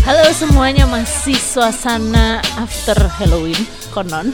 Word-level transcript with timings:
Halo 0.00 0.24
semuanya, 0.32 0.88
masih 0.88 1.36
suasana 1.36 2.40
after 2.56 2.96
Halloween 3.20 3.60
konon. 3.92 4.32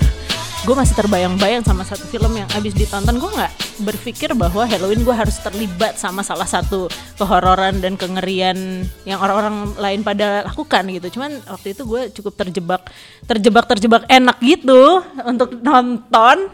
Gue 0.62 0.78
masih 0.78 0.94
terbayang-bayang 0.94 1.66
sama 1.66 1.82
satu 1.82 2.06
film 2.06 2.38
yang 2.38 2.46
abis 2.54 2.70
ditonton. 2.70 3.18
Gue 3.18 3.26
nggak 3.34 3.82
berpikir 3.82 4.30
bahwa 4.38 4.62
Halloween 4.62 5.02
gue 5.02 5.10
harus 5.10 5.42
terlibat 5.42 5.98
sama 5.98 6.22
salah 6.22 6.46
satu 6.46 6.86
kehororan 7.18 7.82
dan 7.82 7.98
kengerian 7.98 8.86
yang 9.02 9.18
orang-orang 9.18 9.74
lain 9.74 10.00
pada 10.06 10.46
lakukan 10.46 10.86
gitu. 10.86 11.18
Cuman 11.18 11.34
waktu 11.50 11.74
itu 11.74 11.82
gue 11.82 12.02
cukup 12.14 12.46
terjebak, 12.46 12.82
terjebak, 13.26 13.66
terjebak 13.66 14.02
enak 14.06 14.38
gitu 14.38 15.02
untuk 15.26 15.50
nonton. 15.58 16.46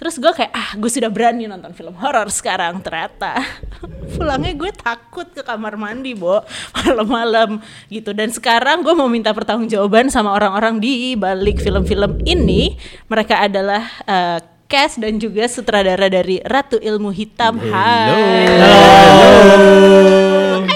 Terus 0.00 0.16
gue 0.16 0.32
kayak 0.32 0.52
ah 0.56 0.72
gue 0.80 0.88
sudah 0.88 1.12
berani 1.12 1.44
nonton 1.44 1.76
film 1.76 1.92
horor 2.00 2.32
sekarang 2.32 2.80
ternyata 2.80 3.36
pulangnya 4.16 4.56
gue 4.56 4.72
takut 4.72 5.28
ke 5.28 5.44
kamar 5.44 5.76
mandi 5.76 6.16
bo 6.16 6.40
malam-malam 6.80 7.60
gitu 7.92 8.16
dan 8.16 8.32
sekarang 8.32 8.80
gue 8.80 8.96
mau 8.96 9.12
minta 9.12 9.36
pertanggungjawaban 9.36 10.08
sama 10.08 10.32
orang-orang 10.32 10.80
di 10.80 11.20
balik 11.20 11.60
film-film 11.60 12.16
ini 12.24 12.80
mereka 13.12 13.44
adalah 13.44 13.84
uh, 14.08 14.40
cast 14.70 15.02
dan 15.04 15.20
juga 15.20 15.44
sutradara 15.50 16.06
dari 16.06 16.38
Ratu 16.46 16.78
Ilmu 16.78 17.10
Hitam. 17.12 17.58
Hai. 17.58 18.46
Hai. 18.56 20.69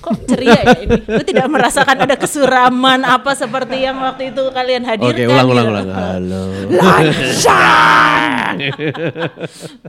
Kok 0.00 0.16
ceria 0.24 0.60
ya 0.64 0.74
ini? 0.80 0.96
Gue 1.04 1.24
tidak 1.28 1.46
merasakan 1.52 2.08
ada 2.08 2.16
kesuraman 2.16 3.04
apa 3.04 3.36
seperti 3.36 3.84
yang 3.84 4.00
waktu 4.00 4.32
itu 4.32 4.42
kalian 4.48 4.82
hadirkan. 4.88 5.12
Oke, 5.12 5.24
ulang, 5.28 5.48
ulang, 5.52 5.66
gitu. 5.68 5.76
ulang. 5.76 5.88
Halo. 5.92 6.42
Lancar. 6.72 8.56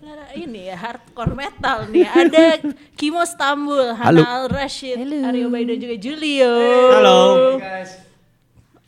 Nah, 0.04 0.30
ini 0.36 0.67
ya 0.67 0.76
hardcore 0.76 1.34
metal 1.34 1.88
nih. 1.88 2.08
Ada 2.12 2.59
Kimo 3.00 3.23
Stambul, 3.23 3.95
Halo. 3.95 4.22
Hana 4.22 4.44
Al 4.44 4.45
Rashid, 4.52 5.00
Aryo 5.00 5.48
Bayi 5.48 5.64
dan 5.66 5.78
juga 5.80 5.95
Julio. 5.95 6.54
Halo. 6.92 7.22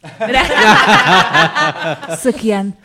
Sekian. 2.23 2.75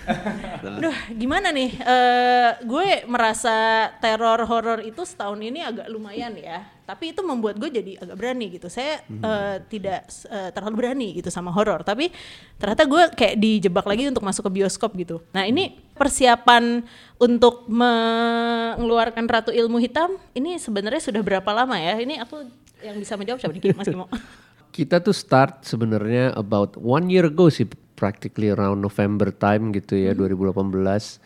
Duh, 0.78 0.94
gimana 1.10 1.50
nih? 1.50 1.70
Eh, 1.74 2.50
gue 2.62 3.02
merasa 3.10 3.90
teror 3.98 4.46
horor 4.46 4.78
itu 4.86 5.02
setahun 5.02 5.38
ini 5.42 5.62
agak 5.62 5.90
lumayan 5.90 6.34
ya. 6.38 6.62
Tapi 6.86 7.12
itu 7.12 7.20
membuat 7.20 7.60
gue 7.60 7.68
jadi 7.68 8.00
agak 8.00 8.16
berani 8.16 8.46
gitu. 8.54 8.70
Saya 8.70 9.02
eh, 9.04 9.56
tidak 9.66 10.08
eh, 10.30 10.50
terlalu 10.54 10.74
berani 10.78 11.08
gitu 11.18 11.28
sama 11.28 11.50
horor. 11.50 11.82
Tapi 11.82 12.14
ternyata 12.56 12.86
gue 12.86 13.02
kayak 13.12 13.36
dijebak 13.36 13.84
lagi 13.84 14.08
untuk 14.08 14.22
masuk 14.22 14.46
ke 14.48 14.62
bioskop 14.62 14.94
gitu. 14.94 15.20
Nah 15.34 15.44
ini 15.44 15.74
persiapan 15.98 16.86
untuk 17.18 17.66
mengeluarkan 17.66 19.26
Ratu 19.26 19.50
Ilmu 19.50 19.82
Hitam 19.82 20.16
ini 20.38 20.56
sebenarnya 20.56 21.02
sudah 21.02 21.20
berapa 21.20 21.50
lama 21.50 21.76
ya? 21.76 21.98
Ini 21.98 22.22
aku 22.22 22.46
yang 22.78 22.96
bisa 23.02 23.18
menjawab 23.18 23.42
siapa 23.42 23.58
nih 23.58 23.74
Mas 23.74 23.90
Kimo? 23.90 24.06
Kita 24.70 25.02
tuh 25.02 25.16
start 25.16 25.66
sebenarnya 25.66 26.36
about 26.38 26.78
one 26.78 27.10
year 27.10 27.26
ago 27.26 27.50
sih, 27.50 27.66
practically 27.98 28.52
around 28.54 28.78
November 28.78 29.34
time 29.34 29.74
gitu 29.74 29.98
ya, 29.98 30.14
2018. 30.14 31.18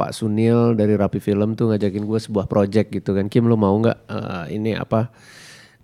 Pak 0.00 0.16
Sunil 0.16 0.72
dari 0.80 0.96
Rapi 0.96 1.20
Film 1.20 1.52
tuh 1.52 1.76
ngajakin 1.76 2.08
gue 2.08 2.20
sebuah 2.24 2.48
project 2.48 2.88
gitu 2.88 3.12
kan, 3.12 3.28
Kim 3.28 3.44
lo 3.44 3.60
mau 3.60 3.76
nggak 3.76 3.98
eh, 4.08 4.44
ini 4.56 4.72
apa 4.72 5.12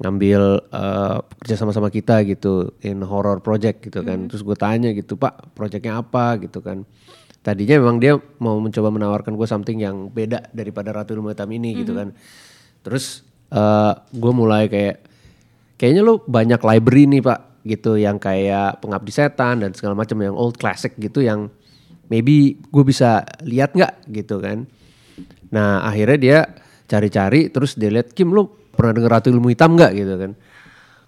ngambil 0.00 0.72
eh, 0.72 1.18
kerja 1.44 1.56
sama 1.60 1.76
sama 1.76 1.92
kita 1.92 2.24
gitu 2.24 2.72
in 2.80 3.04
horror 3.04 3.44
project 3.44 3.84
gitu 3.84 4.00
kan. 4.00 4.24
Terus 4.32 4.40
gue 4.40 4.56
tanya 4.56 4.88
gitu, 4.96 5.20
Pak 5.20 5.52
projectnya 5.52 6.00
apa 6.00 6.40
gitu 6.40 6.64
kan. 6.64 6.88
Tadinya 7.44 7.76
memang 7.78 8.00
dia 8.00 8.16
mau 8.40 8.56
mencoba 8.56 8.88
menawarkan 8.88 9.36
gue 9.36 9.44
something 9.44 9.78
yang 9.84 10.08
beda 10.08 10.48
daripada 10.50 10.96
Ratu 10.96 11.12
Ilmu 11.12 11.36
Hitam 11.36 11.52
ini 11.52 11.76
gitu 11.84 11.92
kan. 11.92 12.16
Terus 12.80 13.20
eh 13.52 13.94
gue 14.16 14.32
mulai 14.32 14.72
kayak 14.72 14.96
kayaknya 15.76 16.02
lo 16.04 16.24
banyak 16.24 16.60
library 16.60 17.04
nih 17.08 17.22
pak 17.24 17.40
gitu 17.66 17.98
yang 17.98 18.16
kayak 18.22 18.78
pengabdi 18.78 19.10
setan 19.10 19.64
dan 19.64 19.74
segala 19.74 19.98
macam 19.98 20.16
yang 20.22 20.34
old 20.38 20.54
classic 20.56 20.94
gitu 20.96 21.24
yang 21.24 21.50
maybe 22.06 22.56
gue 22.70 22.84
bisa 22.86 23.26
lihat 23.42 23.74
nggak 23.74 24.06
gitu 24.14 24.38
kan. 24.38 24.64
Nah 25.50 25.82
akhirnya 25.82 26.18
dia 26.18 26.38
cari-cari 26.86 27.50
terus 27.50 27.74
dia 27.74 27.90
lihat 27.90 28.14
Kim 28.14 28.30
lo 28.30 28.70
pernah 28.74 28.94
denger 28.94 29.10
Ratu 29.10 29.28
Ilmu 29.34 29.50
Hitam 29.50 29.74
nggak? 29.74 29.92
Gitu 29.98 30.14
kan. 30.14 30.32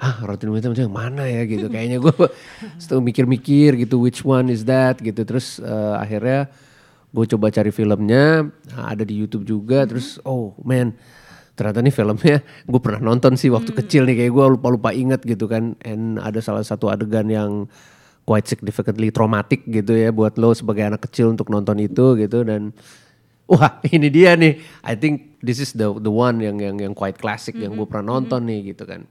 Ah 0.03 0.19
Ratu 0.27 0.51
Ilmu 0.51 0.59
Hitam 0.59 0.75
itu 0.75 0.83
yang 0.83 0.95
mana 0.95 1.25
ya? 1.31 1.47
Gitu. 1.47 1.71
Kayaknya 1.75 1.99
gue 2.03 2.15
setelah 2.83 3.03
mikir-mikir 3.07 3.79
gitu 3.79 4.03
which 4.03 4.27
one 4.27 4.51
is 4.51 4.67
that? 4.67 4.99
Gitu. 4.99 5.23
Terus 5.23 5.63
eh, 5.63 5.95
akhirnya 5.95 6.51
gue 7.09 7.25
coba 7.25 7.49
cari 7.49 7.73
filmnya 7.73 8.45
nah, 8.45 8.85
ada 8.93 9.01
di 9.01 9.17
YouTube 9.17 9.49
juga 9.49 9.89
terus 9.89 10.21
oh 10.29 10.53
man 10.61 10.93
ternyata 11.59 11.83
nih 11.83 11.91
filmnya 11.91 12.39
gue 12.71 12.81
pernah 12.81 13.03
nonton 13.03 13.35
sih 13.35 13.51
waktu 13.51 13.75
kecil 13.75 14.07
nih 14.07 14.23
kayak 14.23 14.33
gue 14.33 14.47
lupa 14.55 14.69
lupa 14.71 14.91
inget 14.95 15.27
gitu 15.27 15.51
kan. 15.51 15.75
And 15.83 16.23
ada 16.23 16.39
salah 16.39 16.63
satu 16.63 16.87
adegan 16.87 17.27
yang 17.27 17.67
quite 18.23 18.47
significantly 18.47 19.11
traumatic 19.11 19.67
gitu 19.67 19.99
ya 19.99 20.15
buat 20.15 20.39
lo 20.39 20.55
sebagai 20.55 20.87
anak 20.87 21.11
kecil 21.11 21.35
untuk 21.35 21.51
nonton 21.51 21.83
itu 21.83 22.15
gitu. 22.15 22.47
Dan 22.47 22.71
wah 23.51 23.83
ini 23.95 24.07
dia 24.07 24.39
nih. 24.39 24.63
I 24.87 24.95
think 24.95 25.43
this 25.43 25.59
is 25.59 25.75
the 25.75 25.91
the 25.99 26.13
one 26.15 26.39
yang 26.39 26.63
yang 26.63 26.79
yang 26.79 26.95
quite 26.95 27.19
classic 27.19 27.59
yang 27.59 27.75
gue 27.75 27.87
pernah 27.91 28.15
nonton 28.15 28.47
nih 28.47 28.71
gitu 28.71 28.87
kan. 28.87 29.03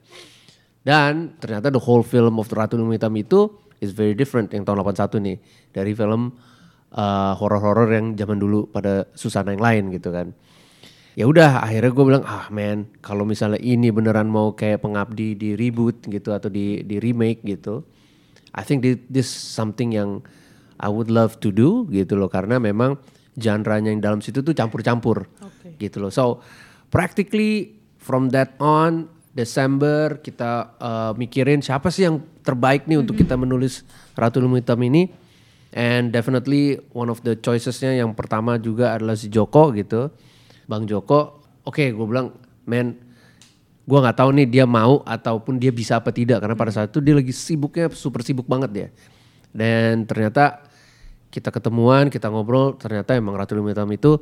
Dan 0.88 1.36
ternyata 1.44 1.68
the 1.68 1.84
whole 1.84 2.00
film 2.00 2.40
of 2.40 2.47
the 2.47 2.56
Ratu 2.56 2.80
Ilmu 2.80 2.96
Hitam 2.96 3.12
itu 3.19 3.52
is 3.84 3.91
very 3.91 4.16
different 4.16 4.56
yang 4.56 4.63
tahun 4.63 4.80
81 4.88 5.19
nih 5.19 5.38
dari 5.75 5.91
film 5.91 6.31
uh, 6.96 7.34
horor-horor 7.36 7.91
yang 7.91 8.16
zaman 8.16 8.40
dulu 8.40 8.72
pada 8.72 9.06
susana 9.13 9.53
yang 9.53 9.62
lain 9.62 9.84
gitu 9.94 10.09
kan 10.09 10.31
ya 11.18 11.26
udah 11.26 11.66
akhirnya 11.66 11.90
gue 11.90 12.06
bilang 12.06 12.26
ah 12.30 12.46
man 12.54 12.86
kalau 13.02 13.26
misalnya 13.26 13.58
ini 13.58 13.90
beneran 13.90 14.30
mau 14.30 14.54
kayak 14.54 14.86
pengabdi 14.86 15.34
di 15.34 15.58
reboot 15.58 16.06
gitu 16.06 16.30
atau 16.30 16.46
di 16.46 16.86
di 16.86 17.02
remake 17.02 17.42
gitu 17.42 17.82
I 18.58 18.66
think 18.66 18.82
thi- 18.86 19.06
this 19.10 19.30
something 19.30 19.94
yang 19.94 20.22
I 20.78 20.90
would 20.90 21.10
love 21.14 21.38
to 21.46 21.50
do 21.54 21.86
gitu 21.94 22.18
loh. 22.18 22.30
Karena 22.30 22.58
memang 22.58 22.98
genre-nya 23.38 23.94
yang 23.94 24.02
dalam 24.02 24.20
situ 24.22 24.42
tuh 24.42 24.58
campur-campur 24.58 25.30
gitu 25.78 26.02
loh. 26.02 26.10
So 26.10 26.42
practically 26.90 27.78
from 28.02 28.34
that 28.34 28.58
on 28.58 29.14
Desember 29.38 30.18
kita 30.18 30.74
uh, 30.82 31.12
mikirin 31.14 31.62
siapa 31.62 31.94
sih 31.94 32.10
yang 32.10 32.26
terbaik 32.42 32.90
nih 32.90 32.98
untuk 32.98 33.14
kita 33.14 33.38
menulis 33.38 33.86
Ratu 34.18 34.42
Ilmu 34.42 34.58
Hitam 34.58 34.82
ini. 34.82 35.10
And 35.78 36.10
definitely 36.10 36.82
one 36.96 37.14
of 37.14 37.22
the 37.22 37.38
choicesnya 37.38 37.94
yang 37.94 38.18
pertama 38.18 38.58
juga 38.58 38.98
adalah 38.98 39.14
si 39.14 39.30
Joko 39.30 39.70
gitu 39.76 40.10
Bang 40.68 40.84
Joko, 40.84 41.40
oke 41.64 41.80
gue 41.80 42.06
bilang, 42.06 42.36
men, 42.68 43.00
gue 43.88 43.98
nggak 44.04 44.20
tahu 44.20 44.30
nih 44.36 44.48
dia 44.52 44.66
mau 44.68 45.00
ataupun 45.08 45.56
dia 45.56 45.72
bisa 45.72 46.04
apa 46.04 46.12
tidak. 46.12 46.44
Karena 46.44 46.60
pada 46.60 46.76
saat 46.76 46.92
itu 46.92 47.00
dia 47.00 47.16
lagi 47.16 47.32
sibuknya 47.32 47.88
super 47.96 48.20
sibuk 48.20 48.44
banget 48.46 48.70
dia. 48.76 48.88
Dan 49.56 50.04
ternyata 50.04 50.68
kita 51.32 51.56
ketemuan, 51.56 52.12
kita 52.12 52.28
ngobrol, 52.28 52.76
ternyata 52.76 53.16
emang 53.16 53.40
Ratu 53.40 53.56
Hitam 53.56 53.88
itu 53.96 54.20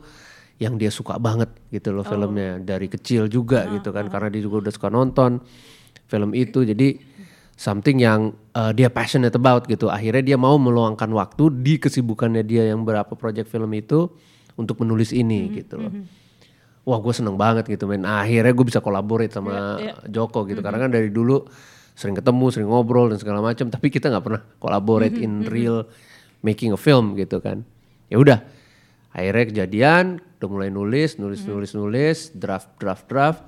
yang 0.61 0.79
dia 0.79 0.87
suka 0.93 1.17
banget 1.17 1.49
gitu 1.73 1.91
loh 1.91 2.05
filmnya. 2.05 2.61
Dari 2.61 2.87
kecil 2.87 3.25
juga 3.25 3.65
gitu 3.73 3.89
kan 3.89 4.07
karena 4.07 4.29
dia 4.29 4.41
juga 4.45 4.69
udah 4.69 4.71
suka 4.71 4.93
nonton 4.93 5.41
film 6.05 6.31
itu. 6.37 6.61
Jadi 6.61 7.01
something 7.57 7.97
yang 7.97 8.37
uh, 8.53 8.69
dia 8.69 8.93
passionate 8.93 9.33
about 9.33 9.65
gitu. 9.65 9.89
Akhirnya 9.89 10.21
dia 10.21 10.37
mau 10.37 10.61
meluangkan 10.61 11.09
waktu 11.09 11.49
di 11.65 11.81
kesibukannya 11.81 12.45
dia 12.45 12.69
yang 12.69 12.85
berapa 12.85 13.17
project 13.17 13.49
film 13.49 13.73
itu 13.73 14.13
untuk 14.55 14.79
menulis 14.85 15.11
ini 15.11 15.51
gitu 15.57 15.81
loh 15.81 15.91
wah 16.85 17.01
gue 17.01 17.13
seneng 17.13 17.35
banget 17.35 17.65
gitu 17.65 17.89
men. 17.89 18.05
Akhirnya 18.05 18.53
gue 18.53 18.65
bisa 18.65 18.79
collaborate 18.79 19.33
sama 19.33 19.81
Joko 20.05 20.45
gitu. 20.45 20.61
Karena 20.61 20.77
kan 20.77 20.93
dari 20.93 21.09
dulu 21.09 21.41
sering 21.97 22.13
ketemu 22.13 22.45
sering 22.53 22.69
ngobrol 22.69 23.07
dan 23.09 23.17
segala 23.17 23.39
macam 23.39 23.71
tapi 23.71 23.87
kita 23.87 24.11
nggak 24.11 24.23
pernah 24.23 24.41
collaborate 24.59 25.15
in 25.15 25.47
real 25.47 25.87
making 26.45 26.71
a 26.71 26.79
film 26.79 27.17
gitu 27.17 27.41
kan. 27.41 27.65
Ya 28.07 28.21
udah 28.21 28.39
akhirnya 29.15 29.45
kejadian 29.49 30.21
udah 30.37 30.49
mulai 30.51 30.69
nulis 30.69 31.17
nulis 31.17 31.41
nulis 31.47 31.73
nulis 31.73 32.17
draft 32.37 32.69
draft 32.77 33.05
draft. 33.09 33.41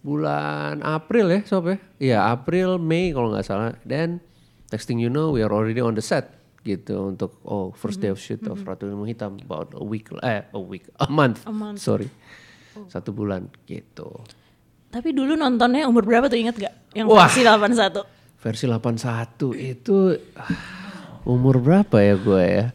Bulan 0.00 0.80
April 0.80 1.28
ya 1.28 1.40
sob 1.44 1.68
ya? 1.68 1.76
Iya 2.00 2.18
April 2.32 2.80
Mei 2.80 3.12
kalau 3.12 3.30
nggak 3.30 3.44
salah. 3.44 3.76
Dan 3.84 4.18
next 4.72 4.88
thing 4.88 4.96
you 4.96 5.12
know 5.12 5.30
we 5.30 5.44
are 5.44 5.52
already 5.52 5.84
on 5.84 5.92
the 5.92 6.00
set 6.00 6.39
gitu 6.60 7.08
untuk 7.08 7.40
oh 7.48 7.72
first 7.72 8.04
day 8.04 8.12
of 8.12 8.20
shoot 8.20 8.44
of 8.48 8.60
Ratu 8.62 8.84
Ilmu 8.84 9.08
Hitam 9.08 9.40
about 9.40 9.72
a 9.72 9.84
week 9.84 10.12
eh 10.20 10.44
a 10.52 10.60
week 10.60 10.88
a 11.00 11.08
month, 11.08 11.44
sorry 11.80 12.12
satu 12.86 13.10
bulan 13.10 13.50
gitu. 13.66 14.08
Tapi 14.90 15.14
dulu 15.14 15.38
nontonnya 15.38 15.86
umur 15.86 16.02
berapa 16.02 16.26
tuh 16.26 16.38
inget 16.38 16.56
gak? 16.58 16.74
Yang 16.94 17.06
Wah. 17.10 17.26
versi 17.30 17.42
81. 17.46 18.02
versi 18.40 18.64
81 18.66 19.76
itu 19.76 19.96
umur 21.34 21.60
berapa 21.62 21.96
ya 22.00 22.14
gue 22.18 22.42
ya? 22.42 22.66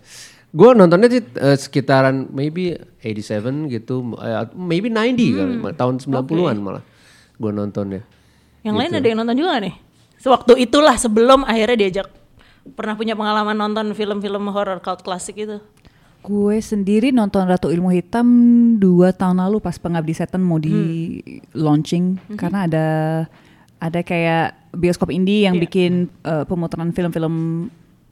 Gue 0.55 0.71
nontonnya 0.71 1.11
sih 1.11 1.23
eh, 1.23 1.57
sekitaran 1.59 2.31
maybe 2.31 2.79
87 3.03 3.67
gitu 3.67 4.15
eh, 4.23 4.47
maybe 4.55 4.87
90 4.87 5.35
kali 5.35 5.55
tahun 5.75 5.95
90-an 5.99 6.57
malah 6.63 6.83
gue 7.35 7.51
nontonnya. 7.51 8.01
Yang 8.63 8.75
lain 8.79 8.91
ada 8.95 9.07
yang 9.07 9.19
nonton 9.19 9.35
juga 9.35 9.53
nih? 9.59 9.75
Sewaktu 10.15 10.53
itulah 10.57 10.95
sebelum 10.95 11.43
akhirnya 11.43 11.77
diajak 11.77 12.07
pernah 12.73 12.97
punya 12.97 13.13
pengalaman 13.13 13.53
nonton 13.53 13.93
film-film 13.93 14.49
horror 14.49 14.81
cult 14.81 15.05
klasik 15.05 15.37
itu. 15.37 15.61
Gue 16.21 16.57
sendiri 16.57 17.13
nonton 17.13 17.45
Ratu 17.45 17.69
Ilmu 17.69 17.93
Hitam 17.93 18.25
dua 18.75 19.13
tahun 19.13 19.37
lalu 19.37 19.61
pas 19.61 19.77
Pengabdi 19.77 20.17
Setan 20.17 20.41
mau 20.41 20.57
di 20.57 20.73
launching 21.53 22.17
karena 22.33 22.65
ada 22.65 22.85
ada 23.77 23.99
kayak 24.01 24.73
bioskop 24.73 25.13
indie 25.13 25.45
yang 25.45 25.53
Iya. 25.55 25.61
bikin 25.61 25.91
eh, 26.25 26.43
pemutaran 26.43 26.89
film-film 26.89 27.67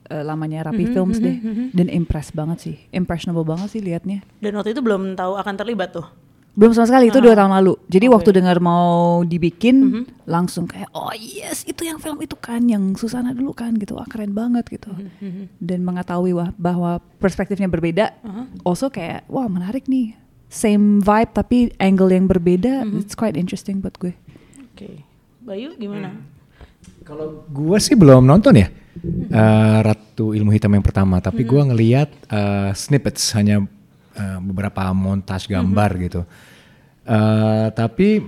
eh, 0.05 0.21
lamanya 0.21 0.69
Rapi 0.69 0.85
Mhm, 0.85 0.93
Films 0.93 1.17
deh. 1.17 1.37
Dan 1.73 1.89
impress 1.89 2.29
banget 2.29 2.57
sih, 2.61 2.75
impressionable 2.91 3.41
banget 3.41 3.73
sih 3.73 3.81
liatnya. 3.81 4.21
Dan 4.37 4.53
waktu 4.53 4.77
itu 4.77 4.85
belum 4.85 5.17
tahu 5.17 5.33
akan 5.33 5.53
terlibat 5.57 5.97
tuh. 5.97 6.05
Belum 6.53 6.69
sama 6.69 6.85
sekali 6.85 7.09
itu 7.09 7.17
dua 7.17 7.33
tahun 7.33 7.49
lalu. 7.51 7.73
Jadi 7.87 8.05
Ah. 8.05 8.09
Oke. 8.09 8.15
waktu 8.15 8.29
dengar 8.37 8.57
mau 8.57 8.91
dibikin 9.21 9.75
Mhm. 9.81 10.03
langsung 10.25 10.69
kayak 10.69 10.85
oh 10.93 11.09
yes 11.11 11.65
itu 11.65 11.81
yang 11.81 11.97
film 11.97 12.21
itu 12.21 12.37
kan 12.37 12.61
yang 12.63 12.93
Susana 12.93 13.33
dulu 13.33 13.51
kan 13.51 13.73
gitu. 13.73 13.97
Ah, 13.97 14.05
keren 14.05 14.31
banget 14.31 14.69
gitu. 14.69 14.93
Mhm, 14.93 15.57
Dan 15.57 15.81
mengetahui 15.81 16.29
wah, 16.31 16.53
bahwa 16.53 17.01
perspektifnya 17.17 17.65
berbeda. 17.65 18.13
Uh-huh. 18.21 18.45
Also 18.63 18.87
kayak 18.87 19.25
wah 19.25 19.45
menarik 19.45 19.85
nih. 19.85 20.13
Same 20.45 21.01
vibe 21.01 21.31
tapi 21.33 21.57
angle 21.75 22.13
yang 22.13 22.29
berbeda. 22.29 22.85
Mhm. 22.85 23.01
It's 23.01 23.17
quite 23.17 23.33
interesting 23.33 23.81
buat 23.81 23.97
gue. 23.97 24.13
Oke. 24.69 25.01
Bayu 25.41 25.73
gimana? 25.75 26.21
Kalau 27.01 27.43
gue 27.45 27.77
sih 27.79 27.97
belum 27.97 28.23
nonton 28.23 28.53
ya 28.53 28.69
eh, 29.27 29.77
Ratu 29.81 30.31
Ilmu 30.31 30.53
Hitam 30.53 30.71
yang 30.71 30.85
pertama, 30.85 31.17
tapi 31.17 31.41
gue 31.41 31.57
ngeliat 31.59 32.13
eh, 32.29 32.71
snippets 32.73 33.33
hanya 33.33 33.65
eh, 34.13 34.39
beberapa 34.39 34.89
montage 34.93 35.49
gambar 35.49 35.91
gitu. 35.99 36.21
Eh, 37.03 37.67
tapi 37.75 38.23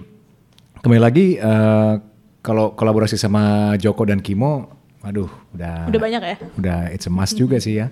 kembali 0.79 1.01
lagi 1.01 1.39
eh, 1.39 1.93
kalau 2.41 2.77
kolaborasi 2.77 3.15
sama 3.15 3.73
Joko 3.79 4.05
dan 4.05 4.21
Kimo, 4.21 4.69
aduh 5.01 5.29
udah 5.55 5.89
Udah 5.89 6.01
banyak 6.01 6.21
ya? 6.21 6.35
udah 6.57 6.79
it's 6.93 7.07
a 7.07 7.11
must 7.11 7.33
juga 7.33 7.57
sih 7.57 7.79
ya. 7.79 7.89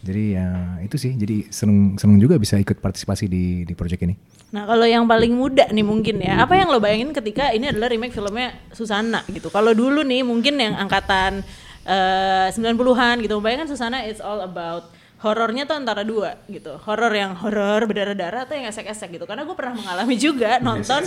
Jadi 0.00 0.32
ya 0.32 0.80
itu 0.80 0.96
sih, 0.96 1.12
jadi 1.12 1.52
seneng 1.52 2.00
seneng 2.00 2.16
juga 2.16 2.40
bisa 2.40 2.56
ikut 2.56 2.80
partisipasi 2.80 3.28
di 3.28 3.68
di 3.68 3.74
project 3.76 4.00
ini. 4.00 4.16
Nah 4.48 4.64
kalau 4.64 4.88
yang 4.88 5.04
paling 5.04 5.36
muda 5.36 5.68
nih 5.68 5.84
mungkin 5.84 6.24
ya, 6.24 6.40
apa 6.40 6.56
yang 6.56 6.72
lo 6.72 6.80
bayangin 6.80 7.12
ketika 7.12 7.52
ini 7.52 7.68
adalah 7.68 7.92
remake 7.92 8.16
filmnya 8.16 8.56
Susana 8.72 9.20
gitu. 9.28 9.52
Kalau 9.52 9.76
dulu 9.76 10.00
nih 10.00 10.24
mungkin 10.24 10.56
yang 10.56 10.72
angkatan 10.72 11.44
eh, 11.84 12.48
90-an 12.48 13.20
gitu, 13.20 13.44
bayangkan 13.44 13.68
Susana 13.68 14.00
it's 14.08 14.24
all 14.24 14.40
about 14.40 14.88
horornya 15.20 15.68
tuh 15.68 15.76
antara 15.76 16.00
dua 16.00 16.40
gitu. 16.48 16.80
Horor 16.80 17.12
yang 17.12 17.36
horor 17.36 17.84
berdarah-darah 17.84 18.48
atau 18.48 18.56
yang 18.56 18.72
esek-esek 18.72 19.20
gitu. 19.20 19.28
Karena 19.28 19.44
gue 19.44 19.52
pernah 19.52 19.76
mengalami 19.76 20.16
juga 20.16 20.56
nonton. 20.64 21.04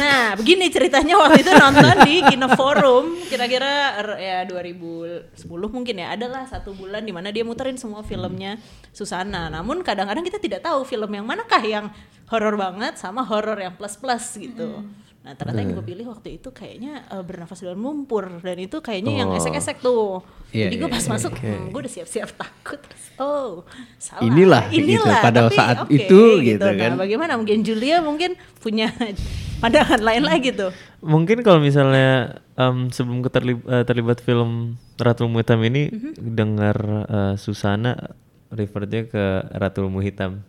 Nah 0.00 0.32
begini 0.40 0.72
ceritanya 0.72 1.20
waktu 1.20 1.44
itu 1.44 1.52
nonton 1.52 1.96
di 2.08 2.14
Kino 2.24 2.48
Forum 2.56 3.20
kira-kira 3.28 4.00
er, 4.00 4.08
ya 4.16 4.38
2010 4.48 5.36
mungkin 5.68 5.94
ya. 6.00 6.16
Adalah 6.16 6.48
satu 6.48 6.72
bulan 6.72 7.04
di 7.04 7.12
mana 7.12 7.28
dia 7.28 7.44
muterin 7.44 7.76
semua 7.76 8.00
filmnya 8.00 8.56
Susana. 8.96 9.52
Namun 9.52 9.84
kadang-kadang 9.84 10.24
kita 10.24 10.40
tidak 10.40 10.64
tahu 10.64 10.88
film 10.88 11.12
yang 11.12 11.28
manakah 11.28 11.60
yang 11.60 11.92
horor 12.32 12.56
banget 12.56 12.96
sama 12.96 13.20
horor 13.20 13.60
yang 13.60 13.76
plus-plus 13.76 14.40
gitu. 14.40 14.80
Nah 15.26 15.34
ternyata 15.34 15.58
yang 15.58 15.74
gue 15.74 15.82
pilih 15.84 16.06
waktu 16.06 16.38
itu 16.38 16.48
kayaknya 16.48 17.02
eh, 17.04 17.18
bernafas 17.18 17.58
dalam 17.58 17.82
lumpur 17.82 18.38
dan 18.38 18.56
itu 18.56 18.78
kayaknya 18.78 19.12
yang 19.20 19.28
Oh. 19.28 19.34
esek-esek 19.34 19.82
tuh. 19.82 20.22
Iya, 20.54 20.70
Jadi 20.70 20.74
gue 20.76 20.86
iya, 20.86 20.94
pas 20.94 21.02
iya, 21.02 21.10
masuk, 21.10 21.32
oke. 21.34 21.42
hmm, 21.42 21.64
gue 21.68 21.80
udah 21.82 21.92
siap-siap 21.92 22.30
takut. 22.32 22.80
Oh 23.18 23.66
salah. 23.98 24.22
Inilah 24.22 24.62
gitu, 24.70 25.02
pada 25.02 25.50
saat 25.50 25.76
oke, 25.82 25.90
itu 25.90 26.20
gitu 26.46 26.62
kan. 26.62 26.94
Nah 26.94 27.02
bagaimana 27.02 27.34
mungkin 27.34 27.66
Julia 27.66 27.98
mungkin 27.98 28.38
punya 28.56 28.94
pandangan 29.62 29.98
lain 29.98 30.22
lagi 30.22 30.54
tuh. 30.54 30.70
Mungkin 31.02 31.42
kalau 31.42 31.58
misalnya 31.58 32.38
em, 32.54 32.86
sebelum 32.88 33.18
keterlib- 33.20 33.66
eh, 33.66 33.82
terlibat 33.82 34.20
film 34.20 34.78
Ratu 34.94 35.26
Ilmu 35.26 35.42
Hitam 35.42 35.58
ini 35.60 35.90
dengar 36.16 36.76
eh, 37.10 37.34
Susana 37.34 38.14
refernya 38.48 39.04
ke 39.04 39.24
Ratu 39.50 39.82
Ilmu 39.82 39.98
Hitam 39.98 40.46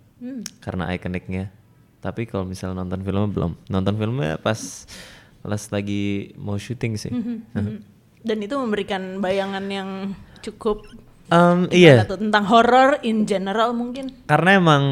karena 0.60 0.94
ikoniknya. 0.94 1.50
Tapi 1.98 2.26
kalau 2.26 2.44
misalnya 2.44 2.82
nonton 2.82 3.02
filmnya 3.02 3.28
belum. 3.28 3.52
Nonton 3.68 3.94
filmnya 3.96 4.38
pas 4.38 4.86
pas 5.40 5.62
lagi 5.72 6.34
mau 6.36 6.56
syuting 6.56 6.94
sih. 6.96 7.10
Mhm. 7.10 7.76
Dan 8.20 8.38
itu 8.40 8.56
memberikan 8.56 9.18
bayangan 9.18 9.66
yang 9.68 9.90
cukup 10.42 10.84
Em, 11.28 11.68
gimana 11.68 11.76
iya, 11.76 12.08
tuh, 12.08 12.16
tentang 12.18 12.48
horor 12.48 13.04
in 13.04 13.28
general 13.28 13.76
mungkin. 13.76 14.16
karena 14.26 14.50
emang 14.56 14.84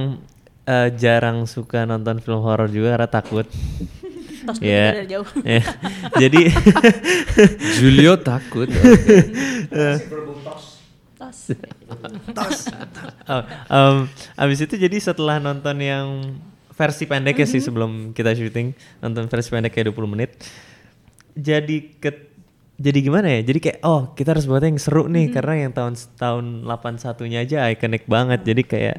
eh, 0.65 0.91
jarang 0.91 1.47
suka 1.47 1.87
nonton 1.87 2.19
film 2.19 2.43
horor 2.43 2.67
juga 2.67 2.91
karena 2.91 3.07
takut. 3.07 3.47
Tos 4.43 4.59
Iya. 4.59 4.85
dari 4.93 5.07
jauh. 5.07 5.27
Iya. 5.41 5.63
Jadi 6.21 6.41
Julio 7.79 8.19
takut. 8.19 8.67
Tos. 11.15 11.39
Oh, 13.25 13.41
em, 13.67 14.05
abis 14.37 14.61
itu 14.61 14.77
jadi 14.77 15.01
setelah 15.01 15.41
nonton 15.41 15.73
yang 15.81 16.37
versi 16.75 17.03
pendeknya 17.07 17.47
sih 17.47 17.63
sebelum 17.63 18.11
kita 18.11 18.35
syuting. 18.35 18.75
Nonton 18.99 19.31
versi 19.31 19.49
pendek 19.49 19.71
kayak 19.73 19.95
20 19.95 20.13
menit. 20.13 20.31
Jadi 21.35 21.95
ke 21.99 22.11
jadi 22.75 22.99
gimana 22.99 23.31
ya? 23.31 23.41
Jadi 23.47 23.59
kayak 23.63 23.79
oh 23.87 24.11
kita 24.11 24.35
harus 24.35 24.45
buat 24.47 24.63
yang 24.63 24.79
seru 24.79 25.07
nih. 25.07 25.31
Karena 25.31 25.67
yang 25.67 25.71
tahun 25.71 25.95
tahun 26.19 26.45
81 26.67 27.31
nya 27.31 27.39
aja 27.43 27.57
ikonik 27.71 28.03
banget. 28.05 28.43
Jadi 28.43 28.61
kayak 28.67 28.97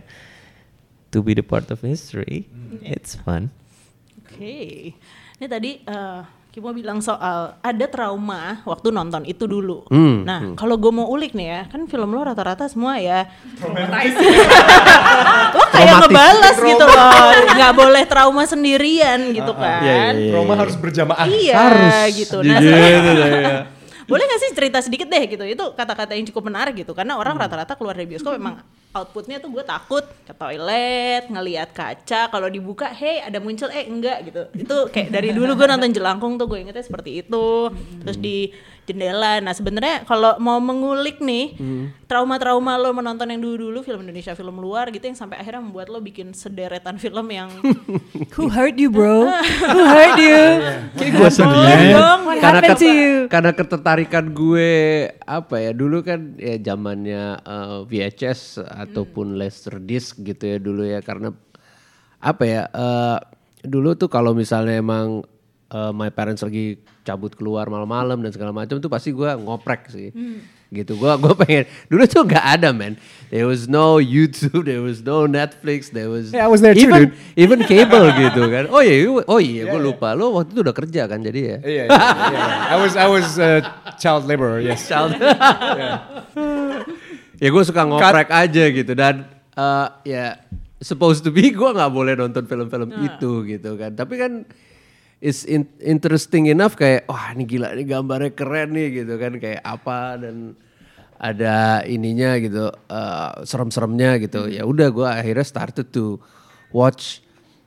to 1.12 1.20
be 1.20 1.37
the 1.37 1.44
part 1.44 1.69
of 1.70 1.81
history 1.84 2.49
it's 2.82 3.17
fun. 3.17 3.52
Oke. 4.25 4.93
Ini 5.37 5.46
tadi 5.46 5.84
eh 5.84 6.20
Kimo 6.56 6.73
bilang 6.73 7.05
soal 7.05 7.53
ada 7.61 7.85
trauma 7.85 8.64
waktu 8.64 8.88
nonton 8.88 9.29
itu 9.29 9.44
dulu. 9.44 9.85
Hmm, 9.93 10.25
Nah, 10.25 10.56
kalau 10.56 10.81
gue 10.81 10.88
mau 10.88 11.05
ulik 11.05 11.37
nih 11.37 11.53
ya, 11.53 11.61
kan 11.69 11.85
film 11.85 12.17
lo 12.17 12.25
rata-rata 12.25 12.64
semua 12.64 12.97
ya. 12.97 13.29
lo 13.61 13.76
kayak 15.76 16.00
ngebalas 16.00 16.56
gitu 16.56 16.81
loh. 16.81 17.12
Nggak 17.53 17.73
boleh 17.76 18.05
trauma 18.08 18.49
sendirian 18.49 19.37
gitu 19.37 19.53
kan. 19.53 19.85
iya, 19.85 20.17
iya. 20.17 20.32
Roma 20.32 20.56
harus 20.56 20.81
berjamaah. 20.81 21.29
Iya 21.29 21.55
Harus 21.61 21.93
gitu. 22.17 22.41
Nah, 22.41 22.56
gitu 22.56 22.73
ya. 23.20 23.75
Boleh 24.06 24.25
gak 24.26 24.41
sih 24.43 24.50
cerita 24.55 24.79
sedikit 24.82 25.11
deh 25.11 25.25
gitu? 25.26 25.44
Itu 25.44 25.75
kata-kata 25.75 26.14
yang 26.14 26.26
cukup 26.31 26.49
menarik 26.49 26.75
gitu. 26.79 26.94
Karena 26.94 27.19
orang 27.19 27.37
rata-rata 27.38 27.75
keluar 27.75 27.99
dari 27.99 28.06
bioskop 28.06 28.38
memang 28.38 28.62
outputnya 28.97 29.37
tuh 29.37 29.53
gue 29.53 29.64
takut 29.67 30.05
ke 30.25 30.32
toilet, 30.32 31.29
ngelihat 31.29 31.69
kaca, 31.76 32.32
kalau 32.32 32.49
dibuka, 32.49 32.88
hey 32.88 33.20
ada 33.20 33.37
muncul, 33.37 33.69
eh 33.69 33.85
enggak 33.85 34.32
gitu. 34.32 34.43
Itu 34.56 34.88
kayak 34.88 35.12
dari 35.12 35.37
dulu 35.37 35.53
gue 35.53 35.69
nonton 35.69 35.93
Jelangkung 35.93 36.41
tuh 36.41 36.49
gue 36.49 36.64
ingetnya 36.64 36.81
seperti 36.81 37.20
itu. 37.20 37.69
Terus 38.00 38.17
di 38.17 38.55
jendela. 38.87 39.43
Nah 39.43 39.53
sebenarnya 39.53 40.06
kalau 40.06 40.38
mau 40.38 40.62
mengulik 40.62 41.19
nih 41.19 41.58
trauma-trauma 42.06 42.79
lo 42.79 42.94
menonton 42.94 43.26
yang 43.26 43.43
dulu-dulu 43.43 43.82
film 43.82 44.06
Indonesia, 44.06 44.32
film 44.38 44.63
luar 44.63 44.89
gitu 44.94 45.10
yang 45.10 45.19
sampai 45.19 45.43
akhirnya 45.43 45.60
membuat 45.67 45.91
lo 45.91 45.98
bikin 45.98 46.31
sederetan 46.32 46.96
film 47.03 47.27
yang 47.29 47.51
Who 48.39 48.48
hurt 48.48 48.79
you 48.79 48.89
bro? 48.89 49.27
Who 49.75 49.81
hurt 49.82 50.17
you? 50.22 50.41
Gue 51.17 51.31
dong. 51.32 52.20
What 52.27 52.39
karena 52.41 52.73
you? 52.81 53.15
karena 53.27 53.51
ketertarikan 53.56 54.25
gue 54.31 54.70
apa 55.25 55.56
ya 55.56 55.70
dulu 55.73 56.05
kan 56.05 56.37
ya 56.37 56.61
zamannya 56.61 57.41
eh, 57.41 57.79
VHS 57.89 58.61
ataupun 58.63 59.41
Laserdisc 59.41 60.20
gitu 60.20 60.44
ya 60.44 60.58
dulu 60.61 60.82
ya 60.85 61.01
karena 61.01 61.32
apa 62.20 62.44
ya 62.44 62.63
eh, 62.69 63.19
dulu 63.67 63.96
tuh 63.96 64.13
kalau 64.13 64.37
misalnya 64.37 64.79
emang 64.79 65.25
eh, 65.73 65.93
my 65.96 66.13
parents 66.13 66.44
lagi 66.44 66.79
cabut 67.06 67.32
keluar 67.35 67.70
malam-malam 67.70 68.20
dan 68.20 68.31
segala 68.35 68.53
macam 68.53 68.79
tuh 68.79 68.91
pasti 68.91 69.15
gue 69.15 69.31
ngoprek 69.39 69.91
sih 69.91 70.11
gitu. 70.69 70.94
Gue 70.94 71.13
gue 71.17 71.35
pengen 71.37 71.65
dulu 71.87 72.03
tuh 72.05 72.23
nggak 72.23 72.46
ada 72.58 72.70
man 72.70 72.94
there 73.27 73.43
was 73.43 73.67
no 73.67 73.99
YouTube 73.99 74.63
there 74.65 74.79
was 74.79 75.03
no 75.03 75.27
Netflix 75.27 75.91
there 75.91 76.06
was 76.06 76.31
Yeah, 76.31 76.46
I 76.46 76.51
was 76.51 76.63
there 76.63 76.75
too, 76.75 76.87
even 76.87 77.11
dude. 77.11 77.13
even 77.35 77.58
cable 77.63 78.06
gitu 78.23 78.46
kan. 78.46 78.70
Oh 78.70 78.79
iya 78.79 78.96
you- 79.03 79.27
oh 79.27 79.39
iya 79.39 79.67
gue 79.67 79.81
lupa. 79.81 80.15
Lo 80.15 80.35
waktu 80.35 80.55
itu 80.55 80.61
udah 80.63 80.75
kerja 80.75 81.03
kan 81.06 81.19
jadi 81.20 81.41
ya? 81.41 81.56
Iya, 81.63 81.82
iya, 81.87 81.99
iya. 82.31 82.44
I 82.70 82.77
was 82.79 82.93
I 82.94 83.06
was 83.06 83.27
uh, 83.37 83.63
child 83.96 84.27
laborer, 84.27 84.63
yes. 84.63 84.87
ya 87.37 87.49
gue 87.49 87.63
suka 87.65 87.82
ngoprek 87.85 88.32
aja 88.32 88.65
gitu 88.70 88.93
dan 88.96 89.29
eh, 89.53 89.87
ya 90.08 90.41
supposed 90.81 91.25
to 91.25 91.31
be 91.32 91.51
gue 91.51 91.70
nggak 91.73 91.93
boleh 91.93 92.15
nonton 92.15 92.44
film-film 92.44 92.91
itu 93.01 93.31
gitu 93.46 93.77
kan. 93.77 93.93
Tapi 93.93 94.15
kan 94.17 94.32
is 95.26 95.42
in- 95.42 95.66
interesting 95.82 96.46
enough 96.46 96.78
kayak 96.78 97.02
wah 97.10 97.34
ini 97.34 97.42
gila 97.42 97.74
ini 97.74 97.82
gambarnya 97.82 98.30
keren 98.30 98.70
nih 98.70 99.02
gitu 99.02 99.18
kan. 99.18 99.34
Kayak 99.36 99.66
apa 99.66 100.22
dan 100.22 100.54
ada 101.18 101.82
ininya 101.82 102.38
gitu 102.38 102.70
eh, 102.70 103.30
serem-seremnya 103.42 104.22
gitu. 104.22 104.46
Ya 104.46 104.62
udah 104.62 104.86
gue 104.94 105.08
akhirnya 105.08 105.42
started 105.42 105.90
to 105.90 106.22
watch 106.70 107.18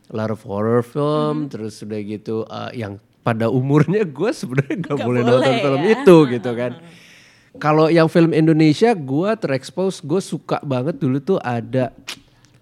a 0.07 0.15
lot 0.15 0.31
of 0.31 0.39
horror 0.47 0.79
film. 0.79 1.51
Terus 1.51 1.83
udah 1.83 1.99
gitu 1.99 2.47
eh, 2.47 2.79
yang 2.79 2.95
pada 3.19 3.51
umurnya 3.51 4.07
gue 4.07 4.31
sebenarnya 4.31 4.79
nggak 4.79 4.95
Nggak 4.95 5.03
boleh 5.03 5.21
boleh 5.21 5.35
nonton 5.35 5.55
film 5.59 5.81
ya. 5.83 5.91
itu 5.99 6.15
gitu 6.39 6.51
kan. 6.55 6.71
Kalau 7.59 7.89
yang 7.89 8.07
film 8.07 8.31
Indonesia 8.31 8.93
gue 8.93 9.29
terekspos 9.35 9.99
gue 9.99 10.21
suka 10.21 10.61
banget 10.61 11.01
dulu 11.01 11.17
tuh 11.19 11.39
ada 11.41 11.91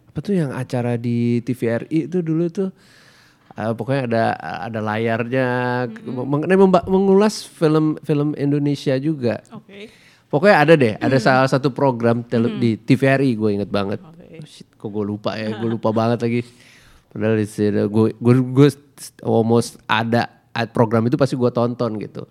apa 0.08 0.20
tuh 0.24 0.34
yang 0.34 0.50
acara 0.50 0.98
di 0.98 1.44
TVRI 1.44 2.10
itu 2.10 2.24
dulu 2.24 2.48
tuh 2.50 2.70
eh, 3.58 3.74
pokoknya 3.74 4.02
ada 4.06 4.24
ada 4.64 4.80
layarnya 4.80 5.48
meng- 6.06 6.46
memba- 6.48 6.86
mengulas 6.86 7.44
film 7.44 7.98
film 8.00 8.32
Indonesia 8.34 8.94
juga. 8.98 9.42
Oke. 9.50 9.90
Pokoknya 10.28 10.58
ada 10.60 10.74
deh, 10.76 10.94
ada 10.94 11.18
salah 11.18 11.48
satu 11.48 11.72
program 11.72 12.20
tele- 12.22 12.60
di 12.60 12.76
TVRI 12.76 13.32
gue 13.34 13.50
inget 13.54 13.72
banget. 13.72 13.98
Oke. 13.98 14.38
Oh, 14.38 14.46
shit, 14.46 14.68
kok 14.70 14.88
gue 14.88 15.02
lupa 15.02 15.34
ya, 15.34 15.56
gue 15.56 15.70
lupa 15.72 15.90
banget 15.90 16.20
lagi. 16.20 16.42
Padahal 17.08 17.36
di 17.36 17.48
sini 17.48 17.88
gue 17.88 18.12
gue 18.14 18.34
gue 18.46 18.70
almost 19.22 19.80
ada 19.86 20.28
program 20.68 21.06
itu 21.06 21.16
pasti 21.16 21.34
gue 21.34 21.48
tonton 21.50 21.96
gitu. 21.98 22.28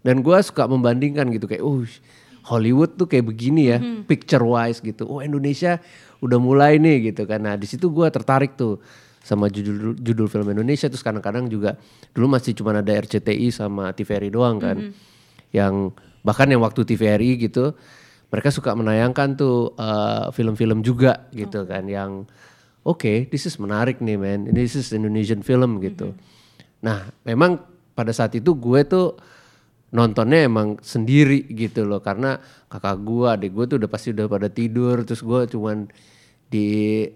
Dan 0.00 0.20
gue 0.20 0.36
suka 0.40 0.64
membandingkan 0.64 1.28
gitu 1.28 1.44
kayak, 1.44 1.60
oh 1.60 1.84
Hollywood 2.42 2.96
tuh 2.96 3.04
kayak 3.04 3.28
begini 3.28 3.68
ya, 3.68 3.78
picture 4.02 4.42
wise 4.42 4.80
gitu. 4.80 5.04
Oh 5.04 5.20
Indonesia 5.20 5.78
udah 6.18 6.36
mulai 6.36 6.76
nih 6.76 7.12
gitu 7.12 7.24
kan. 7.24 7.38
Nah 7.38 7.54
di 7.54 7.64
situ 7.64 7.86
gue 7.86 8.08
tertarik 8.08 8.52
tuh 8.54 8.80
sama 9.20 9.52
judul 9.52 9.94
judul 10.00 10.26
film 10.26 10.48
Indonesia. 10.50 10.88
Terus 10.88 11.04
kadang-kadang 11.04 11.46
juga 11.46 11.76
dulu 12.16 12.34
masih 12.34 12.56
cuma 12.56 12.74
ada 12.74 12.90
RCTI 12.90 13.52
sama 13.52 13.92
TVRI 13.92 14.32
doang 14.32 14.56
kan. 14.58 14.76
Yang 15.52 15.94
bahkan 16.24 16.48
yang 16.48 16.64
waktu 16.64 16.84
TVRI 16.84 17.36
gitu 17.40 17.76
mereka 18.30 18.48
suka 18.54 18.72
menayangkan 18.72 19.34
tuh 19.36 19.76
eh, 19.76 20.26
film-film 20.32 20.80
juga 20.80 21.28
gitu 21.36 21.68
kan. 21.68 21.84
Yang 21.84 22.30
oke 22.86 23.28
this 23.28 23.44
is 23.44 23.60
menarik 23.60 24.00
nih 24.00 24.16
man. 24.16 24.48
This 24.50 24.74
is 24.74 24.88
Indonesian 24.96 25.44
film 25.44 25.78
gitu. 25.84 26.16
Nah 26.80 27.12
memang 27.28 27.60
pada 27.92 28.16
saat 28.16 28.32
itu 28.32 28.56
gue 28.56 28.80
tuh 28.88 29.20
nontonnya 29.92 30.48
emang 30.48 30.80
sendiri 30.80 31.44
gitu 31.52 31.84
loh. 31.84 32.00
Karena 32.00 32.40
kakak 32.72 32.96
gue 33.04 33.26
adik 33.28 33.50
gue 33.52 33.64
tuh 33.68 33.76
udah 33.84 33.90
pasti 33.90 34.16
udah 34.16 34.26
pada 34.30 34.48
tidur. 34.48 35.04
Terus 35.04 35.20
gue 35.20 35.40
cuman 35.52 35.90
di 36.50 37.06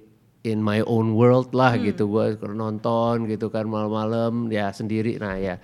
in 0.44 0.60
my 0.60 0.84
own 0.84 1.16
world 1.16 1.50
lah 1.56 1.74
gitu. 1.80 2.06
Gue 2.06 2.36
nonton 2.44 3.24
gitu 3.26 3.48
kan 3.48 3.64
malam-malam 3.64 4.52
ya 4.52 4.70
sendiri. 4.70 5.16
Nah 5.16 5.40
ya 5.40 5.56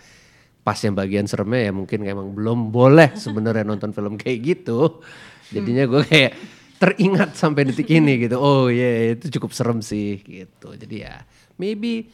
pas 0.60 0.76
yang 0.80 0.96
bagian 0.96 1.24
seremnya 1.28 1.70
ya 1.70 1.72
mungkin 1.72 2.04
emang 2.04 2.32
belum 2.32 2.72
boleh 2.72 3.16
sebenarnya 3.24 3.62
nonton 3.62 3.92
film 3.92 4.16
kayak 4.16 4.40
gitu. 4.40 5.04
Jadinya 5.52 5.84
gue 5.84 6.02
kayak 6.02 6.32
teringat 6.80 7.36
sampai 7.36 7.68
detik 7.68 7.92
ini 7.92 8.24
gitu. 8.24 8.40
Oh 8.40 8.72
iya 8.72 9.12
itu 9.12 9.28
cukup 9.36 9.52
serem 9.52 9.84
sih 9.84 10.24
gitu. 10.24 10.72
Jadi 10.72 11.04
ya 11.04 11.22
maybe 11.60 12.08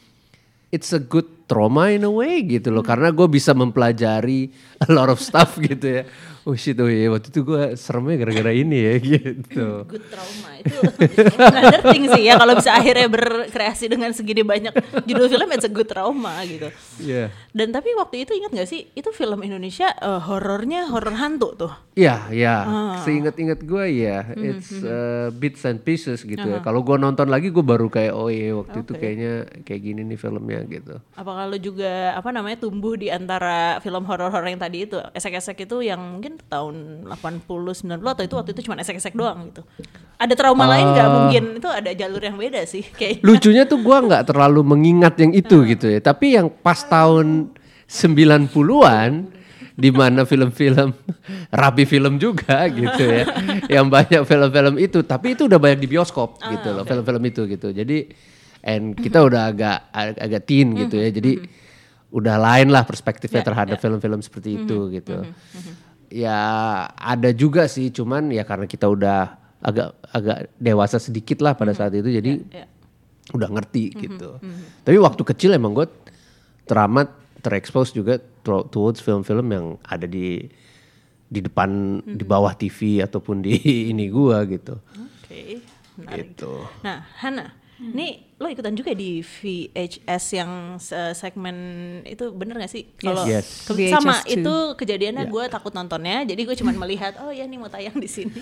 it's 0.75 0.91
a 0.91 0.99
good 0.99 1.36
trauma 1.47 1.89
in 1.95 2.03
a 2.03 2.11
way 2.11 2.43
gitu 2.43 2.69
loh 2.69 2.83
karena 2.83 3.09
gue 3.09 3.27
bisa 3.31 3.55
mempelajari 3.55 4.51
a 4.83 4.87
lot 4.91 5.07
of 5.07 5.17
stuff 5.17 5.55
gitu 5.67 6.03
ya 6.03 6.03
oh 6.47 6.55
shit 6.55 6.79
oh 6.79 6.87
iya 6.87 7.11
waktu 7.11 7.27
itu 7.27 7.43
gue 7.43 7.75
seremnya 7.75 8.23
gara-gara 8.23 8.51
ini 8.55 8.77
ya 8.79 8.93
gitu 9.15 9.67
Good 9.87 10.05
trauma 10.07 10.51
itu 10.59 10.79
another 11.51 11.81
thing 11.91 12.03
sih 12.11 12.23
ya 12.27 12.39
kalau 12.39 12.53
bisa 12.55 12.71
akhirnya 12.75 13.07
berkreasi 13.11 13.85
dengan 13.91 14.11
segini 14.15 14.43
banyak 14.43 14.71
judul 15.03 15.27
film 15.27 15.47
it's 15.51 15.67
a 15.67 15.71
good 15.71 15.87
trauma 15.87 16.39
gitu. 16.45 16.69
Iya. 17.01 17.33
Dan 17.51 17.73
tapi 17.73 17.93
waktu 17.97 18.27
itu 18.27 18.35
ingat 18.37 18.51
gak 18.53 18.69
sih 18.69 18.89
itu 18.93 19.09
film 19.15 19.41
Indonesia 19.41 19.91
eh, 19.91 20.21
horornya 20.23 20.91
horor 20.91 21.15
hantu 21.17 21.49
tuh. 21.55 21.73
Iya, 21.97 22.29
iya. 22.29 22.55
Seingat-ingat 23.01 23.65
gue 23.65 23.85
ya, 23.89 24.29
it's 24.37 24.69
uh, 24.85 25.33
bits 25.33 25.65
and 25.65 25.81
pieces 25.81 26.21
gitu 26.21 26.45
ya. 26.45 26.61
Kalau 26.61 26.85
gue 26.85 26.93
nonton 26.93 27.25
lagi 27.25 27.49
gue 27.49 27.65
baru 27.65 27.89
kayak 27.89 28.13
oh 28.13 28.29
iya 28.29 28.53
waktu 28.53 28.85
itu 28.85 28.93
kayaknya 28.93 29.33
kayak 29.65 29.81
gini 29.81 30.01
nih 30.05 30.19
filmnya 30.21 30.61
gitu. 30.69 31.01
Apa 31.17 31.31
kalau 31.37 31.57
juga 31.61 32.17
apa 32.17 32.33
namanya 32.33 32.57
tumbuh 32.65 32.97
di 32.97 33.13
antara 33.13 33.77
film 33.85 34.01
horor-horor 34.03 34.49
yang 34.49 34.57
tadi 34.57 34.89
itu 34.89 34.97
esek-esek 35.13 35.69
itu 35.69 35.85
yang 35.85 36.01
mungkin 36.01 36.41
tahun 36.49 37.05
80 37.05 37.45
90 37.45 38.01
atau 38.01 38.23
itu 38.25 38.35
waktu 38.35 38.51
itu 38.57 38.61
cuma 38.65 38.75
esek-esek 38.81 39.13
doang 39.13 39.53
gitu. 39.53 39.61
Ada 40.17 40.33
trauma 40.33 40.65
lain 40.65 40.97
nggak 40.97 41.09
mungkin 41.13 41.43
itu 41.61 41.69
ada 41.69 41.93
jalur 41.93 42.21
yang 42.25 42.41
beda 42.41 42.65
sih 42.65 42.81
kayak 42.99 43.21
Lucunya 43.21 43.69
tuh 43.69 43.77
gue 43.85 43.97
nggak 44.09 44.33
terlalu 44.33 44.65
mengingat 44.65 45.13
yang 45.21 45.31
itu 45.37 45.61
gitu 45.69 45.85
ya. 45.85 46.01
Tapi 46.01 46.33
yang 46.33 46.49
pas 46.49 46.81
tahun 46.81 47.53
90-an 47.85 49.37
di 49.77 49.93
mana 49.93 50.25
film-film 50.25 50.89
rapi 51.61 51.85
film 51.85 52.17
juga 52.17 52.65
gitu 52.81 53.03
ya. 53.05 53.23
yang 53.69 53.85
banyak 53.85 54.25
film-film 54.25 54.81
itu, 54.81 55.05
tapi 55.05 55.37
itu 55.37 55.45
udah 55.45 55.61
banyak 55.61 55.79
di 55.85 55.87
bioskop 55.87 56.41
gitu 56.41 56.73
loh, 56.73 56.83
film-film 56.83 57.21
itu 57.29 57.45
gitu. 57.45 57.69
Jadi 57.69 58.09
and 58.67 58.93
kita 58.93 59.23
udah 59.23 59.47
agak 59.47 59.77
ag- 59.89 60.19
agak 60.19 60.43
teen 60.43 60.75
gitu 60.75 60.95
ya. 60.97 61.09
Jadi 61.09 61.31
udah 62.09 62.35
lain 62.37 62.67
lah 62.67 62.83
perspektifnya 62.83 63.39
terhadap 63.41 63.77
film-film 63.79 64.19
seperti 64.19 64.59
itu 64.61 64.91
gitu. 64.93 65.23
Ya 66.07 66.39
ada 66.89 67.31
juga 67.31 67.65
sih, 67.65 67.87
cuman 67.89 68.27
ya 68.29 68.43
karena 68.43 68.63
kita 68.63 68.87
udah 68.87 69.19
agak 69.59 69.89
agak 70.07 70.37
dewasa 70.55 70.97
sedikit 70.97 71.41
lah 71.41 71.51
pada 71.53 71.71
saat 71.73 71.91
itu, 71.91 72.07
jadi 72.07 72.31
ya. 72.53 72.65
udah 73.29 73.49
ngerti 73.49 73.91
gitu. 73.93 74.39
Tapi 74.81 74.97
waktu 74.97 75.23
kecil 75.25 75.51
emang 75.51 75.73
gue 75.73 75.87
teramat 76.63 77.11
terekspos 77.37 77.91
juga 77.91 78.15
to- 78.41 78.67
towards 78.67 78.99
film-film 78.99 79.47
yang 79.49 79.65
ada 79.81 80.03
di 80.03 80.47
di 81.27 81.39
depan 81.39 81.69
di 82.07 82.23
bawah 82.23 82.55
TV 82.55 83.03
ataupun 83.03 83.43
di 83.43 83.51
ini 83.91 84.07
gua 84.07 84.47
gitu. 84.47 84.79
Oke, 84.95 85.59
menarik. 85.97 86.39
Gitu. 86.39 86.53
Nah, 86.81 87.03
Hana, 87.19 87.51
nih 87.77 88.11
lo 88.35 88.45
ikutan 88.47 88.73
juga 88.73 88.89
di 88.91 89.21
VHS 89.21 90.25
yang 90.31 90.51
se- 90.77 91.13
segmen 91.13 91.55
itu 92.03 92.29
bener 92.31 92.57
gak 92.57 92.69
sih? 92.69 92.89
Kalau 92.95 93.21
Yes. 93.23 93.65
VHS 93.65 93.93
sama 93.93 94.15
too. 94.19 94.33
itu 94.33 94.55
kejadiannya 94.75 95.25
gue 95.25 95.43
takut 95.47 95.69
nontonnya, 95.71 96.21
jadi 96.23 96.37
gue 96.39 96.55
cuma 96.55 96.73
melihat 96.75 97.17
oh 97.17 97.29
ya 97.29 97.43
nih 97.43 97.57
mau 97.57 97.67
tayang 97.67 97.93
di 97.93 98.05
sini. 98.05 98.33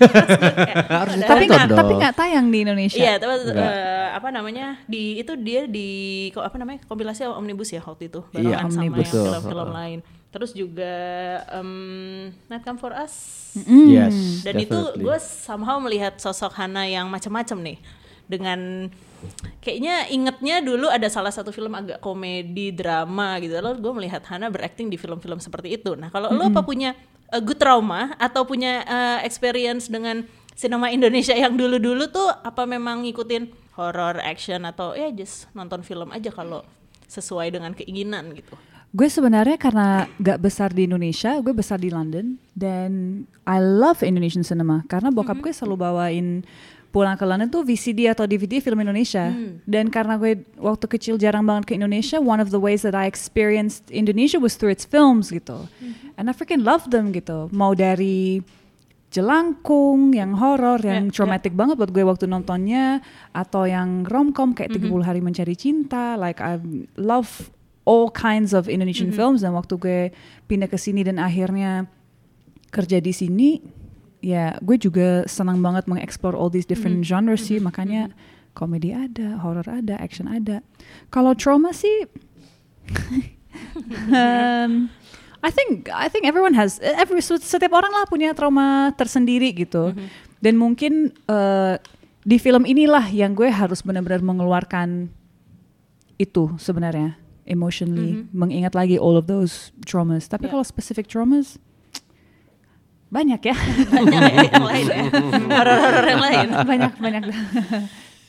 Harus 1.00 1.15
Tapi 1.18 1.44
nggak 1.46 1.68
tapi 1.70 1.94
nggak 1.96 2.13
tayang 2.13 2.48
di 2.48 2.58
Indonesia. 2.62 2.96
Iya, 2.98 3.13
tapi 3.18 3.34
eh, 3.50 4.08
apa 4.12 4.27
namanya 4.30 4.80
di 4.86 5.18
itu 5.18 5.36
dia 5.36 5.63
di 5.65 5.89
apa 6.32 6.56
namanya 6.56 6.84
kompilasi 6.86 7.27
omnibus 7.27 7.70
ya 7.70 7.80
waktu 7.82 8.08
itu 8.08 8.24
barengan 8.32 8.68
sama 8.68 8.84
yang 8.84 8.96
omnibus. 8.96 9.12
Film-film 9.12 9.70
lain. 9.72 10.00
Terus 10.27 10.51
juga 10.51 10.96
em, 11.50 11.72
Night 12.46 12.63
Come 12.63 12.75
for 12.75 12.92
Us. 12.92 13.15
Yes. 13.63 14.44
Dan 14.44 14.60
itu 14.60 14.75
definitely. 14.75 15.04
gue 15.04 15.18
somehow 15.20 15.80
melihat 15.80 16.15
sosok 16.15 16.51
Hana 16.54 16.84
yang 16.84 17.08
macam-macam 17.08 17.60
nih 17.63 17.77
dengan 18.25 18.89
kayaknya 19.62 20.10
ingetnya 20.10 20.62
dulu 20.62 20.89
ada 20.89 21.10
salah 21.10 21.34
satu 21.34 21.50
film 21.50 21.74
agak 21.74 22.01
komedi 22.01 22.74
drama 22.74 23.38
gitu. 23.41 23.58
Lalu 23.58 23.77
gue 23.82 23.94
melihat 24.03 24.22
Hana 24.29 24.50
berakting 24.53 24.89
di 24.89 24.98
film-film 24.98 25.41
seperti 25.41 25.77
itu. 25.82 25.98
Nah 25.98 26.13
kalau 26.13 26.34
lo 26.34 26.50
apa 26.50 26.62
punya 26.62 26.94
a 27.34 27.41
good 27.41 27.58
trauma 27.58 28.13
atau 28.22 28.46
punya 28.46 28.86
uh, 28.86 29.20
experience 29.25 29.89
dengan 29.89 30.25
sinema 30.53 30.94
Indonesia 30.94 31.34
yang 31.36 31.58
dulu-dulu 31.58 32.08
tuh 32.10 32.29
apa 32.32 32.63
memang 32.70 33.03
ngikutin 33.03 33.75
horror 33.75 34.22
action 34.24 34.63
atau 34.63 34.96
ya 34.96 35.12
just 35.12 35.51
nonton 35.51 35.84
film 35.84 36.13
aja 36.15 36.32
kalau 36.32 36.63
sesuai 37.10 37.53
dengan 37.53 37.75
keinginan 37.75 38.32
gitu? 38.34 38.55
Gue 38.96 39.12
sebenarnya 39.12 39.60
karena 39.60 40.08
gak 40.24 40.39
besar 40.39 40.72
di 40.72 40.88
Indonesia, 40.88 41.36
gue 41.44 41.51
besar 41.51 41.84
di 41.84 41.91
London. 41.91 42.39
Dan 42.55 43.24
I 43.44 43.60
love 43.60 44.00
Indonesian 44.00 44.48
cinema. 44.48 44.88
Karena 44.88 45.12
bokap 45.12 45.44
gue 45.44 45.51
selalu 45.51 45.84
bawain 45.84 46.48
pulang 46.96 47.20
ke 47.20 47.28
London 47.28 47.52
tuh 47.52 47.68
VCD 47.68 48.08
atau 48.08 48.24
DVD 48.24 48.64
film 48.64 48.80
Indonesia. 48.80 49.28
Dan 49.68 49.92
karena 49.92 50.16
gue 50.16 50.48
waktu 50.56 50.88
kecil 50.88 51.20
jarang 51.20 51.44
banget 51.44 51.68
ke 51.68 51.74
Indonesia, 51.75 52.24
one 52.24 52.40
of 52.40 52.56
the 52.56 52.62
ways 52.62 52.88
that 52.88 52.96
I 52.96 53.04
experienced 53.04 53.92
Indonesia 53.92 54.40
was 54.40 54.56
through 54.56 54.72
its 54.72 54.88
films 54.88 55.28
gitu. 55.28 55.68
And 56.16 56.32
I 56.32 56.34
freaking 56.34 56.64
love 56.64 56.88
them 56.88 57.12
gitu. 57.12 57.52
Mau 57.52 57.75
dari 57.75 58.40
jelangkung, 59.12 60.16
yang 60.16 60.40
horor, 60.40 60.80
yang 60.80 61.12
Ya, 61.12 61.16
traumatic 61.24 61.52
banget 61.56 61.75
buat 61.80 61.92
gue 61.92 62.04
waktu 62.04 62.32
nontonnya, 62.32 63.04
atau 63.36 63.68
yang 63.68 64.08
romcom 64.08 64.56
kayak 64.56 64.75
30 64.75 65.04
hari 65.04 65.20
mencari 65.20 65.56
cinta, 65.56 66.16
like 66.16 66.40
I 66.40 66.60
love 66.96 67.52
all 67.88 68.12
kinds 68.12 68.52
of 68.52 68.68
Indonesian 68.68 69.16
films 69.16 69.44
dan 69.46 69.56
waktu 69.56 69.75
gue 69.80 70.00
pindah 70.52 70.68
ke 70.68 70.75
sini 70.75 71.06
dan 71.06 71.20
akhirnya 71.20 71.88
kerja 72.75 73.00
di 73.00 73.16
sini, 73.16 73.64
ya 74.25 74.58
gue 74.65 74.82
juga 74.82 75.22
senang 75.29 75.62
banget 75.62 75.86
mengeksplor 75.86 76.34
all 76.34 76.50
these 76.50 76.65
different 76.65 77.05
genres 77.05 77.46
sih, 77.46 77.62
makanya 77.62 78.10
komedi 78.58 78.89
ada, 78.89 79.38
horror 79.46 79.67
ada, 79.70 79.94
action 80.01 80.25
ada. 80.25 80.65
Kalau 81.13 81.38
trauma 81.38 81.70
sih 81.70 82.10
um, 84.10 84.89
I 85.46 85.51
think 85.53 85.94
I 85.94 86.10
think 86.10 86.25
everyone 86.25 86.58
has 86.58 86.82
every 86.82 87.22
setiap 87.22 87.70
orang 87.70 87.94
lah 87.94 88.10
punya 88.10 88.34
trauma 88.34 88.89
tersendiri 88.98 89.53
gitu. 89.53 89.94
Dan 90.41 90.58
mungkin 90.58 91.13
eh, 91.29 91.75
di 92.25 92.38
film 92.41 92.65
inilah 92.65 93.13
yang 93.13 93.38
gue 93.38 93.50
harus 93.53 93.86
benar-benar 93.86 94.25
mengeluarkan 94.25 95.13
itu 96.17 96.50
sebenarnya 96.58 97.22
emotionally, 97.46 98.25
mengingat 98.34 98.74
lagi 98.74 98.98
all 98.98 99.13
of 99.13 99.29
those 99.29 99.70
traumas. 99.86 100.25
Tapi 100.25 100.50
Yeah. 100.50 100.58
kalau 100.58 100.65
specific 100.65 101.05
traumas 101.05 101.62
banyak 103.15 103.41
ya. 103.48 103.55
banyak 103.95 104.51
yang 104.51 104.67
lain 104.67 104.86
ya 104.91 105.03
horor-horor 105.55 106.05
yang 106.05 106.24
lain 106.24 106.48
banyak 106.67 106.93
banyak. 107.00 107.24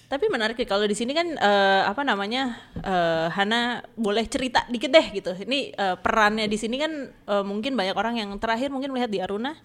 Tapi 0.07 0.31
menarik 0.31 0.55
ya 0.55 0.71
kalau 0.71 0.87
di 0.87 0.95
sini 0.95 1.11
kan 1.11 1.35
eh, 1.35 1.83
apa 1.83 2.07
namanya 2.07 2.55
eh, 2.79 3.27
Hana 3.27 3.83
boleh 3.99 4.23
cerita 4.31 4.63
dikit 4.71 4.95
deh 4.95 5.07
gitu. 5.11 5.35
Ini 5.35 5.75
eh, 5.75 5.97
perannya 5.99 6.47
di 6.47 6.55
sini 6.55 6.79
kan 6.79 7.11
eh, 7.11 7.43
mungkin 7.43 7.75
banyak 7.75 7.97
orang 7.99 8.15
yang 8.23 8.31
terakhir 8.39 8.71
mungkin 8.71 8.95
melihat 8.95 9.11
di 9.11 9.19
Aruna. 9.19 9.59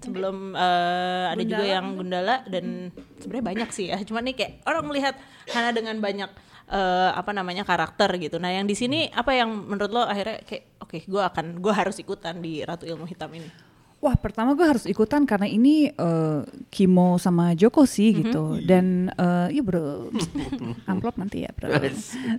Sebelum 0.00 0.56
eh, 0.56 1.24
ada 1.36 1.42
juga 1.44 1.64
yang 1.68 1.92
Gundala 1.92 2.40
dan 2.48 2.88
sebenarnya 3.20 3.46
banyak 3.52 3.68
sih 3.68 3.92
ya. 3.92 4.00
Cuma 4.00 4.24
nih 4.24 4.32
kayak 4.32 4.52
orang 4.64 4.88
melihat 4.88 5.14
Hana 5.52 5.76
dengan 5.76 6.00
banyak 6.00 6.32
eh, 6.72 7.10
apa 7.12 7.36
namanya 7.36 7.68
karakter 7.68 8.08
gitu. 8.16 8.40
Nah 8.40 8.48
yang 8.48 8.64
di 8.64 8.72
sini 8.72 9.12
apa 9.12 9.36
yang 9.36 9.52
menurut 9.52 9.92
lo 9.92 10.02
akhirnya 10.08 10.40
kayak 10.40 10.80
oke 10.80 10.96
gue 11.04 11.22
akan 11.22 11.60
gue 11.60 11.74
harus 11.76 12.00
ikutan 12.00 12.40
di 12.40 12.64
Ratu 12.64 12.88
Ilmu 12.88 13.04
Hitam 13.04 13.28
ini. 13.36 13.71
Wah, 14.02 14.18
pertama 14.18 14.58
gue 14.58 14.66
harus 14.66 14.82
ikutan 14.82 15.22
karena 15.22 15.46
ini 15.46 15.86
eh, 15.86 16.40
Kimo 16.74 17.22
sama 17.22 17.54
Joko 17.54 17.86
sih 17.86 18.10
gitu. 18.10 18.58
Dan 18.58 19.06
eh, 19.14 19.54
iya 19.54 19.62
bro, 19.62 20.10
amplop 20.90 21.14
nanti 21.22 21.46
ya 21.46 21.54
bro. 21.54 21.70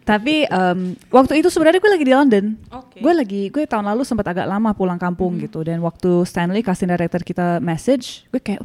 Tapi 0.04 0.44
em, 0.44 1.00
waktu 1.08 1.40
itu 1.40 1.48
sebenarnya 1.48 1.80
gue 1.80 1.92
lagi 1.96 2.04
di 2.04 2.12
London. 2.12 2.46
Oke. 2.68 3.00
Gue 3.00 3.14
lagi, 3.16 3.42
gue 3.48 3.64
tahun 3.64 3.88
lalu 3.96 4.04
sempat 4.04 4.28
agak 4.28 4.44
lama 4.44 4.76
pulang 4.76 5.00
kampung 5.00 5.40
gitu. 5.40 5.64
Dan 5.64 5.80
waktu 5.80 6.28
Stanley 6.28 6.68
casting 6.68 6.92
director 6.92 7.24
kita 7.24 7.64
message, 7.64 8.28
gue 8.36 8.44
kayak, 8.44 8.60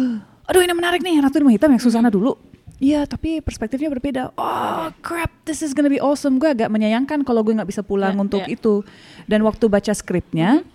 aduh 0.52 0.60
ini 0.60 0.76
menarik 0.76 1.00
nih 1.00 1.24
Ratu 1.24 1.40
Ilmu 1.40 1.56
Hitam 1.56 1.72
yang 1.72 1.80
Susana 1.80 2.12
dulu. 2.12 2.36
Iya, 2.82 3.08
tapi 3.08 3.40
perspektifnya 3.40 3.88
berbeda. 3.88 4.36
Oh 4.36 4.92
crap, 5.00 5.32
this 5.48 5.64
is 5.64 5.72
gonna 5.72 5.88
be 5.88 6.02
awesome. 6.02 6.36
Gue 6.36 6.52
agak 6.52 6.68
menyayangkan 6.68 7.24
kalau 7.24 7.40
gue 7.40 7.56
nggak 7.56 7.70
bisa 7.72 7.80
pulang 7.80 8.12
Ya, 8.12 8.20
untuk 8.20 8.44
ya. 8.44 8.52
itu. 8.52 8.84
Dan 9.24 9.40
waktu 9.40 9.72
baca 9.72 9.94
skripnya, 9.96 10.66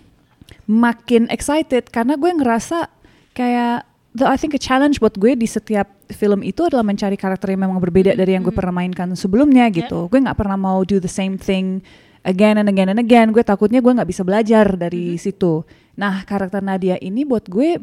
makin 0.68 1.24
excited 1.32 1.88
karena 1.88 2.20
gue 2.20 2.28
ngerasa 2.28 2.92
kayak 3.32 3.88
the 4.12 4.28
I 4.28 4.36
think 4.36 4.52
a 4.52 4.60
challenge 4.60 5.00
buat 5.00 5.16
gue 5.16 5.32
di 5.32 5.48
setiap 5.48 5.88
film 6.12 6.44
itu 6.44 6.68
adalah 6.68 6.84
mencari 6.84 7.16
karakter 7.16 7.56
yang 7.56 7.64
memang 7.64 7.80
berbeda 7.80 8.12
dari 8.12 8.36
yang 8.36 8.44
gue 8.44 8.52
pernah 8.52 8.84
mainkan 8.84 9.08
sebelumnya 9.16 9.72
gitu. 9.72 10.12
Gue 10.12 10.20
nggak 10.20 10.36
pernah 10.36 10.60
mau 10.60 10.84
do 10.84 11.00
the 11.00 11.10
same 11.10 11.40
thing 11.40 11.80
again 12.28 12.60
and 12.60 12.68
again 12.68 12.92
and 12.92 13.00
again. 13.00 13.32
Gue 13.32 13.40
takutnya 13.40 13.80
gue 13.80 13.92
nggak 13.96 14.08
bisa 14.12 14.22
belajar 14.24 14.76
dari 14.76 15.16
situ. 15.16 15.64
Nah 15.96 16.20
karakter 16.28 16.60
Nadia 16.60 17.00
ini 17.00 17.24
buat 17.24 17.48
gue 17.48 17.80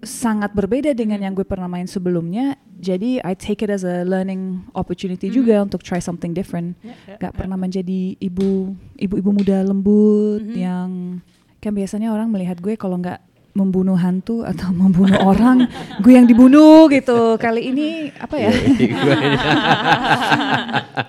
sangat 0.00 0.56
berbeda 0.56 0.96
dengan 0.96 1.20
yang 1.20 1.36
gue 1.36 1.44
pernah 1.44 1.68
main 1.68 1.84
sebelumnya. 1.84 2.56
Jadi 2.78 3.20
I 3.20 3.34
take 3.36 3.66
it 3.66 3.68
as 3.68 3.84
a 3.84 4.06
learning 4.06 4.64
opportunity 4.72 5.28
juga 5.28 5.60
untuk 5.60 5.84
try 5.84 6.00
something 6.00 6.32
different. 6.32 6.78
Gak 7.20 7.34
pernah 7.36 7.58
menjadi 7.58 8.16
ibu 8.16 8.72
ibu-ibu 8.96 9.30
muda 9.34 9.66
lembut 9.66 10.46
yang 10.54 11.20
kan 11.58 11.72
biasanya 11.74 12.14
orang 12.14 12.30
melihat 12.30 12.62
gue 12.62 12.78
kalau 12.78 12.98
nggak 12.98 13.18
membunuh 13.58 13.98
hantu 13.98 14.46
atau 14.46 14.70
membunuh 14.82 15.18
orang, 15.26 15.66
gue 15.98 16.12
yang 16.14 16.30
dibunuh 16.30 16.86
gitu. 16.86 17.34
Kali 17.42 17.74
ini 17.74 18.14
apa 18.14 18.36
ya? 18.38 18.50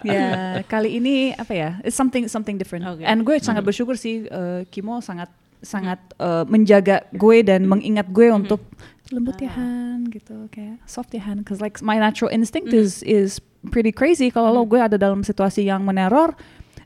ya 0.01 0.27
kali 0.65 0.97
ini 0.97 1.37
apa 1.37 1.53
ya? 1.53 1.69
It's 1.85 1.93
something 1.93 2.25
something 2.25 2.57
different. 2.57 2.89
Oke. 2.89 3.05
And 3.05 3.21
gue 3.21 3.37
sangat 3.37 3.61
bersyukur 3.61 3.93
sih 3.93 4.25
eh, 4.25 4.65
Kimo 4.73 4.97
sangat 5.05 5.29
sangat 5.61 6.01
eh, 6.17 6.43
menjaga 6.49 7.05
gue 7.13 7.45
dan 7.45 7.69
mengingat 7.69 8.09
gue 8.09 8.33
untuk 8.33 8.65
lembut 9.09 9.41
ya 9.41 9.49
Han 9.57 10.05
gitu 10.13 10.45
kayak 10.53 10.85
soft 10.85 11.09
ya 11.17 11.25
Han 11.25 11.41
cause 11.41 11.57
like 11.57 11.81
my 11.81 11.97
natural 11.97 12.29
instinct 12.29 12.69
is 12.73 13.05
is 13.05 13.37
pretty 13.69 13.93
crazy. 13.93 14.33
Kalau 14.33 14.49
lo 14.49 14.65
gue 14.65 14.81
ada 14.81 14.97
dalam 14.97 15.21
situasi 15.21 15.69
yang 15.69 15.85
meneror 15.85 16.33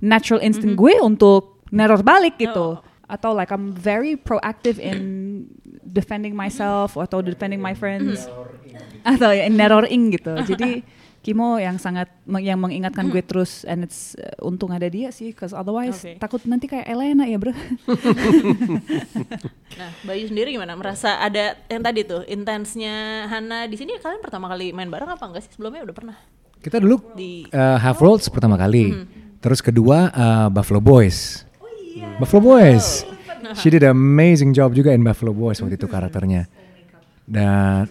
natural 0.04 0.44
instinct 0.44 0.76
gue 0.76 1.00
untuk 1.00 1.64
neror 1.72 2.04
balik 2.04 2.36
gitu 2.36 2.84
atau 3.08 3.36
like 3.36 3.52
I'm 3.52 3.76
very 3.76 4.16
proactive 4.16 4.80
in 4.80 4.98
defending 5.84 6.34
myself 6.34 6.96
atau 6.96 7.20
defending 7.20 7.60
my 7.60 7.76
friends 7.76 8.26
atau 9.04 9.36
ya 9.36 9.52
nerroring 9.52 10.16
gitu 10.16 10.34
jadi 10.48 10.82
Kimo 11.24 11.56
yang 11.56 11.80
sangat 11.80 12.12
yang 12.44 12.60
mengingatkan 12.60 13.08
gue 13.08 13.24
terus 13.24 13.64
and 13.64 13.88
it's 13.88 14.12
uh, 14.20 14.44
untung 14.44 14.76
ada 14.76 14.92
dia 14.92 15.08
sih 15.08 15.32
cause 15.32 15.56
otherwise 15.56 16.04
Oke. 16.04 16.20
takut 16.20 16.44
nanti 16.44 16.68
kayak 16.68 16.84
Elena 16.84 17.24
ya 17.24 17.40
bro 17.40 17.56
Nah, 19.74 19.90
Bayu 20.06 20.30
sendiri 20.30 20.54
gimana? 20.54 20.78
Merasa 20.78 21.18
ada 21.18 21.58
yang 21.72 21.82
tadi 21.82 22.06
tuh 22.06 22.22
intensnya 22.30 23.26
Hana 23.26 23.66
di 23.66 23.74
sini 23.74 23.98
kalian 23.98 24.22
pertama 24.22 24.46
kali 24.52 24.70
main 24.70 24.90
bareng 24.92 25.10
apa 25.10 25.24
enggak 25.26 25.48
sih? 25.48 25.52
Sebelumnya 25.58 25.82
udah 25.82 25.96
pernah. 25.96 26.18
Kita 26.62 26.78
dulu 26.78 27.02
Di- 27.18 27.50
uh, 27.50 27.78
Half 27.82 28.00
Worlds 28.00 28.28
pertama 28.30 28.56
kali. 28.56 28.94
Terus 29.42 29.60
kedua 29.60 30.14
uh, 30.14 30.48
Buffalo 30.54 30.80
Boys. 30.80 31.44
Buffalo 32.20 32.42
Boys. 32.42 33.06
She 33.60 33.70
did 33.70 33.84
an 33.84 33.94
amazing 33.94 34.56
job 34.56 34.74
juga 34.74 34.96
in 34.96 35.04
Buffalo 35.04 35.36
Boys 35.36 35.62
waktu 35.62 35.78
itu 35.78 35.86
karakternya. 35.86 36.48
Dan 37.28 37.86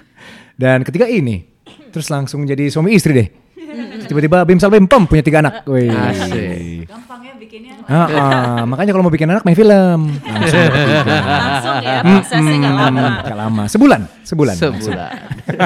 dan 0.62 0.84
ketiga 0.86 1.08
ini. 1.10 1.46
Terus 1.90 2.06
langsung 2.12 2.46
jadi 2.46 2.70
suami 2.70 2.94
istri 2.94 3.12
deh. 3.16 3.28
Tiba-tiba 4.10 4.42
Bim 4.42 4.58
Sal 4.58 4.74
Bim 4.74 4.90
Pem 4.90 5.06
punya 5.06 5.22
tiga 5.22 5.38
anak. 5.38 5.62
Wih. 5.70 5.86
Asik. 5.86 6.90
gampangnya 6.90 7.38
bikinnya 7.38 7.78
Ah, 7.86 8.06
ah. 8.10 8.62
makanya 8.70 8.90
kalau 8.90 9.06
mau 9.06 9.14
bikin 9.14 9.30
anak 9.30 9.46
main 9.46 9.54
film. 9.54 10.18
Langsung 10.18 11.76
ya 11.78 12.02
prosesnya 12.02 12.70
lama. 12.74 12.90
Hmm, 12.90 13.22
Gak 13.22 13.38
lama. 13.38 13.62
Sebulan. 13.70 14.00
Sebulan. 14.26 14.54
Sebulan. 14.58 15.10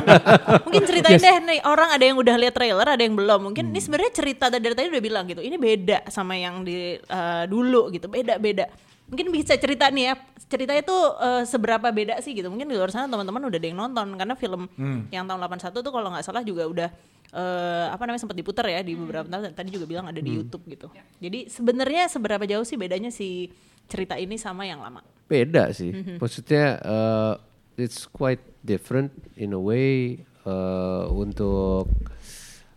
Mungkin 0.68 0.82
ceritain 0.84 1.16
deh 1.16 1.36
nih 1.40 1.58
orang 1.64 1.88
ada 1.88 2.04
yang 2.04 2.20
udah 2.20 2.36
lihat 2.36 2.52
trailer, 2.52 2.84
ada 2.84 3.00
yang 3.00 3.16
belum. 3.16 3.40
Mungkin 3.48 3.72
ini 3.72 3.80
sebenarnya 3.80 4.12
cerita 4.12 4.52
dari 4.52 4.76
tadi 4.76 4.92
udah 4.92 5.00
bilang 5.00 5.24
gitu. 5.24 5.40
Ini 5.40 5.56
beda 5.56 5.98
sama 6.12 6.36
yang 6.36 6.60
di 6.68 7.00
eh, 7.00 7.44
dulu 7.48 7.88
gitu. 7.96 8.12
Beda-beda. 8.12 8.68
Mungkin 9.04 9.28
bisa 9.30 9.54
cerita 9.60 9.88
nih 9.92 10.10
ya. 10.10 10.14
Ceritanya 10.48 10.82
tuh 10.84 11.02
eh, 11.20 11.42
seberapa 11.44 11.88
beda 11.92 12.20
sih 12.24 12.32
gitu. 12.32 12.48
Mungkin 12.48 12.68
di 12.68 12.76
luar 12.76 12.88
sana 12.88 13.08
teman-teman 13.08 13.48
udah 13.48 13.58
ada 13.58 13.68
yang 13.68 13.78
nonton 13.78 14.06
karena 14.16 14.34
film 14.34 14.68
yang 15.12 15.24
tahun 15.28 15.40
81 15.44 15.84
tuh 15.84 15.92
kalau 15.92 16.08
nggak 16.12 16.24
salah 16.24 16.42
juga 16.42 16.64
udah 16.64 16.88
eh, 17.34 17.86
apa 17.90 18.02
namanya 18.06 18.22
sempat 18.24 18.38
diputar 18.38 18.66
ya 18.70 18.80
di 18.80 18.96
beberapa 18.96 19.26
tahun 19.28 19.52
tadi 19.52 19.68
juga 19.74 19.84
bilang 19.84 20.06
ada 20.08 20.20
di 20.20 20.30
YouTube 20.40 20.64
gitu. 20.70 20.88
Jadi 21.20 21.52
sebenarnya 21.52 22.08
seberapa 22.08 22.44
jauh 22.48 22.64
sih 22.64 22.80
bedanya 22.80 23.12
si 23.12 23.52
cerita 23.88 24.16
ini 24.16 24.40
sama 24.40 24.64
yang 24.64 24.80
lama? 24.80 25.04
Beda 25.28 25.68
sih. 25.72 25.92
Maksudnya 26.20 26.80
uh, 26.84 27.34
it's 27.76 28.08
quite 28.08 28.40
different 28.64 29.12
in 29.36 29.52
a 29.52 29.60
way 29.60 30.24
uh, 30.48 31.08
untuk 31.12 31.88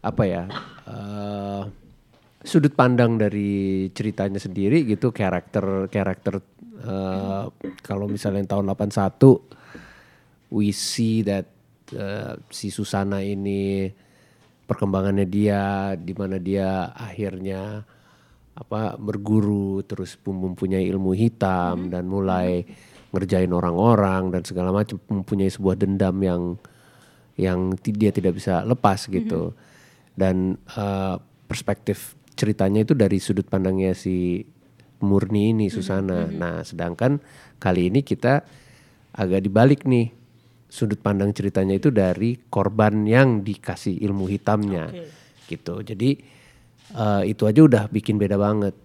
apa 0.03 0.23
ya? 0.27 0.43
uh, 0.87 1.67
sudut 2.47 2.73
pandang 2.73 3.19
dari 3.19 3.91
ceritanya 3.91 4.39
sendiri 4.39 4.87
gitu 4.87 5.11
karakter 5.11 5.91
karakter 5.91 6.39
uh, 6.87 7.51
kalau 7.83 8.07
misalnya 8.07 8.55
tahun 8.55 8.71
81 8.71 10.55
we 10.55 10.71
see 10.71 11.27
that 11.27 11.45
uh, 11.93 12.39
si 12.47 12.71
Susana 12.71 13.19
ini 13.19 13.91
perkembangannya 14.67 15.27
dia 15.27 15.93
di 15.99 16.15
mana 16.15 16.39
dia 16.39 16.91
akhirnya 16.95 17.83
apa 18.57 18.97
berguru 18.97 19.85
terus 19.85 20.17
mempunyai 20.25 20.89
ilmu 20.89 21.13
hitam 21.13 21.93
dan 21.93 22.09
mulai 22.09 22.65
ngerjain 23.13 23.53
orang-orang 23.53 24.33
dan 24.33 24.41
segala 24.43 24.73
macam 24.73 24.97
mempunyai 25.07 25.47
sebuah 25.47 25.77
dendam 25.77 26.17
yang 26.19 26.41
yang 27.37 27.77
dia 27.77 28.09
tidak 28.09 28.41
bisa 28.41 28.65
lepas 28.65 29.05
gitu. 29.07 29.53
Dan 30.17 30.57
uh, 30.73 31.21
perspektif 31.45 32.16
ceritanya 32.37 32.85
itu 32.85 32.93
dari 32.93 33.17
sudut 33.17 33.49
pandangnya 33.49 33.97
si 33.97 34.45
Murni 35.01 35.53
ini 35.53 35.67
Susana. 35.69 36.25
nah 36.29 36.61
sedangkan 36.61 37.21
kali 37.57 37.89
ini 37.89 38.05
kita 38.05 38.45
agak 39.17 39.41
dibalik 39.43 39.83
nih. 39.89 40.13
Sudut 40.67 40.99
pandang 40.99 41.31
ceritanya 41.31 41.79
itu 41.79 41.89
dari 41.95 42.35
korban 42.51 43.07
yang 43.07 43.39
dikasih 43.39 44.03
ilmu 44.03 44.27
hitamnya 44.27 44.91
gitu. 45.47 45.79
Jadi 45.79 46.19
eh, 46.91 47.23
itu 47.23 47.47
aja 47.47 47.61
udah 47.63 47.83
bikin 47.87 48.19
beda 48.19 48.35
banget. 48.35 48.75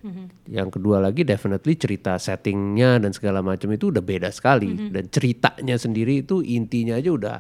Yang 0.47 0.79
kedua 0.79 1.03
lagi 1.03 1.27
definitely 1.27 1.75
cerita 1.75 2.15
settingnya 2.23 3.03
dan 3.03 3.11
segala 3.11 3.43
macam 3.43 3.67
itu 3.75 3.91
udah 3.91 3.99
beda 3.99 4.31
sekali. 4.31 4.71
Dan 4.95 5.11
ceritanya 5.11 5.75
sendiri 5.75 6.23
itu 6.23 6.39
intinya 6.39 6.95
aja 6.95 7.11
udah 7.11 7.37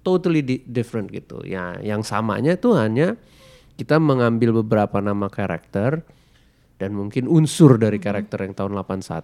totally 0.00 0.40
di- 0.40 0.64
different 0.64 1.12
gitu. 1.12 1.44
Ya 1.44 1.76
yang 1.84 2.00
samanya 2.00 2.56
tuh 2.56 2.80
hanya 2.80 3.20
kita 3.76 3.96
mengambil 3.96 4.62
beberapa 4.62 5.00
nama 5.00 5.26
karakter 5.32 6.04
dan 6.76 6.98
mungkin 6.98 7.30
unsur 7.30 7.78
dari 7.78 8.02
karakter 8.02 8.42
yang 8.42 8.54
tahun 8.58 8.72
81 8.74 9.22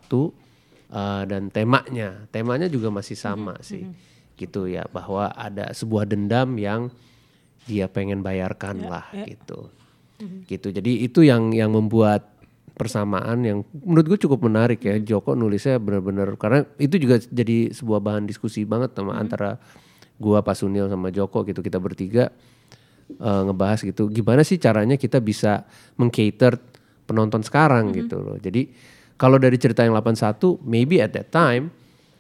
uh, 0.95 1.23
dan 1.27 1.51
temanya. 1.51 2.29
Temanya 2.31 2.71
juga 2.71 2.89
masih 2.95 3.19
sama 3.19 3.59
sih 3.61 3.85
gitu 4.39 4.71
ya 4.71 4.87
bahwa 4.95 5.35
ada 5.35 5.75
sebuah 5.75 6.07
dendam 6.07 6.55
yang 6.55 6.95
dia 7.67 7.91
pengen 7.91 8.23
bayarkan 8.23 8.87
lah 8.87 9.11
gitu. 9.27 9.69
Gitu. 10.47 10.69
Jadi 10.71 11.05
itu 11.05 11.27
yang 11.27 11.51
yang 11.51 11.75
membuat 11.75 12.39
persamaan 12.79 13.43
yang 13.43 13.59
menurut 13.75 14.15
gue 14.15 14.19
cukup 14.23 14.47
menarik 14.47 14.79
ya. 14.87 14.97
Joko 15.03 15.35
nulisnya 15.35 15.83
benar-benar 15.83 16.39
karena 16.39 16.63
itu 16.79 16.95
juga 16.97 17.19
jadi 17.19 17.75
sebuah 17.75 17.99
bahan 17.99 18.25
diskusi 18.31 18.63
banget 18.63 18.95
sama 18.95 19.19
antara 19.19 19.59
gua 20.19 20.43
Pak 20.43 20.57
Sunil 20.59 20.87
sama 20.87 21.11
Joko 21.11 21.43
gitu. 21.43 21.59
Kita 21.63 21.83
bertiga 21.83 22.31
eh, 23.17 23.43
ngebahas 23.49 23.81
gitu 23.85 24.13
gimana 24.13 24.45
sih 24.45 24.61
caranya 24.61 25.01
kita 25.01 25.19
bisa 25.25 25.65
mengcater 25.97 26.61
penonton 27.09 27.41
sekarang 27.41 27.97
gitu 27.97 28.21
loh. 28.21 28.37
Jadi 28.37 28.69
kalau 29.17 29.41
dari 29.41 29.57
cerita 29.57 29.83
yang 29.83 29.97
81 29.97 30.61
maybe 30.63 31.01
at 31.01 31.17
that 31.17 31.33
time 31.33 31.73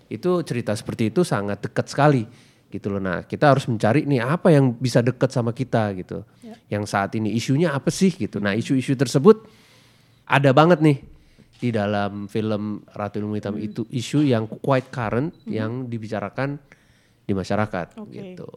itu 0.09 0.41
cerita 0.43 0.73
seperti 0.73 1.13
itu 1.13 1.21
sangat 1.21 1.61
dekat 1.61 1.87
sekali 1.93 2.25
gitu 2.73 2.93
loh. 2.93 3.01
Nah, 3.01 3.25
kita 3.25 3.53
harus 3.53 3.69
mencari 3.69 4.05
nih 4.09 4.25
apa 4.25 4.53
yang 4.53 4.77
bisa 4.77 5.05
dekat 5.05 5.29
sama 5.33 5.53
kita 5.53 5.93
gitu. 5.97 6.25
Yang 6.69 6.85
saat 6.89 7.13
ini 7.17 7.33
isunya 7.37 7.73
apa 7.73 7.93
sih 7.93 8.13
gitu. 8.13 8.41
Nah, 8.41 8.57
isu-isu 8.57 8.97
tersebut 8.97 9.45
ada 10.29 10.53
banget 10.53 10.81
nih 10.85 10.99
di 11.59 11.69
dalam 11.75 12.31
film 12.31 12.85
Ratu 12.93 13.19
Ilmu 13.19 13.35
Hitam 13.35 13.57
itu 13.59 13.83
isu 13.89 14.23
yang 14.23 14.47
quite 14.47 14.93
current 14.93 15.35
yang 15.49 15.91
dibicarakan 15.91 16.61
di 17.25 17.33
masyarakat 17.37 17.99
Oke. 17.99 18.13
gitu. 18.15 18.49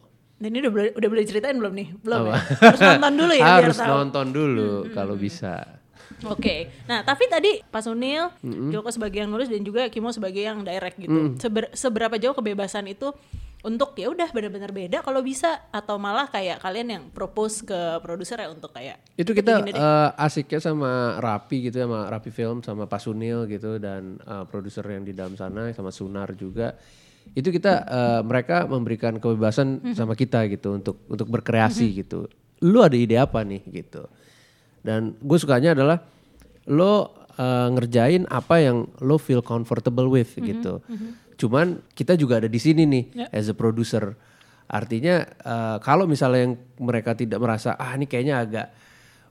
Dan 0.42 0.50
ini 0.50 0.66
udah 0.66 0.72
boleh, 0.74 0.90
udah 0.98 1.08
boleh 1.14 1.22
ceritain 1.22 1.54
belum 1.54 1.70
nih? 1.70 1.88
Belum 2.02 2.26
Apa? 2.26 2.34
ya? 2.34 2.40
Harus 2.66 2.80
nonton 2.82 3.12
dulu 3.14 3.32
ya 3.38 3.44
biar 3.46 3.54
Harus 3.62 3.78
tahu. 3.78 3.90
nonton 3.94 4.26
dulu 4.34 4.70
kalau 4.90 5.14
bisa. 5.14 5.54
Oke, 6.22 6.70
nah 6.90 7.02
tapi 7.02 7.30
tadi 7.30 7.62
Pak 7.62 7.82
Sunil, 7.82 8.30
Joko 8.42 8.90
sebagai 8.90 9.22
yang 9.22 9.30
nulis 9.30 9.46
dan 9.46 9.62
juga 9.62 9.86
Kimo 9.86 10.10
sebagai 10.10 10.42
yang 10.42 10.66
direct 10.66 10.98
gitu. 10.98 11.38
Seber- 11.38 11.70
seberapa 11.72 12.18
jauh 12.18 12.34
kebebasan 12.34 12.90
itu 12.90 13.14
untuk 13.62 13.94
ya 13.94 14.10
udah 14.10 14.26
benar-benar 14.34 14.74
beda 14.74 15.06
kalau 15.06 15.22
bisa 15.22 15.62
atau 15.70 15.94
malah 15.94 16.26
kayak 16.26 16.58
kalian 16.58 16.88
yang 16.98 17.04
propose 17.14 17.62
ke 17.62 17.78
produser 18.02 18.42
ya 18.42 18.50
untuk 18.50 18.74
kayak 18.74 18.98
Itu 19.14 19.30
kita 19.30 19.62
eh, 19.62 20.10
asiknya 20.18 20.58
sama 20.58 21.22
Rapi 21.22 21.70
gitu 21.70 21.78
sama 21.78 22.10
Rapi 22.10 22.34
Film 22.34 22.58
sama 22.66 22.90
Pak 22.90 22.98
Sunil 22.98 23.46
gitu 23.46 23.78
dan 23.78 24.18
eh, 24.18 24.44
produser 24.50 24.82
yang 24.90 25.06
di 25.06 25.14
dalam 25.14 25.38
sana 25.38 25.70
sama 25.70 25.94
Sunar 25.94 26.34
juga. 26.34 26.74
Itu 27.32 27.48
kita 27.48 27.72
eh, 27.86 28.20
mereka 28.26 28.68
memberikan 28.68 29.16
kebebasan 29.16 29.94
sama 29.96 30.12
kita 30.12 30.44
gitu 30.52 30.76
untuk 30.76 31.00
untuk 31.08 31.28
berkreasi 31.30 32.04
gitu. 32.04 32.28
Lu 32.62 32.84
ada 32.84 32.94
ide 32.94 33.16
apa 33.16 33.40
nih 33.42 33.62
gitu. 33.70 34.04
Dan 34.82 35.14
gue 35.16 35.38
sukanya 35.38 35.72
adalah 35.72 36.02
lo 36.68 37.14
eh, 37.38 37.68
ngerjain 37.72 38.28
apa 38.28 38.60
yang 38.60 38.84
lo 39.00 39.16
feel 39.16 39.40
comfortable 39.40 40.10
with 40.12 40.34
gitu. 40.36 40.84
Cuman 41.40 41.80
kita 41.96 42.14
juga 42.14 42.38
ada 42.38 42.46
di 42.46 42.60
sini 42.60 42.84
nih 42.84 43.04
as 43.32 43.48
a 43.48 43.56
producer. 43.56 44.12
Artinya 44.68 45.24
eh, 45.24 45.76
kalau 45.80 46.04
misalnya 46.04 46.50
yang 46.50 46.54
mereka 46.78 47.16
tidak 47.16 47.40
merasa 47.40 47.74
ah 47.80 47.96
ini 47.96 48.04
kayaknya 48.04 48.36
agak 48.44 48.66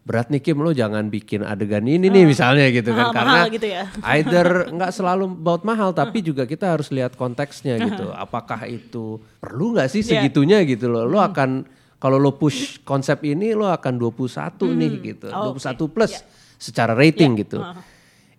berat 0.02 0.34
nih 0.34 0.42
Kim 0.42 0.58
lo 0.66 0.74
jangan 0.74 1.14
bikin 1.14 1.46
adegan 1.46 1.86
ini 1.86 2.10
nih 2.10 2.26
misalnya 2.26 2.66
gitu 2.74 2.90
kan 2.90 3.14
karena 3.14 3.40
gitu 3.54 3.68
ya. 3.70 3.86
either 4.18 4.74
nggak 4.74 4.92
selalu 4.92 5.30
baut 5.30 5.62
mahal 5.62 5.94
tapi 5.94 6.26
juga 6.26 6.50
kita 6.50 6.74
harus 6.74 6.90
lihat 6.90 7.14
konteksnya 7.14 7.78
gitu. 7.78 8.10
Apakah 8.10 8.66
itu 8.66 9.22
perlu 9.38 9.78
nggak 9.78 9.90
sih 9.94 10.02
Iya. 10.02 10.26
segitunya 10.26 10.66
gitu 10.66 10.90
loh. 10.90 11.06
Lo 11.06 11.22
akan 11.22 11.70
kalau 12.02 12.18
lo 12.18 12.34
push 12.34 12.82
konsep 12.82 13.22
ini 13.30 13.54
lo 13.54 13.70
akan 13.70 14.02
21 14.02 14.74
nih 14.74 14.92
gitu. 15.14 15.30
Oh, 15.30 15.54
21 15.54 15.86
plus 15.94 16.26
secara 16.58 16.98
rating 16.98 17.38
gitu. 17.46 17.62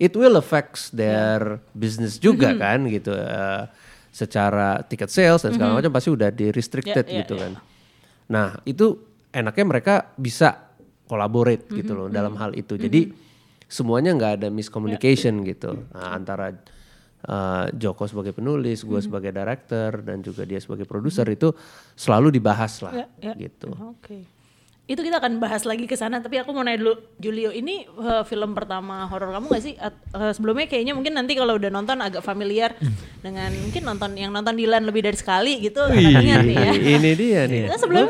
It 0.03 0.19
will 0.19 0.35
affects 0.35 0.91
their 0.91 1.63
business 1.71 2.19
juga 2.19 2.59
kan 2.59 2.91
gitu. 2.91 3.15
Eh, 3.15 3.63
secara 4.11 4.83
ticket 4.85 5.09
sales 5.09 5.41
dan 5.47 5.57
segala 5.57 5.79
macam 5.79 5.95
pasti 5.95 6.13
udah 6.13 6.29
di 6.29 6.53
restricted 6.53 7.07
Yeah, 7.07 7.15
yeah, 7.17 7.21
gitu 7.25 7.35
yeah. 7.39 7.43
kan. 7.47 7.53
Nah, 8.29 8.49
itu 8.69 8.99
enaknya 9.33 9.65
mereka 9.65 9.95
bisa 10.21 10.72
collaborate 11.05 11.65
gitu 11.69 11.93
loh 11.93 12.07
dalam 12.09 12.35
hal 12.37 12.53
itu. 12.53 12.75
Jadi 12.75 13.13
semuanya 13.67 14.13
nggak 14.13 14.33
ada 14.37 14.49
miscommunication 14.53 15.41
gitu 15.49 15.73
Nah, 15.97 16.13
antara 16.13 16.53
uh, 17.25 17.73
Joko 17.73 18.05
sebagai 18.05 18.37
penulis, 18.37 18.85
gue 18.85 19.01
sebagai 19.01 19.33
director 19.33 20.05
dan 20.05 20.21
juga 20.21 20.45
dia 20.45 20.61
sebagai 20.61 20.85
produser 20.85 21.25
itu 21.29 21.57
selalu 21.97 22.35
dibahas 22.35 22.85
lah 22.85 22.93
Ya, 22.93 23.07
ya. 23.21 23.35
gitu. 23.39 23.73
Oke. 23.73 24.29
Itu 24.83 24.99
kita 25.01 25.23
akan 25.23 25.39
bahas 25.39 25.63
lagi 25.63 25.87
ke 25.87 25.95
sana, 25.95 26.19
tapi 26.19 26.43
aku 26.43 26.51
mau 26.51 26.67
nanya 26.67 26.83
dulu 26.83 26.99
Julio, 27.17 27.55
ini 27.55 27.87
eh, 27.87 28.23
film 28.27 28.51
pertama 28.53 29.07
horor 29.07 29.31
kamu 29.31 29.47
gak 29.55 29.63
sih? 29.63 29.75
At- 29.79 29.95
eh, 30.11 30.33
sebelumnya 30.35 30.67
kayaknya 30.67 30.93
mungkin 30.93 31.15
nanti 31.17 31.33
kalau 31.39 31.55
udah 31.57 31.71
nonton 31.71 32.03
agak 32.03 32.21
familiar 32.21 32.75
dengan 33.23 33.55
mungkin 33.63 33.87
nonton 33.87 34.11
yang 34.19 34.35
nonton 34.35 34.53
Dilan 34.59 34.83
lebih 34.85 35.07
dari 35.07 35.17
sekali 35.17 35.63
gitu, 35.63 35.87
nih 35.87 36.57
ya. 36.59 36.73
Ini 36.99 37.11
dia 37.15 37.41
nih. 37.47 37.71
Nah, 37.71 37.79
sebelum 37.79 38.07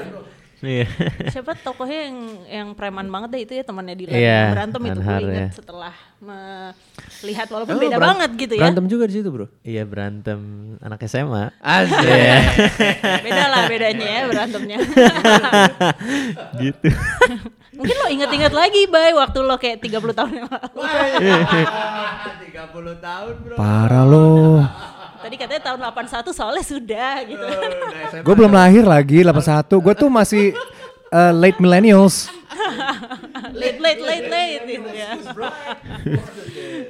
Iya. 0.63 0.87
siapa 1.29 1.53
tokohnya 1.57 2.07
yang 2.07 2.17
yang 2.47 2.69
preman 2.73 3.07
banget 3.07 3.29
deh 3.29 3.41
itu 3.43 3.53
ya 3.53 3.63
temannya 3.63 3.95
Dilan 3.95 4.15
Iya, 4.15 4.31
yang 4.39 4.55
berantem 4.55 4.81
itu 4.81 4.95
gue 4.97 5.19
ingat 5.19 5.35
ya. 5.35 5.49
setelah 5.53 5.95
melihat 6.23 7.47
walaupun 7.49 7.75
Oh, 7.75 7.81
beda 7.81 7.97
beran- 7.97 8.09
banget 8.15 8.31
gitu 8.39 8.53
ya. 8.55 8.61
Berantem 8.63 8.87
juga 8.87 9.05
di 9.05 9.13
situ, 9.13 9.29
Bro. 9.29 9.47
Iya 9.61 9.83
berantem 9.83 10.39
anak 10.79 11.03
SMA. 11.05 11.51
Asik. 11.59 11.99
Beda 13.27 13.45
lah 13.49 13.67
bedanya 13.67 14.07
ya 14.07 14.23
berantemnya. 14.25 14.79
gitu. 16.63 16.87
Mungkin 17.73 17.97
lo 17.97 18.07
inget-inget 18.09 18.53
lagi, 18.53 18.87
Bay, 18.87 19.11
waktu 19.13 19.39
lo 19.41 19.57
kayak 19.57 19.81
30 19.81 19.99
tahun 20.13 20.33
yang 20.37 20.47
lalu. 20.47 20.81
30 22.45 22.55
tahun, 23.01 23.35
Bro. 23.41 23.55
Parah 23.57 24.05
lo. 24.05 24.63
Tadi 25.23 25.35
katanya 25.39 25.63
tahun 25.63 25.81
81 25.87 26.35
soalnya 26.35 26.65
sudah 26.67 27.13
gitu. 27.25 27.47
Gue 28.27 28.35
belum 28.35 28.53
lahir 28.53 28.83
lagi 28.83 29.23
81. 29.23 29.71
Gue 29.79 29.95
tuh 29.95 30.11
masih 30.11 30.45
uh, 31.15 31.33
late 31.33 31.63
millennials. 31.63 32.27
late 33.61 33.79
late 33.79 34.03
late 34.03 34.27
late 34.29 34.63
gitu 34.67 34.91
ya. 34.91 35.11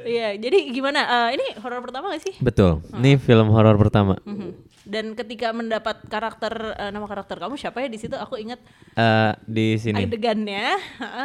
Iya, 0.03 0.29
jadi 0.40 0.59
gimana? 0.73 1.31
Eh, 1.31 1.38
ini 1.38 1.47
horor 1.61 1.81
pertama 1.85 2.12
gak 2.16 2.23
sih? 2.25 2.35
Betul. 2.40 2.81
Ini 2.97 3.21
film 3.21 3.53
horor 3.53 3.77
pertama. 3.77 4.16
Mhm. 4.25 4.72
Dan 4.85 5.12
ketika 5.12 5.51
mendapat 5.51 6.03
karakter 6.05 6.53
eh, 6.75 6.90
nama 6.90 7.05
karakter 7.05 7.37
kamu 7.37 7.55
siapa 7.55 7.79
ya 7.79 7.88
di 7.88 7.97
situ 7.97 8.14
aku 8.14 8.35
ingat 8.35 8.59
Eh, 8.92 9.33
di 9.42 9.77
sini. 9.77 10.03
adegannya 10.03 10.75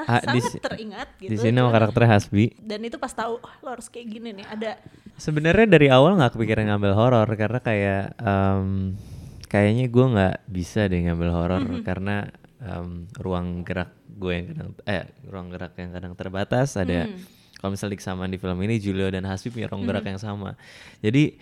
Ah, 0.05 0.21
di 0.29 0.39
sangat 0.39 0.51
si- 0.51 0.59
teringat 0.59 1.09
gitu. 1.17 1.29
Di 1.29 1.37
sini 1.37 1.53
nama 1.53 1.69
karakternya 1.69 2.11
Hasbi. 2.11 2.53
Dan 2.55 2.79
itu 2.81 2.95
pas 2.95 3.09
tahu 3.09 3.37
"Wah, 3.37 3.55
lo 3.59 3.69
harus 3.71 3.87
kayak 3.87 4.07
gini 4.07 4.29
nih. 4.33 4.45
Ada 4.47 4.71
Sebenarnya 5.15 5.65
dari 5.67 5.87
awal 5.87 6.13
nggak 6.13 6.31
kepikiran 6.31 6.69
ngambil 6.69 6.93
horor 6.93 7.25
karena 7.31 7.57
kayak 7.59 8.03
em, 8.15 8.93
kayaknya 9.43 9.85
gue 9.87 10.05
nggak 10.07 10.35
bisa 10.45 10.85
deh 10.85 11.01
ngambil 11.03 11.29
horor 11.31 11.61
karena 11.81 12.29
em, 12.57 13.09
ruang 13.15 13.63
gerak 13.63 13.89
gue 14.07 14.31
yang 14.31 14.45
kadang 14.47 14.69
eh 14.83 15.03
ruang 15.23 15.47
gerak 15.47 15.73
yang 15.75 15.89
kadang 15.89 16.13
terbatas 16.13 16.73
ada 16.73 17.09
kalau 17.55 17.69
misalnya 17.71 17.95
kesamaan 17.95 18.29
di 18.29 18.37
film 18.37 18.57
ini 18.59 18.77
Julio 18.77 19.05
dan 19.07 19.23
Hasbi 19.23 19.49
punya 19.49 19.65
ruang 19.65 19.81
gerak 19.83 20.05
yang 20.05 20.17
sama 20.17 20.53
jadi 20.99 21.33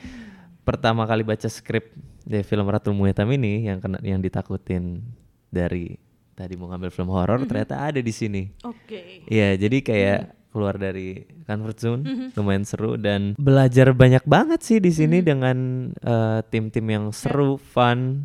pertama 0.65 1.05
kali 1.05 1.21
baca 1.21 1.45
skrip 1.45 1.93
dari 2.25 2.41
film 2.41 2.65
Ratu 2.65 2.89
Muetam 2.91 3.29
ini 3.29 3.69
yang 3.69 3.77
kena 3.77 4.01
yang 4.01 4.17
ditakutin 4.19 5.05
dari 5.53 5.93
tadi 6.33 6.57
mau 6.57 6.67
ngambil 6.67 6.89
film 6.91 7.13
horor 7.13 7.45
ternyata 7.45 7.85
ada 7.85 8.01
di 8.01 8.11
sini 8.11 8.49
oke. 8.65 9.29
Iya, 9.29 9.55
jadi 9.55 9.77
kayak 9.79 10.19
keluar 10.55 10.79
dari 10.79 11.27
comfort 11.43 11.77
zone, 11.77 12.01
lumayan 12.31 12.63
seru 12.63 12.95
dan 12.95 13.35
belajar 13.35 13.91
banyak 13.91 14.23
banget 14.23 14.63
sih 14.63 14.79
di 14.79 14.87
sini 14.87 15.19
dengan 15.19 15.91
eh, 15.99 16.39
tim-tim 16.47 16.87
yang 16.87 17.05
seru, 17.11 17.59
fun. 17.59 18.23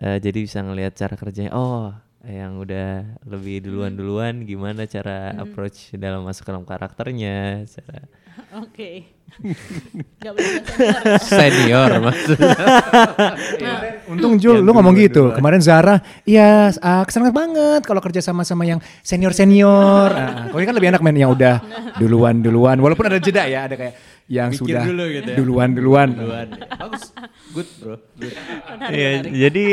Eh, 0.00 0.16
jadi 0.16 0.40
bisa 0.40 0.64
ngelihat 0.64 0.96
cara 0.96 1.20
kerjanya. 1.20 1.52
Oh, 1.52 1.92
yang 2.26 2.58
udah 2.58 3.18
lebih 3.22 3.62
duluan-duluan 3.62 4.42
gimana 4.42 4.84
cara 4.90 5.32
approach 5.38 5.94
dalam 5.94 6.26
masuk 6.26 6.46
ke 6.46 6.50
dalam 6.50 6.66
karakternya, 6.66 7.64
cara 7.70 8.06
Oke. 8.62 9.16
Gak 10.22 10.32
boleh 10.32 10.50
sensor 10.62 10.86
ya. 11.02 11.18
Senior 11.18 11.90
maksudnya. 12.06 12.56
Untung 14.06 14.38
Jul, 14.38 14.62
lu 14.62 14.70
ngomong 14.70 14.94
gitu. 14.96 15.34
Kemarin 15.34 15.60
Zara, 15.60 15.98
iya 16.22 16.70
uh, 16.70 17.02
kesenangan 17.02 17.34
banget 17.34 17.82
kalau 17.84 17.98
kerja 17.98 18.22
sama 18.22 18.46
sama 18.46 18.62
yang 18.64 18.78
senior 19.02 19.34
senior. 19.34 20.14
Uh, 20.14 20.54
kau 20.54 20.58
ini 20.62 20.66
kan 20.68 20.76
lebih 20.78 20.88
enak 20.94 21.02
main 21.02 21.18
yang 21.18 21.34
udah 21.34 21.58
duluan 21.98 22.38
duluan. 22.38 22.78
Walaupun 22.78 23.10
ada 23.10 23.18
jeda 23.18 23.44
ya, 23.50 23.66
ada 23.66 23.74
kayak 23.74 23.94
yang 24.26 24.50
Mikir 24.50 24.60
sudah 24.60 24.82
dulu 24.84 25.04
gitu 25.08 25.28
ya. 25.28 25.36
duluan 25.36 25.70
duluan. 25.70 26.08
Bagus. 26.72 27.14
Good, 27.50 27.68
Bro. 27.78 27.94
Good. 28.16 28.34
Iya, 28.88 29.10
jadi 29.22 29.64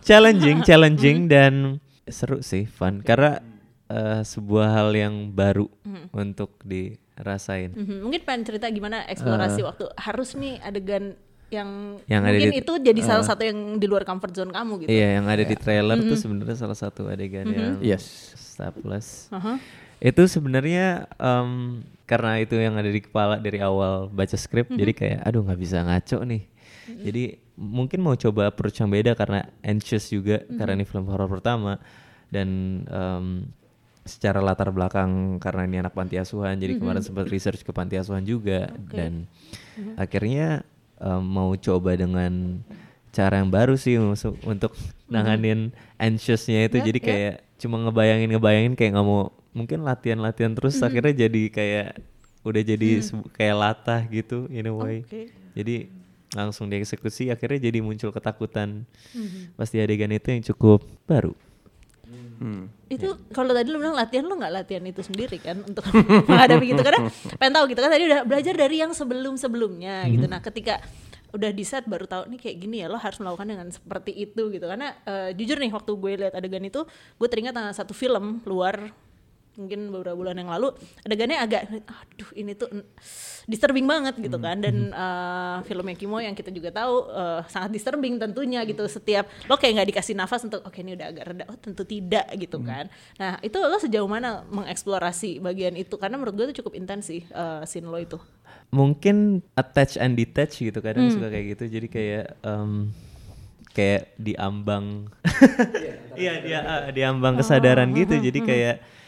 challenging, 0.00 0.62
challenging 0.62 1.18
dan 1.26 1.78
seru 2.04 2.40
sih, 2.40 2.66
fun 2.66 2.98
karena 3.00 3.38
eh, 3.86 4.20
sebuah 4.22 4.68
hal 4.72 4.90
yang 4.92 5.14
baru 5.30 5.70
untuk 6.10 6.58
dirasain. 6.62 7.70
Mhm, 7.70 8.02
Mungkin 8.02 8.20
pengen 8.22 8.42
cerita 8.44 8.66
gimana 8.66 9.06
eksplorasi 9.06 9.62
waktu 9.62 9.84
harus 9.96 10.34
nih 10.34 10.58
adegan 10.58 11.14
yang, 11.48 12.00
Yang 12.06 12.22
ada 12.22 12.32
mungkin 12.32 12.50
di- 12.50 12.58
itu 12.58 12.72
jadi 12.82 13.00
salah 13.04 13.22
satu 13.22 13.42
yang 13.42 13.76
di 13.76 13.84
luar 13.84 14.02
comfort 14.02 14.32
zone 14.32 14.50
kamu 14.50 14.72
gitu. 14.80 14.88
Iya, 14.90 15.20
yang 15.20 15.26
ada 15.28 15.44
di 15.44 15.52
trailer 15.54 16.00
tuh 16.00 16.16
sebenarnya 16.16 16.56
salah 16.58 16.74
satu 16.74 17.06
adegan 17.06 17.44
yang 17.46 17.76
Yes. 17.78 18.32
Staples. 18.34 19.28
Aha. 19.30 19.60
Itu 19.98 20.24
sebenarnya 20.24 21.06
em, 21.14 21.84
karena 22.04 22.42
itu 22.42 22.58
yang 22.58 22.74
ada 22.76 22.90
di 22.90 23.00
kepala 23.00 23.38
dari 23.38 23.62
awal 23.62 24.10
baca 24.10 24.36
skrip, 24.36 24.68
jadi 24.72 24.92
kayak 24.92 25.18
aduh 25.24 25.42
nggak 25.46 25.60
bisa 25.60 25.80
ngaco 25.82 26.18
nih. 26.26 26.42
Jadi 27.02 27.22
mungkin 27.54 28.02
mau 28.02 28.18
coba 28.18 28.50
approach 28.50 28.82
yang 28.82 28.90
beda 28.90 29.14
karena 29.14 29.46
anxious 29.62 30.10
juga 30.10 30.42
karena 30.46 30.78
ini 30.78 30.84
film 30.88 31.06
horor 31.06 31.30
pertama 31.30 31.78
dan 32.32 32.48
em, 32.88 33.26
secara 34.02 34.42
latar 34.42 34.74
belakang 34.74 35.38
karena 35.38 35.62
ini 35.62 35.76
anak 35.78 35.94
panti 35.94 36.18
asuhan, 36.18 36.58
jadi 36.58 36.74
kemarin 36.80 37.04
sempat 37.04 37.30
research 37.30 37.62
ke 37.62 37.70
panti 37.70 37.94
asuhan 37.94 38.26
juga 38.26 38.72
dan 38.90 39.30
akhirnya 39.94 40.66
em, 40.98 41.22
mau 41.22 41.54
coba 41.54 41.94
dengan 41.94 42.60
cara 43.12 43.44
yang 43.44 43.52
baru 43.52 43.76
sih 43.76 44.00
untuk, 44.00 44.40
untuk 44.48 44.72
nanganin 45.06 45.70
anxiousnya 46.00 46.66
itu. 46.66 46.80
Jadi 46.80 46.98
kayak 46.98 47.34
cuma 47.60 47.78
ngebayangin 47.78 48.32
ngebayangin 48.34 48.74
kayak 48.74 48.96
nggak 48.96 49.06
mau 49.06 49.30
mungkin 49.52 49.84
latihan-latihan 49.84 50.52
terus 50.52 50.80
akhirnya 50.80 51.28
jadi 51.28 51.42
kayak 51.48 51.88
udah 52.42 52.62
jadi 52.64 52.88
sebu- 52.98 53.30
kayak 53.30 53.56
latah 53.56 54.02
gitu 54.08 54.48
in 54.48 54.66
a 54.66 54.74
way. 54.74 55.04
Oke. 55.04 55.30
jadi 55.52 55.86
langsung 56.32 56.66
dieksekusi 56.66 57.28
akhirnya 57.28 57.68
jadi 57.68 57.78
muncul 57.78 58.08
ketakutan. 58.08 58.88
Pas 59.54 59.68
di 59.68 59.78
adegan 59.78 60.10
itu 60.10 60.28
yang 60.28 60.42
cukup 60.42 60.80
baru. 61.04 61.36
Itu 62.90 63.14
kalau 63.30 63.54
tadi 63.54 63.70
lu 63.70 63.78
bilang 63.78 63.94
latihan 63.94 64.26
lu 64.26 64.34
nggak 64.34 64.52
latihan 64.52 64.82
itu 64.82 65.00
sendiri 65.00 65.38
kan 65.38 65.62
untuk 65.62 65.86
menghadapi 66.28 66.64
gitu. 66.66 66.82
Karena 66.82 67.06
pengen 67.38 67.52
tahu 67.54 67.64
gitu 67.70 67.80
kan 67.80 67.90
tadi 67.92 68.04
udah 68.08 68.20
belajar 68.26 68.54
dari 68.56 68.76
yang 68.80 68.92
sebelum-sebelumnya 68.92 70.10
gitu. 70.10 70.26
Nah, 70.26 70.40
ketika 70.42 70.82
udah 71.32 71.48
di 71.48 71.64
set 71.64 71.88
baru 71.88 72.04
tahu 72.04 72.28
nih 72.28 72.38
kayak 72.42 72.56
gini 72.60 72.76
ya 72.84 72.92
lo 72.92 73.00
harus 73.00 73.16
melakukan 73.16 73.48
dengan 73.48 73.68
seperti 73.70 74.12
itu 74.12 74.50
gitu. 74.50 74.64
Karena 74.66 74.92
eh, 75.06 75.30
jujur 75.32 75.56
nih 75.56 75.70
waktu 75.70 75.90
gue 75.94 76.12
lihat 76.26 76.34
adegan 76.34 76.64
itu 76.66 76.82
gue 76.88 77.28
teringat 77.30 77.54
sama 77.54 77.72
satu 77.72 77.94
film 77.94 78.42
luar 78.44 78.90
mungkin 79.52 79.92
beberapa 79.92 80.16
bulan 80.16 80.36
yang 80.38 80.48
lalu 80.48 80.72
adegannya 81.04 81.36
agak 81.36 81.68
aduh 81.84 82.30
ini 82.32 82.56
tuh 82.56 82.72
disturbing 83.44 83.84
banget 83.84 84.16
gitu 84.16 84.38
kan. 84.38 84.58
Dan 84.62 84.90
uh, 84.90 85.60
filmnya 85.66 85.98
Kimo 85.98 86.22
yang 86.22 86.32
kita 86.32 86.48
juga 86.48 86.72
tahu 86.72 87.10
uh, 87.10 87.42
sangat 87.50 87.74
disturbing 87.74 88.16
tentunya 88.16 88.62
gitu 88.64 88.86
setiap 88.86 89.28
lo 89.50 89.58
kayak 89.58 89.82
nggak 89.82 89.88
dikasih 89.92 90.14
nafas 90.14 90.46
untuk 90.46 90.62
oke 90.64 90.78
ini 90.78 90.96
udah 90.96 91.06
agak 91.10 91.24
reda. 91.28 91.44
Oh 91.50 91.58
tentu 91.58 91.82
tidak 91.84 92.26
gitu 92.38 92.62
kan. 92.62 92.88
Nah 93.18 93.36
itu 93.42 93.58
lo 93.58 93.76
sejauh 93.76 94.08
mana 94.08 94.46
mengeksplorasi 94.48 95.42
bagian 95.42 95.74
itu? 95.76 95.94
Karena 95.98 96.16
menurut 96.16 96.34
gue 96.38 96.44
itu 96.48 96.64
cukup 96.64 96.78
intens 96.78 97.10
sih 97.10 97.26
uh, 97.34 97.66
scene 97.66 97.84
lo 97.84 97.98
itu. 98.00 98.16
Mungkin 98.72 99.44
attach 99.52 100.00
and 100.00 100.16
detach 100.16 100.56
gitu 100.56 100.80
kadang 100.80 101.12
suka 101.12 101.28
kayak 101.28 101.58
gitu. 101.58 101.64
Jadi 101.68 101.86
kayak 101.92 102.24
em, 102.40 102.88
kayak 103.76 104.16
diambang. 104.16 105.12
Iya 106.16 106.32
dia 106.40 106.58
ah, 106.72 106.82
diambang 106.88 107.36
kesadaran 107.36 107.92
gitu. 107.92 108.16
jadi 108.16 108.38
kayak 108.40 108.76
gi- 108.76 108.82
eh, 108.82 109.01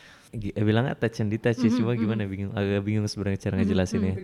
bilang 0.65 0.91
attach 0.91 1.23
and 1.23 1.31
detach 1.31 1.63
ya 1.63 1.71
cuma 1.71 1.95
gimana 1.95 2.27
bingung 2.27 2.53
agak 2.55 2.83
bingung 2.83 3.07
sebenarnya 3.07 3.51
cara 3.51 3.55
ngejelasinnya 3.63 4.15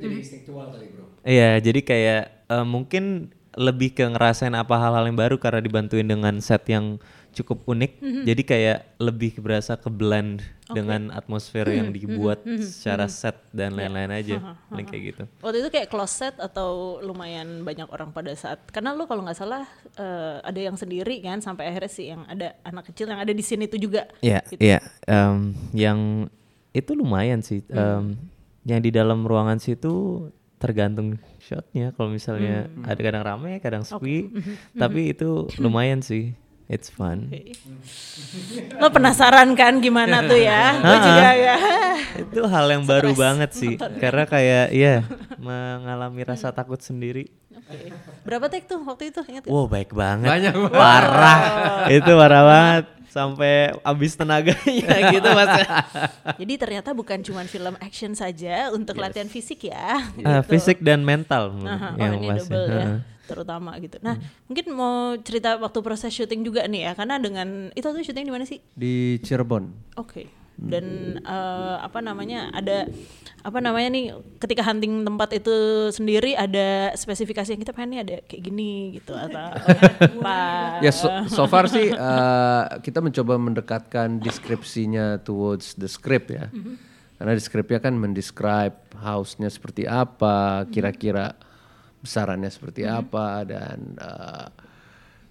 iya 1.23 1.57
jadi 1.63 1.81
kayak 1.81 2.23
eh, 2.51 2.67
mungkin 2.67 3.35
lebih 3.59 3.99
ke 3.99 4.07
ngerasain 4.07 4.55
apa 4.55 4.79
hal-hal 4.79 5.11
yang 5.11 5.19
baru 5.19 5.35
karena 5.43 5.59
dibantuin 5.59 6.07
dengan 6.07 6.39
set 6.39 6.63
yang 6.71 7.03
cukup 7.31 7.63
unik. 7.65 7.93
Jadi 8.27 8.43
kayak 8.43 8.79
lebih 8.99 9.39
berasa 9.39 9.75
ke 9.75 9.87
blend 9.87 10.43
dengan 10.67 11.11
atmosfer 11.11 11.67
yang 11.67 11.91
dibuat 11.91 12.43
secara 12.63 13.07
set 13.07 13.35
dan 13.51 13.75
lain-lain 13.75 14.11
aja 14.11 14.37
paling 14.67 14.87
kayak 14.87 15.03
gitu. 15.11 15.23
Waktu 15.39 15.59
itu 15.63 15.71
kayak 15.71 15.89
closet 15.89 16.35
atau 16.39 16.99
lumayan 17.01 17.63
banyak 17.63 17.87
orang 17.87 18.11
pada 18.11 18.31
saat 18.35 18.63
karena 18.71 18.95
lo 18.95 19.07
kalau 19.07 19.23
nggak 19.23 19.39
salah 19.39 19.67
eh, 19.95 20.37
ada 20.43 20.61
yang 20.61 20.79
sendiri 20.79 21.19
kan 21.21 21.39
sampai 21.39 21.71
akhirnya 21.71 21.91
sih 21.91 22.07
yang 22.11 22.23
ada 22.27 22.55
anak 22.63 22.91
kecil 22.91 23.11
yang 23.11 23.19
ada 23.19 23.31
di 23.31 23.43
sini 23.43 23.67
itu 23.67 23.79
juga 23.79 24.07
Iya, 24.23 24.41
gitu. 24.47 24.63
iya. 24.63 24.79
Em, 25.07 25.55
yang 25.75 26.31
itu 26.71 26.91
lumayan 26.95 27.43
sih. 27.43 27.67
Em, 27.67 28.15
yang 28.63 28.79
di 28.79 28.91
dalam 28.91 29.27
ruangan 29.27 29.59
situ 29.59 30.27
tergantung 30.61 31.17
shotnya. 31.41 31.91
Kalau 31.97 32.13
misalnya 32.13 32.69
ada 32.85 33.01
kadang 33.01 33.25
rame, 33.25 33.59
kadang 33.59 33.81
sepi. 33.81 34.29
Tapi 34.77 35.17
itu 35.17 35.49
lumayan 35.57 36.05
sih. 36.05 36.37
It's 36.71 36.87
fun. 36.87 37.27
lo 38.73 38.89
penasaran 38.89 39.51
kan 39.53 39.79
gimana 39.79 40.23
tuh 40.23 40.39
ya 40.39 40.71
gue 40.81 40.99
juga 41.03 41.31
ya 41.35 41.57
itu 42.17 42.41
hal 42.45 42.67
yang 42.69 42.85
baru 42.85 43.11
banget 43.13 43.51
sih. 43.53 43.75
Karena 43.75 44.23
kayak 44.25 44.67
ya 44.71 45.03
mengalami 45.37 46.23
rasa 46.23 46.51
takut 46.51 46.79
sendiri. 46.79 47.27
Oke. 47.51 47.91
berapa 48.23 48.47
take 48.47 48.67
tuh 48.67 48.79
waktu 48.81 49.11
itu 49.11 49.19
ingat 49.25 49.43
gak? 49.43 49.51
Wow, 49.51 49.67
baik 49.67 49.91
banget. 49.93 50.27
Banyak 50.27 50.55
banget. 50.55 50.73
Parah. 50.73 51.41
itu 51.89 52.11
parah 52.13 52.43
banget. 52.45 52.85
Sampai 53.07 53.53
habis 53.81 54.15
tenaganya 54.15 54.95
gitu 55.15 55.29
mas. 55.29 55.51
jadi 56.39 56.55
ternyata 56.57 56.91
bukan 56.93 57.19
cuma 57.21 57.43
film 57.43 57.75
action 57.77 58.15
saja 58.15 58.71
untuk 58.71 58.95
latihan 58.95 59.27
fisik 59.27 59.67
ya 59.67 59.99
Ah, 60.23 60.43
fisik 60.43 60.79
dan 60.79 61.03
mental 61.03 61.51
Aha, 61.61 61.91
oh 61.91 61.99
yang 61.99 62.15
ini 62.17 62.31
pasti. 62.31 62.47
double 62.47 62.65
ya 62.65 62.79
Heeh. 62.79 62.99
Terutama 63.31 63.79
gitu. 63.79 64.03
Nah 64.03 64.19
mungkin 64.51 64.75
mau 64.75 65.15
cerita 65.23 65.55
waktu 65.63 65.79
proses 65.79 66.11
syuting 66.11 66.43
juga 66.43 66.67
nih 66.67 66.91
ya 66.91 66.93
karena 66.99 67.23
dengan 67.23 67.71
itu 67.79 67.87
tuh 67.87 68.03
syuting 68.03 68.27
di 68.27 68.35
mana 68.35 68.43
sih? 68.43 68.59
Di 68.75 69.23
Cirebon. 69.23 69.71
Oke. 69.95 70.27
Dan 70.61 71.17
eh, 71.25 71.77
apa 71.81 72.05
namanya 72.05 72.53
ada 72.53 72.85
apa 73.41 73.65
namanya 73.65 73.89
nih 73.97 74.13
ketika 74.37 74.61
hunting 74.61 75.09
tempat 75.09 75.33
itu 75.41 75.89
sendiri 75.89 76.37
ada 76.37 76.93
spesifikasi 76.93 77.57
yang 77.57 77.63
kita 77.65 77.73
pengen 77.73 77.97
nih 77.97 78.01
ada 78.05 78.17
kayak 78.29 78.43
gini 78.45 79.01
gitu 79.01 79.17
atau 79.17 79.57
apa? 80.21 80.39
Ya 80.85 80.93
so, 80.93 81.09
so 81.33 81.49
far 81.49 81.65
sih 81.73 81.89
uh, 81.89 82.77
kita 82.85 83.01
mencoba 83.01 83.41
mendekatkan 83.41 84.21
deskripsinya 84.21 85.25
towards 85.25 85.81
the 85.81 85.89
script 85.89 86.29
ya. 86.29 86.53
Karena 87.21 87.37
di 87.37 87.43
scriptnya 87.45 87.81
kan 87.85 87.97
mendescribe 88.01 88.97
house-nya 88.97 89.53
seperti 89.53 89.85
apa, 89.85 90.65
kira-kira 90.73 91.37
besarannya 92.01 92.49
seperti 92.49 92.89
apa 92.89 93.45
dan 93.45 93.79
uh, 94.01 94.49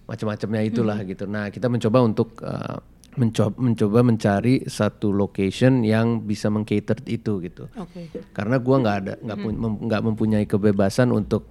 macam-macamnya 0.06 0.62
itulah 0.66 0.98
gitu. 1.06 1.26
Nah 1.26 1.50
kita 1.50 1.70
mencoba 1.70 2.02
untuk 2.02 2.38
uh, 2.42 2.78
mencoba, 3.14 3.54
mencoba 3.58 3.98
mencari 4.06 4.66
satu 4.66 5.10
location 5.10 5.82
yang 5.82 6.22
bisa 6.22 6.50
mengcater 6.50 6.98
itu 7.06 7.42
gitu. 7.42 7.66
Oke. 7.78 8.10
Karena 8.34 8.58
gua 8.58 8.76
nggak 8.82 8.96
ada 9.02 9.14
nggak 9.22 9.38
pun- 9.38 9.58
mem- 9.58 10.06
mempunyai 10.10 10.46
kebebasan 10.46 11.10
untuk 11.10 11.46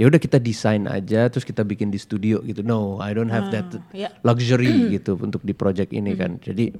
ya 0.00 0.08
udah 0.08 0.16
kita 0.16 0.40
desain 0.40 0.88
aja 0.88 1.28
terus 1.28 1.44
kita 1.44 1.64
bikin 1.64 1.92
di 1.92 2.00
studio 2.00 2.40
gitu. 2.44 2.64
No, 2.64 2.96
I 3.00 3.12
don't 3.12 3.32
have 3.32 3.52
that 3.52 3.68
ya. 3.92 4.08
luxury 4.24 4.72
gitu 4.96 5.16
untuk 5.20 5.44
di 5.44 5.52
project 5.52 5.92
ini 5.92 6.16
kan. 6.16 6.40
Jadi 6.40 6.72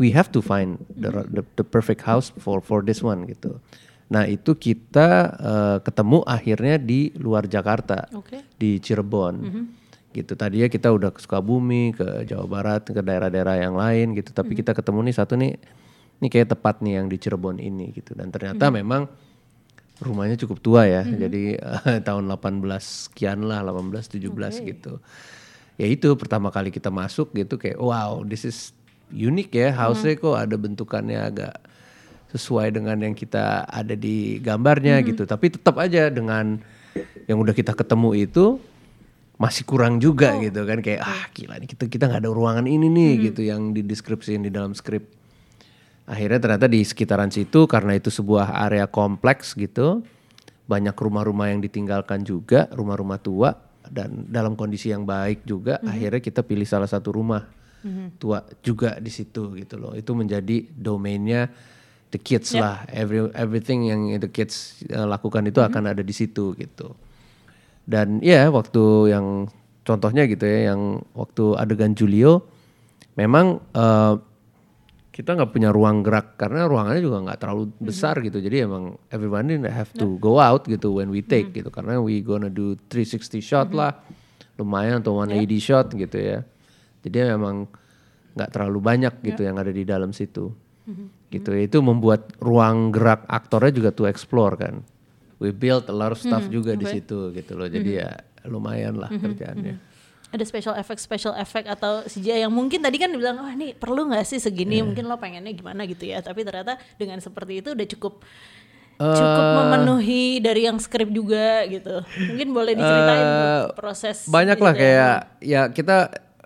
we 0.00 0.12
have 0.12 0.32
to 0.32 0.40
find 0.40 0.80
the, 0.96 1.12
the 1.28 1.42
the 1.60 1.64
perfect 1.64 2.04
house 2.08 2.32
for 2.40 2.64
for 2.64 2.80
this 2.80 3.04
one 3.04 3.28
gitu. 3.28 3.60
Nah 4.14 4.30
itu 4.30 4.54
kita 4.54 5.08
eh, 5.34 5.78
ketemu 5.82 6.22
akhirnya 6.22 6.78
di 6.78 7.10
luar 7.18 7.50
Jakarta 7.50 8.06
Oke. 8.14 8.46
di 8.54 8.78
Cirebon. 8.78 9.34
Gitu. 10.14 10.38
Tadinya 10.38 10.70
kita 10.70 10.94
udah 10.94 11.10
ke 11.10 11.18
Sukabumi 11.18 11.90
ke 11.90 12.22
Jawa 12.30 12.46
Barat 12.46 12.86
ke 12.86 13.02
daerah-daerah 13.02 13.58
yang 13.58 13.74
lain 13.74 14.14
gitu. 14.14 14.30
Tapi 14.30 14.54
kita 14.54 14.70
ketemu 14.70 15.10
nih 15.10 15.14
satu 15.18 15.34
nih 15.34 15.58
ini 16.22 16.28
kayak 16.30 16.54
tepat 16.54 16.78
nih 16.86 17.02
yang 17.02 17.10
di 17.10 17.18
Cirebon 17.18 17.58
ini 17.58 17.90
gitu. 17.90 18.14
Dan 18.14 18.30
ternyata 18.30 18.70
memang 18.70 19.10
rumahnya 19.98 20.38
cukup 20.38 20.62
tua 20.62 20.86
ya. 20.86 21.02
Jadi 21.02 21.58
eh, 21.58 21.98
tahun 22.06 22.30
18 22.30 22.62
sekian 23.10 23.42
lah 23.42 23.66
18 23.66 24.22
17 24.22 24.70
gitu. 24.70 25.02
Ya 25.74 25.90
itu 25.90 26.14
pertama 26.14 26.54
kali 26.54 26.70
kita 26.70 26.94
masuk 26.94 27.34
gitu 27.34 27.58
kayak 27.58 27.82
wow 27.82 28.22
this 28.22 28.46
is 28.46 28.70
unik 29.10 29.50
ya. 29.50 29.74
House-nya 29.74 30.14
kok 30.14 30.38
ada 30.38 30.54
bentukannya 30.54 31.18
agak 31.18 31.58
sesuai 32.34 32.74
dengan 32.74 32.98
yang 32.98 33.14
kita 33.14 33.62
ada 33.70 33.94
di 33.94 34.42
gambarnya 34.42 34.98
gitu. 35.06 35.22
Tapi 35.22 35.54
tetap 35.54 35.78
aja 35.78 36.10
dengan 36.10 36.58
yang 37.30 37.38
udah 37.38 37.54
kita 37.54 37.78
ketemu 37.78 38.26
itu 38.26 38.58
masih 39.38 39.62
kurang 39.62 40.02
juga 40.02 40.34
gitu 40.42 40.66
kan. 40.66 40.82
Kayak 40.82 41.06
ah 41.06 41.24
gila 41.30 41.62
nih 41.62 41.70
kita 41.70 41.86
kita 41.86 42.10
nggak 42.10 42.26
ada 42.26 42.32
ruangan 42.34 42.66
ini 42.66 42.90
nih 42.90 43.30
gitu 43.30 43.46
yang 43.46 43.70
di 43.70 43.86
deskripsiin 43.86 44.42
di 44.42 44.50
dalam 44.50 44.74
skrip. 44.74 45.06
Akhirnya 46.10 46.42
ternyata 46.42 46.66
di 46.66 46.82
sekitaran 46.82 47.30
situ 47.30 47.70
karena 47.70 47.94
itu 47.94 48.10
sebuah 48.10 48.66
area 48.66 48.90
kompleks 48.90 49.54
gitu 49.54 50.02
banyak 50.66 50.96
rumah-rumah 50.96 51.54
yang 51.54 51.62
ditinggalkan 51.62 52.26
juga 52.26 52.66
rumah-rumah 52.74 53.20
tua 53.22 53.54
dan 53.84 54.26
dalam 54.32 54.56
kondisi 54.56 54.90
yang 54.90 55.04
baik 55.04 55.44
juga 55.44 55.76
akhirnya 55.84 56.20
kita 56.24 56.40
pilih 56.40 56.64
salah 56.64 56.88
satu 56.88 57.12
rumah 57.14 57.44
tua 58.16 58.40
juga 58.64 58.96
di 58.96 59.12
situ 59.12 59.54
gitu 59.60 59.76
loh. 59.76 59.92
Itu 59.94 60.16
menjadi 60.16 60.66
domainnya 60.72 61.52
the 62.14 62.20
kids 62.22 62.54
lah. 62.54 62.86
Every 62.86 63.26
everything 63.34 63.90
yang 63.90 64.14
the 64.22 64.30
kids 64.30 64.78
uh, 64.94 65.10
lakukan 65.10 65.50
itu 65.50 65.58
akan 65.58 65.90
ada 65.90 66.06
di 66.06 66.14
situ 66.14 66.54
gitu. 66.54 66.94
Dan 67.82 68.22
ya 68.22 68.46
waktu 68.54 69.10
yang 69.10 69.50
contohnya 69.82 70.30
gitu 70.30 70.46
ya 70.46 70.72
yang 70.72 71.02
waktu 71.12 71.58
adegan 71.60 71.92
Julio 71.92 72.48
memang 73.20 73.60
eh, 73.76 74.14
kita 75.12 75.36
nggak 75.36 75.52
punya 75.52 75.68
ruang 75.68 76.00
gerak 76.00 76.40
karena 76.40 76.64
ruangannya 76.64 77.02
juga 77.04 77.18
nggak 77.28 77.38
terlalu 77.42 77.64
besar 77.82 78.24
gitu. 78.24 78.40
Jadi 78.40 78.64
emang 78.64 78.96
everybody 79.12 79.60
have 79.68 79.92
to 79.92 80.16
go 80.22 80.40
out 80.40 80.64
gitu 80.64 80.96
when 80.96 81.12
we 81.12 81.20
take 81.20 81.52
gitu. 81.52 81.68
Karena 81.68 82.00
we 82.00 82.24
gonna 82.24 82.48
do 82.48 82.78
360 82.88 83.42
shot 83.44 83.68
lah. 83.76 84.00
Lumayan 84.56 85.02
atau 85.02 85.18
180 85.18 85.44
shot 85.60 85.92
gitu 85.92 86.16
ya. 86.16 86.40
Jadi 87.04 87.36
memang 87.36 87.68
nggak 88.34 88.50
terlalu 88.50 88.78
banyak 88.80 89.14
gitu 89.22 89.44
yang 89.44 89.60
ada 89.60 89.70
di 89.70 89.84
dalam 89.86 90.10
situ 90.10 90.63
gitu. 91.32 91.50
Ya 91.52 91.62
itu 91.64 91.78
membuat 91.80 92.30
ruang 92.38 92.92
gerak 92.92 93.24
aktornya 93.26 93.72
juga 93.72 93.90
to 93.90 94.04
explore 94.04 94.54
kan. 94.56 94.84
We 95.42 95.50
build 95.50 95.90
a 95.90 95.96
lot 95.96 96.14
of 96.14 96.20
stuff 96.20 96.46
juga 96.48 96.78
di 96.78 96.86
situ 96.86 97.34
gitu 97.34 97.52
loh. 97.58 97.68
Jadi 97.68 98.00
ya 98.00 98.16
lumayan 98.46 99.00
lah 99.00 99.10
kerjaannya. 99.10 99.96
Ada 100.34 100.44
special 100.50 100.74
effect 100.74 100.98
special 100.98 101.34
effect 101.38 101.70
atau 101.70 102.02
CGI 102.10 102.42
yang 102.42 102.50
mungkin 102.50 102.82
tadi 102.82 102.98
kan 102.98 103.06
dibilang 103.06 103.38
wah 103.38 103.54
ini 103.54 103.70
perlu 103.70 104.10
nggak 104.10 104.26
sih 104.26 104.42
segini? 104.42 104.82
Mungkin 104.82 105.06
lo 105.06 105.14
pengennya 105.18 105.54
gimana? 105.54 105.86
Gitu 105.86 106.10
ya. 106.10 106.22
Tapi 106.22 106.42
ternyata 106.42 106.74
dengan 106.98 107.22
seperti 107.22 107.62
itu 107.62 107.70
udah 107.74 107.86
cukup 107.86 108.22
cukup 108.94 109.46
memenuhi 109.58 110.38
dari 110.38 110.70
yang 110.70 110.78
skrip 110.78 111.10
juga 111.10 111.66
gitu. 111.66 112.02
Mungkin 112.30 112.48
boleh 112.54 112.72
diceritain 112.78 113.26
Bu, 113.26 113.74
proses 113.74 114.30
banyak 114.30 114.58
lah 114.58 114.74
gitu 114.74 114.78
ya. 114.78 114.86
kayak 114.86 115.16
ya 115.42 115.62
kita 115.74 115.96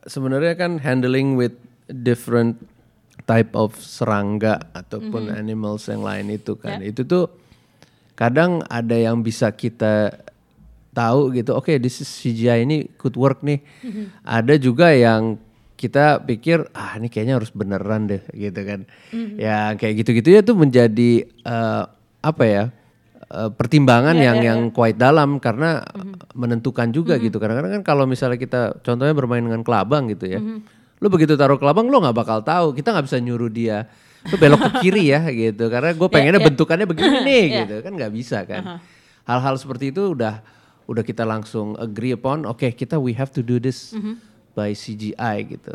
sebenarnya 0.09 0.57
kan 0.57 0.81
handling 0.81 1.37
with 1.37 1.53
different 1.93 2.57
type 3.29 3.53
of 3.53 3.77
serangga 3.77 4.73
ataupun 4.73 5.29
animals 5.29 5.85
yang 5.93 6.01
lain 6.01 6.33
itu 6.33 6.57
kan. 6.57 6.81
Itu 6.81 7.05
tuh 7.05 7.29
kadang 8.17 8.65
ada 8.73 8.97
yang 8.97 9.21
bisa 9.21 9.53
kita 9.53 10.17
tahu 10.97 11.37
gitu 11.37 11.55
oke 11.55 11.71
this 11.79 12.01
is 12.01 12.09
CGI 12.09 12.65
ini 12.65 12.89
could 12.97 13.21
work 13.21 13.45
nih. 13.45 13.61
Ada 14.25 14.57
juga 14.57 14.97
yang 14.97 15.37
kita 15.79 16.25
pikir 16.25 16.73
ah 16.75 16.99
ini 16.99 17.07
kayaknya 17.13 17.39
harus 17.39 17.53
beneran 17.53 18.09
deh 18.09 18.25
gitu 18.33 18.61
kan. 18.65 18.89
Ya 19.37 19.77
kayak 19.77 20.03
gitu-gitu 20.03 20.29
ya 20.33 20.41
tuh 20.41 20.57
menjadi 20.57 21.29
eh, 21.29 21.85
apa 22.25 22.45
ya 22.49 22.65
eh, 23.29 23.51
pertimbangan 23.53 24.17
yang 24.17 24.41
yang 24.41 24.61
quite 24.73 24.97
dalam 24.97 25.37
karena 25.37 25.85
menentukan 26.33 26.89
juga 26.97 27.21
gitu. 27.21 27.37
Kadang-kadang 27.37 27.85
kan 27.85 27.85
kalau 27.85 28.09
misalnya 28.09 28.41
kita 28.41 28.81
contohnya 28.81 29.13
bermain 29.13 29.45
dengan 29.45 29.61
kelabang 29.61 30.09
gitu 30.09 30.25
ya 30.25 30.41
lu 30.99 31.07
begitu 31.09 31.35
taruh 31.35 31.57
kelabang 31.57 31.87
lu 31.87 31.99
nggak 31.99 32.17
bakal 32.17 32.39
tahu. 32.43 32.73
Kita 32.73 32.91
nggak 32.91 33.07
bisa 33.07 33.19
nyuruh 33.19 33.49
dia 33.49 33.87
lu 34.27 34.35
belok 34.35 34.59
ke 34.59 34.71
kiri 34.83 35.15
ya 35.15 35.23
gitu. 35.47 35.67
Karena 35.67 35.95
gue 35.95 36.09
pengennya 36.09 36.43
ya. 36.43 36.47
bentukannya 36.47 36.87
begini 36.87 37.19
nih 37.29 37.45
Ya. 37.47 37.59
gitu. 37.65 37.77
Kan 37.81 37.93
nggak 37.95 38.13
bisa 38.13 38.43
kan. 38.45 38.83
Hal-hal 39.23 39.55
seperti 39.57 39.91
itu 39.91 40.13
udah 40.13 40.41
udah 40.89 41.05
kita 41.05 41.21
langsung 41.23 41.77
agree 41.77 42.17
upon 42.17 42.49
oke 42.49 42.65
kita 42.73 42.97
we 42.97 43.13
have 43.13 43.29
to 43.29 43.45
do 43.45 43.61
this 43.61 43.93
by 44.53 44.73
CGI 44.73 45.45
gitu. 45.47 45.75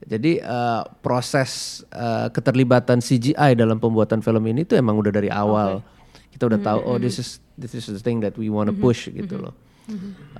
Jadi 0.00 0.40
eh, 0.40 0.82
proses 0.98 1.84
eh, 1.88 2.28
keterlibatan 2.28 2.98
CGI 2.98 3.52
dalam 3.52 3.76
pembuatan 3.76 4.18
film 4.18 4.40
ini 4.48 4.64
tuh 4.64 4.80
emang 4.80 4.96
udah 4.96 5.12
dari 5.12 5.28
awal. 5.28 5.84
Kita 6.32 6.48
udah 6.48 6.56
tahu 6.58 6.78
oh 6.80 6.96
this 6.96 7.20
is 7.20 7.28
this 7.54 7.76
is 7.76 7.84
the 7.86 8.00
thing 8.00 8.18
that 8.18 8.32
we 8.34 8.48
wanna 8.48 8.72
push 8.72 9.06
gitu 9.06 9.36
loh. 9.36 9.52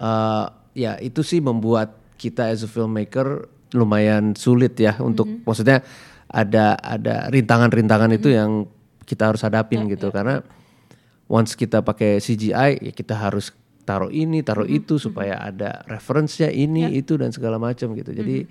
Eh, 0.00 0.44
ya 0.74 0.96
itu 0.98 1.20
sih 1.20 1.38
membuat 1.38 1.92
kita 2.16 2.48
as 2.48 2.64
a 2.64 2.70
filmmaker 2.70 3.52
lumayan 3.74 4.34
sulit 4.34 4.74
ya 4.78 4.98
untuk 4.98 5.26
maksudnya 5.46 5.82
ada 6.30 6.78
ada 6.78 7.26
rintangan-rintangan 7.30 8.10
itu 8.14 8.30
yang 8.30 8.66
kita 9.02 9.34
harus 9.34 9.42
hadapin 9.42 9.90
gitu. 9.90 10.14
Karena 10.14 10.38
once 11.26 11.58
kita 11.58 11.82
pakai 11.82 12.22
CGI 12.22 12.90
ya 12.90 12.92
kita 12.94 13.18
harus 13.18 13.50
taruh 13.82 14.12
ini 14.12 14.46
taruh 14.46 14.66
itu 14.70 15.02
supaya 15.02 15.42
ada 15.42 15.82
reference-nya 15.90 16.54
ini 16.54 16.94
itu 16.94 17.18
dan 17.18 17.34
segala 17.34 17.58
macam 17.58 17.90
gitu. 17.98 18.14
Jadi 18.14 18.46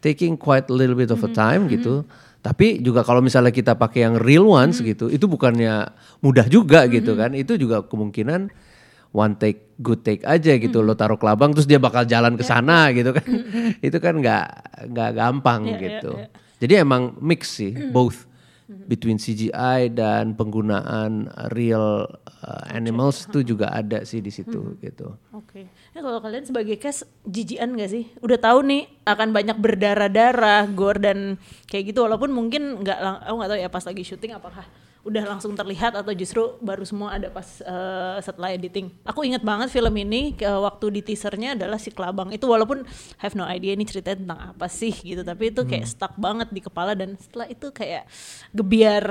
taking 0.00 0.40
quite 0.40 0.72
a 0.72 0.74
little 0.74 0.96
bit 0.96 1.12
of 1.12 1.20
a 1.20 1.30
time 1.30 1.68
gitu. 1.68 2.04
Tapi 2.42 2.82
juga 2.82 3.06
kalau 3.06 3.22
misalnya 3.22 3.54
kita 3.54 3.78
pakai 3.78 4.02
yang 4.02 4.18
real 4.18 4.50
ones 4.50 4.82
gitu 4.82 5.06
itu 5.06 5.30
bukannya 5.30 5.92
mudah 6.24 6.48
juga 6.48 6.88
gitu 6.88 7.14
kan. 7.14 7.36
Itu 7.36 7.60
juga 7.60 7.84
kemungkinan 7.84 8.71
one 9.12 9.36
take 9.36 9.76
good 9.78 10.00
take 10.00 10.24
aja 10.24 10.56
gitu 10.56 10.80
lo 10.80 10.96
taruh 10.96 11.20
kelabang 11.20 11.52
terus 11.52 11.68
dia 11.68 11.76
bakal 11.76 12.02
jalan 12.08 12.34
ke 12.34 12.44
sana 12.44 12.88
gitu 12.96 13.12
kan. 13.12 13.28
Itu 13.86 14.00
kan 14.00 14.18
nggak 14.18 14.44
nggak 14.88 15.10
gampang 15.14 15.60
Ya, 15.68 15.72
ya, 15.76 15.80
gitu. 15.80 16.12
ya. 16.16 16.26
jadi 16.64 16.72
emang 16.82 17.14
mix 17.20 17.60
sih 17.60 17.72
both. 17.92 18.28
Between 18.72 19.20
CGI 19.20 19.92
dan 19.92 20.32
penggunaan 20.32 21.28
real 21.52 22.08
uh, 22.40 22.62
animals 22.72 23.28
itu 23.28 23.44
juga 23.52 23.68
ada 23.68 24.00
sih 24.08 24.24
di 24.24 24.32
situ 24.32 24.80
gitu. 24.80 25.12
Oke. 25.36 25.68
Nah 25.92 26.00
kalau 26.00 26.24
kalian 26.24 26.48
sebagai 26.48 26.80
cast 26.80 27.04
jijian 27.28 27.76
gak 27.76 27.92
sih? 27.92 28.08
Udah 28.24 28.40
tahu 28.40 28.64
nih 28.64 28.88
akan 29.04 29.28
banyak 29.36 29.60
berdarah-darah, 29.60 30.72
gore 30.72 31.04
dan 31.04 31.36
kayak 31.68 31.92
gitu. 31.92 32.00
Walaupun 32.00 32.32
mungkin 32.32 32.80
nggak, 32.80 33.28
aku 33.28 33.34
nggak 33.44 33.50
tahu 33.52 33.60
ya 33.60 33.68
pas 33.68 33.84
lagi 33.84 34.02
syuting 34.08 34.32
apakah 34.40 34.64
udah 35.02 35.24
langsung 35.26 35.50
terlihat 35.52 35.98
atau 35.98 36.14
justru 36.14 36.54
baru 36.58 36.86
semua 36.86 37.18
ada 37.18 37.26
pas 37.26 37.58
eh, 37.58 38.16
setelah 38.22 38.54
editing. 38.54 38.86
Aku 39.02 39.26
inget 39.26 39.42
banget 39.42 39.66
film 39.68 39.90
ini 39.96 40.30
ke 40.32 40.46
waktu 40.46 40.94
di 40.94 41.00
teasernya 41.02 41.58
adalah 41.58 41.74
si 41.74 41.90
Kelabang 41.90 42.30
itu 42.30 42.46
walaupun 42.46 42.86
have 43.18 43.34
no 43.34 43.42
idea 43.42 43.74
ini 43.74 43.82
ceritanya 43.82 44.18
tentang 44.22 44.40
apa 44.54 44.66
sih 44.66 44.94
gitu. 44.94 45.20
Tapi 45.20 45.50
itu 45.50 45.66
kayak 45.66 45.86
stuck 45.86 46.14
banget 46.14 46.48
di 46.48 46.62
kepala 46.62 46.94
dan 46.94 47.18
setelah 47.18 47.50
itu 47.50 47.68
kayak 47.68 48.06
gebiar 48.50 49.04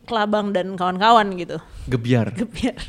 Kelabang 0.00 0.50
dan 0.50 0.74
kawan-kawan 0.74 1.36
gitu. 1.36 1.60
gebiar 1.86 2.32
Gebiar. 2.40 2.80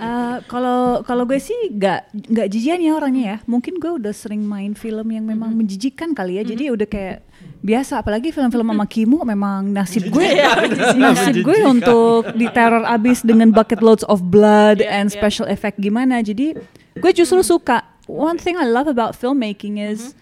Eh, 0.00 0.36
Kalau 0.48 1.04
kalau 1.04 1.28
gue 1.28 1.36
sih 1.36 1.76
nggak 1.76 2.32
nggak 2.32 2.48
jijian 2.48 2.80
ya 2.80 2.96
orangnya 2.96 3.24
ya. 3.24 3.36
Mungkin 3.44 3.76
gue 3.76 4.00
udah 4.00 4.12
sering 4.16 4.40
main 4.40 4.72
film 4.72 5.04
yang 5.12 5.28
memang 5.28 5.52
menjijikkan 5.52 6.16
kali 6.16 6.40
ya. 6.40 6.42
Jadi 6.42 6.72
udah 6.72 6.88
kayak 6.88 7.18
biasa. 7.60 8.00
Apalagi 8.00 8.28
film-film 8.28 8.66
sama 8.66 8.84
Kimo 8.84 9.22
memang 9.22 9.68
nasib 9.68 10.08
gue 10.08 10.28
nasib 10.96 11.40
gue 11.40 11.58
untuk 11.62 12.32
diteror 12.34 12.84
abis 12.84 13.20
dengan 13.20 13.48
bucket 13.50 13.80
loads 13.80 14.04
of 14.04 14.24
blood 14.24 14.80
Yeah, 14.80 14.96
and 14.96 15.06
yeah. 15.06 15.16
special 15.16 15.46
effect 15.46 15.78
gimana. 15.78 16.20
Jadi 16.20 16.56
gue 16.96 17.12
justru 17.12 17.40
suka. 17.40 17.84
One 18.04 18.36
thing 18.36 18.56
I 18.56 18.66
love 18.66 18.88
about 18.88 19.14
filmmaking 19.14 19.78
is 19.78 20.18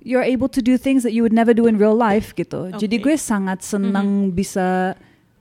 you're 0.00 0.24
able 0.24 0.48
to 0.48 0.58
do 0.58 0.74
things 0.74 1.02
that 1.02 1.12
you 1.12 1.20
would 1.20 1.34
never 1.34 1.52
do 1.52 1.68
in 1.68 1.76
real 1.76 1.94
life 1.94 2.32
gitu. 2.32 2.72
Jadi 2.72 2.96
Oke. 2.98 3.04
gue 3.04 3.16
sangat 3.16 3.60
senang 3.60 4.32
bisa 4.32 4.96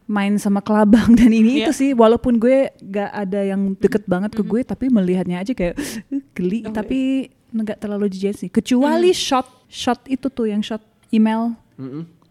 main 0.05 0.35
sama 0.35 0.59
kelabang 0.59 1.13
dan 1.19 1.31
ini 1.31 1.63
itu 1.63 1.71
Iya. 1.71 1.79
sih 1.79 1.89
walaupun 1.95 2.35
gue 2.35 2.67
gak 2.83 3.11
ada 3.15 3.47
yang 3.47 3.71
deket 3.79 4.03
banget 4.03 4.35
ke 4.35 4.43
gue 4.43 4.59
tapi 4.61 4.91
melihatnya 4.91 5.39
aja 5.39 5.55
kayak 5.55 5.79
"Uh, 6.11 6.19
geli 6.35 6.67
tapi 6.67 7.31
nggak 7.47 7.79
terlalu 7.79 8.11
jijik 8.11 8.35
sih. 8.35 8.49
Kecuali 8.51 9.15
shot 9.15 9.47
shot 9.71 10.03
itu 10.07 10.27
tuh 10.27 10.51
yang 10.51 10.59
shot 10.59 10.83
email 11.11 11.53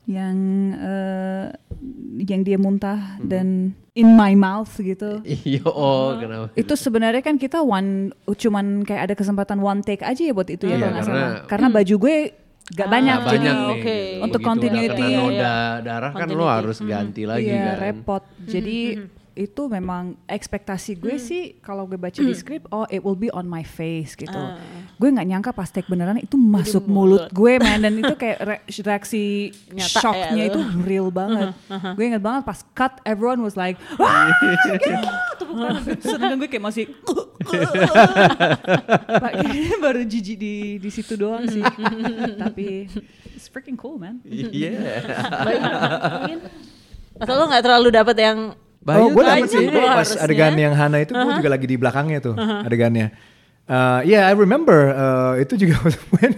yang 0.06 0.36
eh, 0.74 1.46
yang 2.20 2.40
dia 2.42 2.58
muntah 2.58 3.20
dan 3.22 3.70
in 3.92 4.08
my 4.12 4.34
mouth 4.34 4.70
gitu. 4.74 5.22
iya 5.46 5.62
oh 5.62 6.16
kenapa 6.16 6.50
Itu 6.52 6.74
sebenarnya 6.74 7.22
kan 7.22 7.36
kita 7.36 7.60
one 7.60 8.10
cuman 8.26 8.82
kayak 8.82 9.02
ada 9.06 9.14
kesempatan 9.14 9.60
one 9.60 9.80
take 9.80 10.02
aja 10.02 10.18
ya 10.18 10.32
buat 10.32 10.48
itu 10.48 10.66
ya 10.66 10.76
nggak 10.76 10.92
karena-. 10.98 11.30
Karena 11.46 11.68
baju 11.70 11.94
gue 12.00 12.16
gak 12.70 12.86
Ah, 12.86 12.92
banyak 12.92 13.18
jadi 13.18 13.30
banyak 13.34 13.54
nih, 13.54 13.66
oke. 13.66 13.82
gitu. 13.82 14.22
Untuk 14.22 14.40
Begitu 14.40 14.46
udah 14.46 14.46
continuity. 14.46 15.02
kena 15.02 15.18
noda 15.18 15.34
Iya, 15.34 15.54
darah 15.82 16.12
kan 16.12 16.28
lo 16.30 16.46
harus 16.46 16.78
ganti 16.80 17.22
lagi 17.26 17.46
iya, 17.46 17.62
kan 17.66 17.76
repot. 17.82 18.22
Jadi 18.46 18.78
itu 19.34 19.62
memang 19.66 20.18
ekspektasi 20.26 20.98
gue 20.98 21.16
sih 21.16 21.42
kalau 21.62 21.86
gue 21.86 21.94
baca 21.94 22.16
di 22.16 22.34
skrip 22.34 22.66
oh 22.68 22.84
it 22.90 23.00
will 23.00 23.16
be 23.16 23.30
on 23.30 23.46
my 23.46 23.62
face 23.62 24.18
gitu. 24.18 24.34
Ah. 24.34 24.58
Gue 24.98 25.08
nggak 25.08 25.26
nyangka 25.26 25.50
pas 25.54 25.70
take 25.70 25.86
beneran 25.86 26.18
itu 26.20 26.36
masuk 26.36 26.84
mulut. 26.84 27.30
gue 27.30 27.52
man 27.56 27.80
dan 27.80 27.94
itu 27.96 28.12
kayak 28.18 28.38
re- 28.42 28.64
reaksi 28.66 29.54
Nyata 29.72 29.98
shocknya 30.02 30.44
ya. 30.46 30.50
itu 30.52 30.60
real 30.82 31.08
banget. 31.08 31.54
Gue 31.96 32.04
inget 32.10 32.20
banget 32.20 32.42
pas 32.44 32.58
cut 32.74 33.00
everyone 33.06 33.40
was 33.40 33.56
like 33.56 33.78
wah 33.96 34.28
gitu. 34.42 34.92
tepuk 35.40 35.56
tangan. 35.56 35.82
sedangkan 36.04 36.36
gue 36.42 36.48
kayak 36.50 36.64
masih 36.64 36.84
baru 39.84 40.02
jijik 40.04 40.36
di 40.36 40.54
di 40.76 40.90
situ 40.92 41.16
doang 41.16 41.48
sih. 41.48 41.64
Tapi 42.36 42.90
it's 43.32 43.48
freaking 43.48 43.78
cool 43.78 43.96
man. 43.96 44.20
iya 44.28 45.00
Baik, 45.44 45.60
mungkin. 45.64 46.38
Atau 47.20 47.34
lo 47.36 47.44
nggak 47.48 47.64
terlalu 47.64 47.88
dapat 47.92 48.16
yang 48.16 48.38
Bayu 48.80 49.00
oh, 49.00 49.08
gue 49.12 49.22
dapet 49.22 49.48
sih. 49.52 49.60
ya 49.68 49.70
Gua 49.70 49.84
pas 49.92 50.08
harusnya. 50.08 50.24
adegan 50.24 50.54
yang 50.56 50.72
Hana 50.72 50.98
itu 51.04 51.12
gue 51.12 51.32
juga 51.36 51.50
lagi 51.52 51.66
di 51.68 51.76
belakangnya 51.76 52.18
tuh 52.20 52.34
adegannya. 52.36 53.12
Uh, 53.70 54.00
yeah, 54.02 54.26
I 54.26 54.34
remember 54.34 54.90
uh, 54.90 55.38
itu 55.38 55.54
juga 55.54 55.78
when 56.16 56.32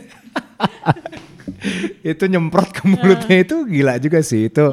itu 2.12 2.24
nyemprot 2.26 2.74
ke 2.74 2.82
mulutnya 2.84 3.36
itu 3.40 3.56
gila 3.64 3.94
juga 3.96 4.18
sih 4.20 4.50
itu 4.50 4.66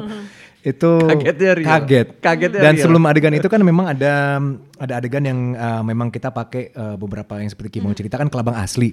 itu 0.60 0.90
Kagetnya 1.08 1.50
real. 1.56 1.68
kaget 1.72 2.08
Kagetnya 2.20 2.60
dan 2.60 2.74
real. 2.76 2.82
sebelum 2.84 3.02
adegan 3.08 3.32
itu 3.32 3.48
kan 3.48 3.64
memang 3.64 3.96
ada 3.96 4.36
ada 4.76 4.92
adegan 5.00 5.24
yang 5.24 5.38
uh, 5.56 5.80
memang 5.80 6.12
kita 6.12 6.28
pakai 6.28 6.74
uh, 6.76 7.00
beberapa 7.00 7.40
yang 7.40 7.48
seperti 7.48 7.80
Kim 7.80 7.88
mau 7.88 7.96
ceritakan 7.96 8.28
kelabang 8.28 8.60
asli 8.60 8.92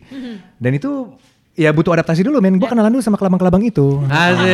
dan 0.55 0.71
itu 0.71 1.11
ya 1.57 1.73
butuh 1.73 1.97
adaptasi 1.97 2.21
dulu 2.21 2.37
men 2.37 2.61
gue 2.61 2.69
kenalan 2.69 2.93
dulu 2.93 3.01
sama 3.01 3.17
kelabang-kelabang 3.17 3.65
itu 3.65 3.97
asik 4.05 4.45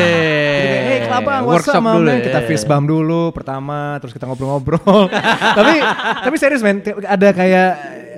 Hey 0.83 0.99
kelabang, 1.03 1.43
what's 1.43 1.67
up 1.67 1.75
workshop 1.75 1.83
man? 1.83 1.95
dulu 1.99 2.09
ya. 2.09 2.19
Kita 2.23 2.39
fist 2.47 2.65
bump 2.69 2.85
dulu 2.87 3.21
pertama, 3.35 3.97
terus 3.99 4.13
kita 4.13 4.29
ngobrol-ngobrol. 4.29 5.09
tapi 5.57 5.73
tapi 6.21 6.35
serius 6.37 6.61
men, 6.61 6.79
ada 6.85 7.33
kayak 7.33 7.69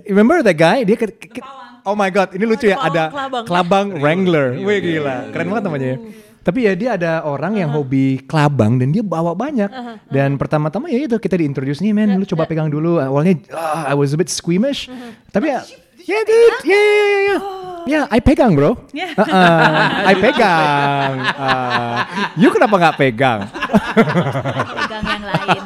remember 0.05 0.43
that 0.43 0.59
guy? 0.59 0.83
Dia 0.83 0.99
ke, 0.99 1.07
ke- 1.07 1.45
oh 1.87 1.95
my 1.95 2.11
god, 2.11 2.35
ini 2.35 2.43
lucu 2.43 2.67
ya. 2.67 2.77
Ada 2.77 3.09
kelabang. 3.09 3.43
kelabang 3.47 3.87
wrangler. 4.03 4.59
Wih 4.59 4.79
gila, 4.83 5.31
keren 5.31 5.47
banget 5.49 5.63
namanya. 5.71 5.87
ya. 5.87 5.97
Tapi 6.45 6.59
ya 6.67 6.73
dia 6.77 6.89
ada 6.99 7.11
orang 7.25 7.57
yang 7.57 7.71
hobi 7.73 8.21
kelabang 8.27 8.77
dan 8.77 8.91
dia 8.91 9.01
bawa 9.01 9.33
banyak. 9.33 9.71
Dan 10.11 10.35
pertama-tama 10.35 10.91
ya 10.91 11.07
itu 11.07 11.15
kita 11.17 11.39
diintroduce 11.39 11.79
nih 11.79 11.95
men, 11.95 12.19
lu 12.19 12.25
coba 12.27 12.45
pegang 12.45 12.67
dulu. 12.67 12.99
Awalnya 12.99 13.49
ah, 13.55 13.87
I 13.87 13.95
was 13.95 14.11
a 14.11 14.19
bit 14.19 14.29
squeamish. 14.29 14.91
Tapi 15.31 15.49
ya 15.49 15.63
Yeah 16.05 16.21
dude, 16.21 16.69
yeah 16.69 16.77
yeah 16.77 17.07
yeah 17.09 17.21
yeah. 17.33 17.74
Yeah. 17.87 18.05
Yeah, 18.05 18.15
I 18.15 18.19
pegang 18.19 18.53
bro. 18.57 18.77
Yeah. 18.91 19.13
Uh-uh, 19.21 20.09
I 20.09 20.13
pegang. 20.17 21.15
Uh, 21.35 21.99
you 22.39 22.49
kenapa 22.49 22.75
nggak 22.79 22.95
pegang? 22.97 23.45
Pegang 23.45 25.05
yang 25.05 25.23
lain. 25.23 25.61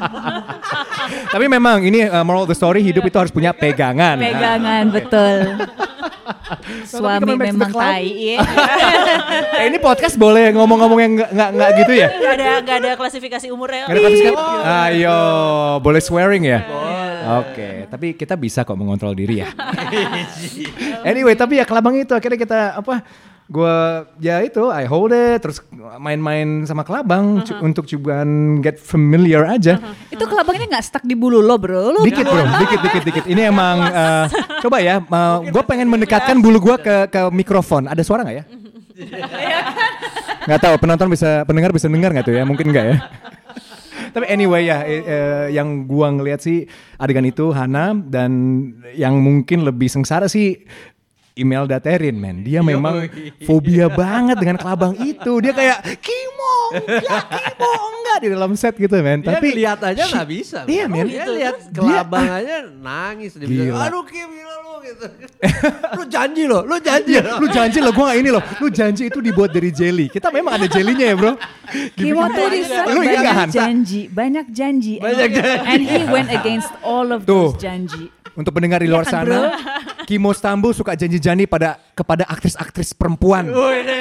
Tapi 1.30 1.46
memang 1.46 1.78
ini 1.86 2.10
uh, 2.10 2.26
moral 2.26 2.44
the 2.44 2.56
story 2.58 2.82
hidup 2.82 3.06
itu 3.06 3.16
harus 3.16 3.30
punya 3.30 3.54
pegangan. 3.54 4.18
Pegangan 4.18 4.84
betul. 4.90 5.36
Suami 6.86 7.38
memang 7.38 7.70
tai. 7.70 8.34
ya. 8.34 8.38
Eh, 9.62 9.70
ini 9.70 9.78
podcast 9.78 10.18
boleh 10.18 10.50
ngomong-ngomong 10.54 10.98
yang 10.98 11.12
nggak 11.14 11.50
nggak 11.54 11.70
gitu 11.84 11.92
ya? 11.94 12.08
nggak 12.10 12.34
ada 12.34 12.50
nggak 12.64 12.76
ada 12.82 12.90
klasifikasi 12.98 13.46
umurnya. 13.54 13.86
Nggak 13.86 13.94
ada 13.94 14.02
klasifikasi? 14.02 14.58
Ayo, 14.90 15.18
boleh 15.78 16.00
swearing 16.02 16.44
ya? 16.46 16.60
Oke, 17.44 17.86
tapi 17.86 18.16
kita 18.16 18.34
bisa 18.34 18.64
kok 18.64 18.74
mengontrol 18.74 19.12
diri 19.12 19.44
ya. 19.44 19.48
anyway, 21.10 21.36
tapi 21.36 21.60
ya 21.60 21.64
kelabang 21.68 21.94
itu 21.94 22.10
akhirnya 22.16 22.38
kita 22.40 22.58
apa? 22.80 23.04
Gue 23.50 23.76
ya 24.22 24.46
itu, 24.46 24.70
I 24.70 24.86
hold 24.86 25.10
it, 25.10 25.42
terus 25.42 25.58
main-main 25.98 26.62
sama 26.62 26.86
kelabang 26.86 27.42
cu- 27.42 27.58
untuk 27.58 27.82
cobaan 27.82 28.62
get 28.62 28.78
familiar 28.78 29.42
aja. 29.42 29.74
Itu 30.06 30.22
kelabangnya 30.22 30.70
nggak 30.70 30.84
stuck 30.86 31.02
di 31.02 31.18
bulu 31.18 31.42
lo 31.42 31.58
bro. 31.58 31.90
Lo 31.90 32.06
Dikit 32.06 32.30
bro, 32.30 32.46
dikit, 32.62 32.78
dikit, 32.78 33.02
dikit. 33.02 33.24
Ini 33.26 33.50
emang, 33.50 33.76
eh, 33.82 34.24
coba 34.62 34.78
ya, 34.78 35.02
gue 35.54 35.62
pengen 35.66 35.90
mendekatkan 35.90 36.38
bulu 36.38 36.62
gue 36.62 36.76
ke 36.78 36.96
ke 37.10 37.20
mikrofon. 37.34 37.90
Ada 37.90 38.06
suara 38.06 38.22
nggak 38.22 38.38
ya? 38.38 38.44
Nggak 40.46 40.60
tahu, 40.62 40.74
penonton 40.78 41.08
bisa, 41.10 41.42
pendengar 41.42 41.74
bisa 41.74 41.90
dengar 41.90 42.14
nggak 42.14 42.26
tuh 42.30 42.34
ya? 42.38 42.46
Mungkin 42.46 42.70
nggak 42.70 42.86
ya. 42.86 42.96
Tapi 44.10 44.26
anyway 44.26 44.66
ya, 44.66 44.82
eh, 44.82 45.02
eh, 45.02 45.46
yang 45.54 45.86
gua 45.86 46.10
ngelihat 46.10 46.42
sih 46.42 46.66
adegan 46.98 47.22
itu 47.22 47.54
Hana 47.54 47.94
dan 47.94 48.30
yang 48.94 49.18
mungkin 49.18 49.62
lebih 49.62 49.86
sengsara 49.86 50.26
sih 50.26 50.66
Imelda 51.40 51.80
Terin, 51.80 52.14
men. 52.14 52.44
Dia 52.44 52.60
memang 52.60 53.08
fobia 53.42 53.88
banget 53.88 54.36
dengan 54.36 54.60
kelabang 54.60 54.92
itu. 55.00 55.32
Dia 55.40 55.50
kayak 55.50 55.78
Kimo, 55.98 56.54
enggak, 56.76 57.24
Kimo, 57.32 57.70
enggak 57.90 58.18
di 58.20 58.28
dalam 58.28 58.52
set 58.54 58.76
gitu, 58.76 58.92
men. 59.00 59.24
Dia 59.24 59.40
Tapi 59.40 59.48
lihat 59.56 59.80
aja 59.80 60.04
nggak 60.04 60.26
bisa. 60.28 60.58
Iya, 60.68 60.84
men. 60.84 61.08
Dia 61.08 61.24
lihat 61.24 61.56
Dia- 61.64 61.72
kelabang 61.72 62.28
aja 62.28 62.54
nangis. 62.68 63.40
Dia 63.40 63.48
bilang, 63.48 63.80
aduh 63.80 64.04
Kim 64.04 64.28
gila 64.28 64.54
lu 64.60 64.74
gitu. 64.84 65.04
lu 65.96 66.02
janji 66.06 66.44
loh, 66.44 66.62
lu 66.62 66.76
janji. 66.78 67.16
Iya, 67.16 67.40
lu 67.40 67.46
janji 67.48 67.78
lo, 67.80 67.90
gue 67.90 68.04
gak 68.04 68.18
ini 68.20 68.30
loh. 68.30 68.42
Lu 68.60 68.68
janji 68.68 69.02
itu 69.08 69.18
dibuat 69.18 69.50
dari 69.50 69.72
jelly. 69.72 70.06
Kita 70.06 70.28
memang 70.28 70.60
ada 70.60 70.66
jellynya 70.68 71.06
ya, 71.10 71.16
bro. 71.16 71.32
Kimo 71.96 72.28
tuh 72.28 72.46
di 72.50 72.60
Lu 72.68 73.00
ingat 73.00 73.24
banyak 73.24 73.48
janji, 73.48 74.00
banyak 74.06 74.46
janji. 74.52 74.94
Banyak 75.00 75.26
And- 75.26 75.36
janji. 75.36 75.68
And 75.70 75.80
he 75.82 76.00
went 76.04 76.28
against 76.28 76.68
all 76.82 77.08
of 77.08 77.24
Tuh. 77.24 77.54
those 77.54 77.56
janji. 77.56 78.12
Untuk 78.30 78.54
pendengar 78.54 78.78
di 78.78 78.86
luar 78.86 79.02
Iya 79.02 79.10
kan, 79.10 79.26
sana, 79.26 79.38
Kimo 80.10 80.34
Stambul 80.34 80.74
suka 80.74 80.98
janji-janji 80.98 81.46
pada 81.46 81.78
kepada 81.94 82.26
aktris-aktris 82.26 82.98
perempuan 82.98 83.46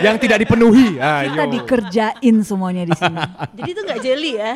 yang 0.01 0.18
tidak 0.18 0.41
dipenuhi. 0.41 0.97
Kita 0.97 1.45
Ayo. 1.45 1.53
dikerjain 1.53 2.36
semuanya 2.41 2.89
di 2.89 2.97
sini. 2.97 3.18
Jadi 3.62 3.70
itu 3.70 3.82
nggak 3.86 4.01
jelly 4.01 4.32
ya? 4.41 4.53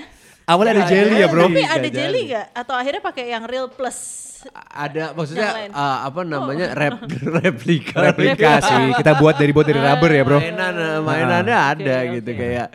Awalnya 0.49 0.71
ada 0.81 0.85
jelly 0.89 1.15
ya, 1.21 1.27
bro. 1.29 1.45
Tapi 1.45 1.61
ada 1.61 1.89
jelly 1.93 2.21
nggak? 2.33 2.45
Atau 2.57 2.73
akhirnya 2.73 3.01
pakai 3.05 3.29
yang 3.29 3.45
real 3.45 3.69
plus? 3.69 3.97
Ada 4.65 5.13
maksudnya 5.13 5.69
uh, 5.69 6.09
apa 6.09 6.25
namanya 6.25 6.73
rep, 6.73 7.05
replika. 7.45 8.01
Replikasi. 8.01 8.97
Kita 8.97 9.21
buat 9.21 9.37
dari 9.37 9.53
buat 9.53 9.69
dari 9.69 9.77
rubber 9.77 10.09
ya, 10.09 10.23
bro. 10.25 10.41
Mainan 10.41 10.73
eh, 10.73 10.99
mainannya 11.05 11.57
ada 11.77 11.95
Oke, 12.01 12.13
gitu 12.17 12.31
oke. 12.33 12.39
kayak 12.41 12.67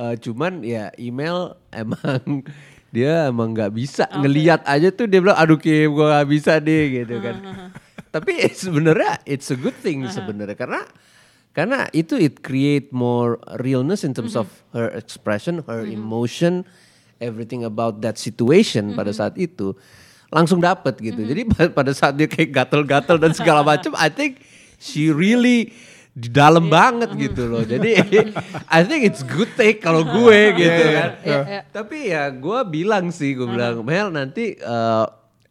eh, 0.00 0.14
cuman 0.16 0.52
ya 0.64 0.88
email 0.96 1.60
emang 1.76 2.40
dia 2.96 3.28
emang 3.28 3.52
nggak 3.52 3.68
bisa 3.76 4.08
ngelihat 4.16 4.64
aja 4.64 4.88
tuh 4.88 5.04
dia 5.04 5.20
bilang 5.20 5.36
aduh 5.36 5.60
Kim 5.60 5.92
gua 5.92 6.16
nggak 6.16 6.28
bisa 6.32 6.56
deh 6.56 7.04
gitu 7.04 7.20
kan. 7.20 7.36
Tapi 8.08 8.48
sebenarnya 8.64 9.20
it's 9.28 9.52
a 9.52 9.58
good 9.58 9.76
thing 9.78 10.04
sebenarnya 10.08 10.56
karena 10.56 10.80
karena 11.52 11.90
itu 11.90 12.14
it 12.14 12.38
create 12.44 12.94
more 12.94 13.40
realness 13.58 14.06
in 14.06 14.14
terms 14.14 14.38
of 14.38 14.46
her 14.70 14.88
expression, 14.94 15.64
her 15.66 15.82
emotion, 15.82 16.62
everything 17.18 17.66
about 17.66 17.98
that 17.98 18.14
situation 18.14 18.94
pada 18.94 19.10
saat 19.10 19.34
itu 19.34 19.74
langsung 20.30 20.60
dapet 20.62 20.94
gitu. 21.02 21.24
Jadi 21.24 21.42
pa- 21.50 21.72
pada 21.72 21.90
saat 21.96 22.14
dia 22.14 22.30
kayak 22.30 22.52
gatel-gatel 22.52 23.16
dan 23.18 23.32
segala 23.34 23.64
macam, 23.74 23.96
I 23.98 24.06
think 24.12 24.38
she 24.78 25.10
really 25.10 25.72
di 26.18 26.26
dalam 26.30 26.66
banget 26.66 27.14
gitu 27.14 27.46
loh. 27.46 27.62
Jadi 27.62 27.94
I 28.66 28.80
think 28.82 29.02
it's 29.06 29.22
good 29.22 29.50
take 29.54 29.82
kalau 29.82 30.02
gue 30.02 30.38
gitu 30.58 30.84
kan. 30.94 31.10
Iya, 31.22 31.38
iya. 31.46 31.60
Tapi 31.70 32.10
ya 32.10 32.26
gue 32.30 32.58
bilang 32.66 33.10
sih, 33.14 33.34
gue 33.38 33.46
bilang 33.46 33.82
Mel 33.86 34.10
nanti 34.10 34.58
eh, 34.58 35.06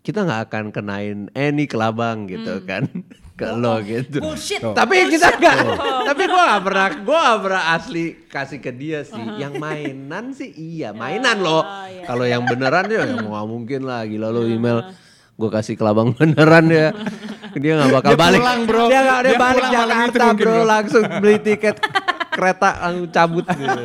kita 0.07 0.23
nggak 0.23 0.41
akan 0.47 0.65
kenain 0.71 1.27
any 1.35 1.67
kelabang 1.67 2.31
gitu 2.31 2.63
kan 2.63 2.87
ke 3.37 3.43
lo 3.53 3.77
gitu. 3.83 4.17
Bullshit. 4.23 4.63
Tapi 4.63 5.13
kita 5.13 5.35
nggak, 5.35 5.57
tapi 6.09 6.23
gue 6.25 6.41
nggak 6.41 6.63
pernah, 6.63 6.87
gue 6.89 7.17
nggak 7.21 7.39
pernah 7.43 7.63
asli 7.77 8.05
kasih 8.25 8.57
ke 8.63 8.71
dia 8.73 9.05
sih. 9.05 9.21
Yang 9.37 9.53
mainan 9.61 10.25
sih 10.33 10.49
iya, 10.55 10.89
mainan 10.97 11.43
loh. 11.43 11.61
Kalau 12.07 12.23
yang 12.23 12.47
beneran 12.47 12.87
ya 12.87 13.03
nggak 13.03 13.45
mungkin 13.45 13.83
lah, 13.85 14.07
gila 14.07 14.31
lo 14.31 14.47
email. 14.47 14.95
Gue 15.37 15.53
kasih 15.53 15.77
kelabang 15.77 16.17
beneran 16.17 16.65
ya, 16.71 16.95
dia 17.61 17.77
nggak 17.77 17.91
bakal 17.93 18.09
Dia 18.15 18.21
balik. 18.25 18.39
pulang, 18.41 18.61
bro. 18.65 18.83
Dia 18.89 18.99
nggak 19.05 19.19
dia, 19.21 19.29
Dia 19.29 19.37
balik 19.37 19.63
Jakarta 19.69 20.23
mungkin, 20.23 20.45
bro, 20.47 20.55
bro. 20.55 20.63
langsung 20.65 21.03
beli 21.21 21.37
tiket 21.37 21.75
kereta 22.33 22.69
langsung 22.81 23.09
cabut. 23.13 23.45
Gitu. 23.45 23.83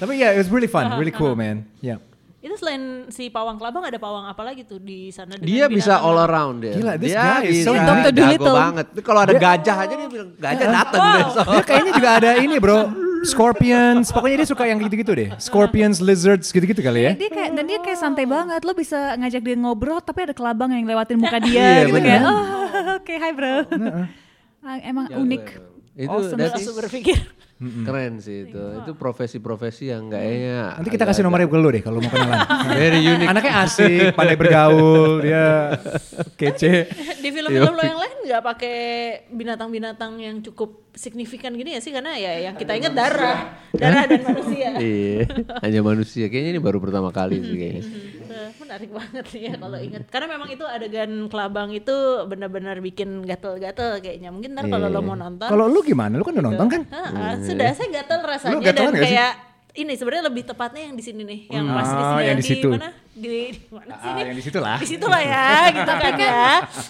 Tapi 0.00 0.12
ya, 0.16 0.32
it 0.32 0.40
was 0.40 0.48
really 0.48 0.70
fun, 0.70 0.96
really 0.96 1.12
cool, 1.12 1.36
man. 1.36 1.68
Ya. 1.84 2.00
Itu 2.46 2.54
selain 2.62 3.10
si 3.10 3.26
pawang 3.26 3.58
kelabang 3.58 3.82
ada 3.82 3.98
pawang 3.98 4.30
apa 4.30 4.38
lagi 4.46 4.62
tuh 4.62 4.78
di 4.78 5.10
sana? 5.10 5.34
Dia 5.34 5.66
bisa 5.66 5.98
all 5.98 6.14
around 6.14 6.62
dia. 6.62 6.78
Gila, 6.78 6.94
this 6.94 7.10
dia 7.10 7.18
guy 7.18 7.42
is 7.50 7.66
bisa 7.66 7.66
so 7.66 7.72
Dr. 7.74 8.12
jago 8.14 8.44
banget. 8.54 8.86
Kalau 9.02 9.20
ada 9.26 9.34
gajah 9.34 9.76
aja 9.82 9.94
dia 9.98 10.06
bilang 10.06 10.30
gajah 10.38 10.66
datang 10.70 11.00
besok. 11.18 11.44
Dia 11.50 11.62
kayaknya 11.66 11.92
juga 11.98 12.10
ada 12.22 12.30
ini, 12.38 12.56
bro. 12.62 12.80
Scorpions, 13.26 14.14
pokoknya 14.14 14.46
dia 14.46 14.48
suka 14.48 14.62
yang 14.70 14.78
gitu-gitu 14.78 15.10
deh. 15.10 15.34
Scorpions, 15.42 15.98
lizards, 15.98 16.54
gitu-gitu 16.54 16.78
kali 16.78 17.10
ya. 17.10 17.12
Dia 17.18 17.30
kayak 17.34 17.50
dan 17.58 17.64
dia 17.66 17.78
kayak 17.82 17.98
santai 17.98 18.30
banget. 18.30 18.62
Lo 18.62 18.78
bisa 18.78 19.18
ngajak 19.18 19.42
dia 19.42 19.56
ngobrol 19.58 19.98
tapi 19.98 20.30
ada 20.30 20.34
kelabang 20.36 20.70
yang 20.70 20.86
lewatin 20.86 21.18
muka 21.18 21.42
dia 21.42 21.82
Iya, 21.82 21.90
gitu 21.90 21.98
kayak 21.98 22.22
oh 22.22 22.42
oke 23.02 23.14
hai 23.18 23.32
bro. 23.34 23.54
Ah, 24.62 24.78
Emang 24.86 25.10
unik. 25.10 25.44
Itu 25.98 26.14
Awesome. 26.14 26.38
Langsung 26.38 26.78
berpikir. 26.78 27.18
Keren 27.56 28.20
sih 28.20 28.48
itu. 28.48 28.64
Itu 28.84 28.92
profesi-profesi 29.00 29.88
yang 29.88 30.12
kayaknya 30.12 30.76
Nanti 30.76 30.90
kita 30.92 31.08
kasih 31.08 31.24
nomornya 31.24 31.48
ke 31.48 31.56
lu 31.56 31.68
deh 31.72 31.80
kalau 31.80 32.04
mau 32.04 32.12
kenalan. 32.12 32.44
very 32.76 33.00
unique. 33.00 33.30
Anaknya 33.32 33.52
asik, 33.64 34.12
pandai 34.12 34.36
bergaul, 34.36 35.24
dia 35.24 35.80
kece. 36.36 36.84
Di 37.24 37.28
film-film 37.32 37.72
lo 37.72 37.82
yang 37.82 37.96
lain 37.96 38.16
nggak 38.28 38.42
pakai 38.44 38.78
binatang-binatang 39.32 40.20
yang 40.20 40.36
cukup 40.44 40.92
signifikan 40.92 41.56
gini 41.56 41.76
ya 41.76 41.80
sih 41.80 41.92
karena 41.92 42.16
ya 42.16 42.50
yang 42.50 42.54
kita 42.60 42.76
ingat 42.76 42.92
darah, 42.92 43.56
darah 43.72 44.04
dan 44.04 44.20
manusia. 44.20 44.68
Iya, 44.86 45.24
hanya 45.64 45.80
manusia. 45.80 46.28
Kayaknya 46.28 46.50
ini 46.56 46.60
baru 46.60 46.78
pertama 46.78 47.08
kali 47.08 47.40
sih 47.40 47.56
kayaknya. 47.56 47.82
Menarik 48.54 48.90
banget 48.90 49.24
sih 49.26 49.40
ya 49.44 49.54
kalau 49.54 49.78
ingat. 49.78 50.02
Karena 50.06 50.26
memang 50.30 50.48
itu 50.48 50.62
adegan 50.62 51.10
kelabang 51.26 51.70
itu 51.70 51.94
benar-benar 52.24 52.78
bikin 52.78 53.22
gatel-gatel 53.22 53.98
kayaknya. 53.98 54.30
Mungkin 54.30 54.54
ntar 54.54 54.66
kalau 54.66 54.86
lo 54.86 55.00
mau 55.00 55.14
nonton. 55.14 55.46
Kalau 55.46 55.66
lu 55.66 55.80
gimana? 55.80 56.16
Lu 56.16 56.24
kan 56.24 56.34
udah 56.34 56.46
nonton 56.46 56.66
kan? 56.68 56.82
Ah, 56.88 57.08
ah, 57.10 57.34
sudah 57.38 57.70
saya 57.72 57.88
gatel 57.92 58.20
rasanya 58.20 58.72
dan 58.72 58.92
kayak 58.92 59.32
ini 59.76 59.92
sebenarnya 59.92 60.32
lebih 60.32 60.48
tepatnya 60.48 60.88
yang 60.88 60.96
di 60.96 61.04
sini 61.04 61.20
nih, 61.20 61.40
yang 61.52 61.68
pas 61.68 61.84
di 61.84 61.92
Ah, 61.92 62.08
sini 62.08 62.22
yang 62.24 62.38
di 62.40 62.46
situ. 62.48 62.68
mana? 62.72 62.90
Di, 63.12 63.28
di 63.28 63.60
mana 63.68 63.92
sih 64.00 64.08
Ah, 64.08 64.16
yang 64.24 64.32
di 64.32 64.44
situ 64.44 64.58
lah. 64.58 64.76
Di 64.80 64.88
situ 64.88 65.04
lah 65.04 65.20
ya, 65.20 65.46
gitu 65.76 65.92
kan 65.92 66.12
ya. 66.16 66.44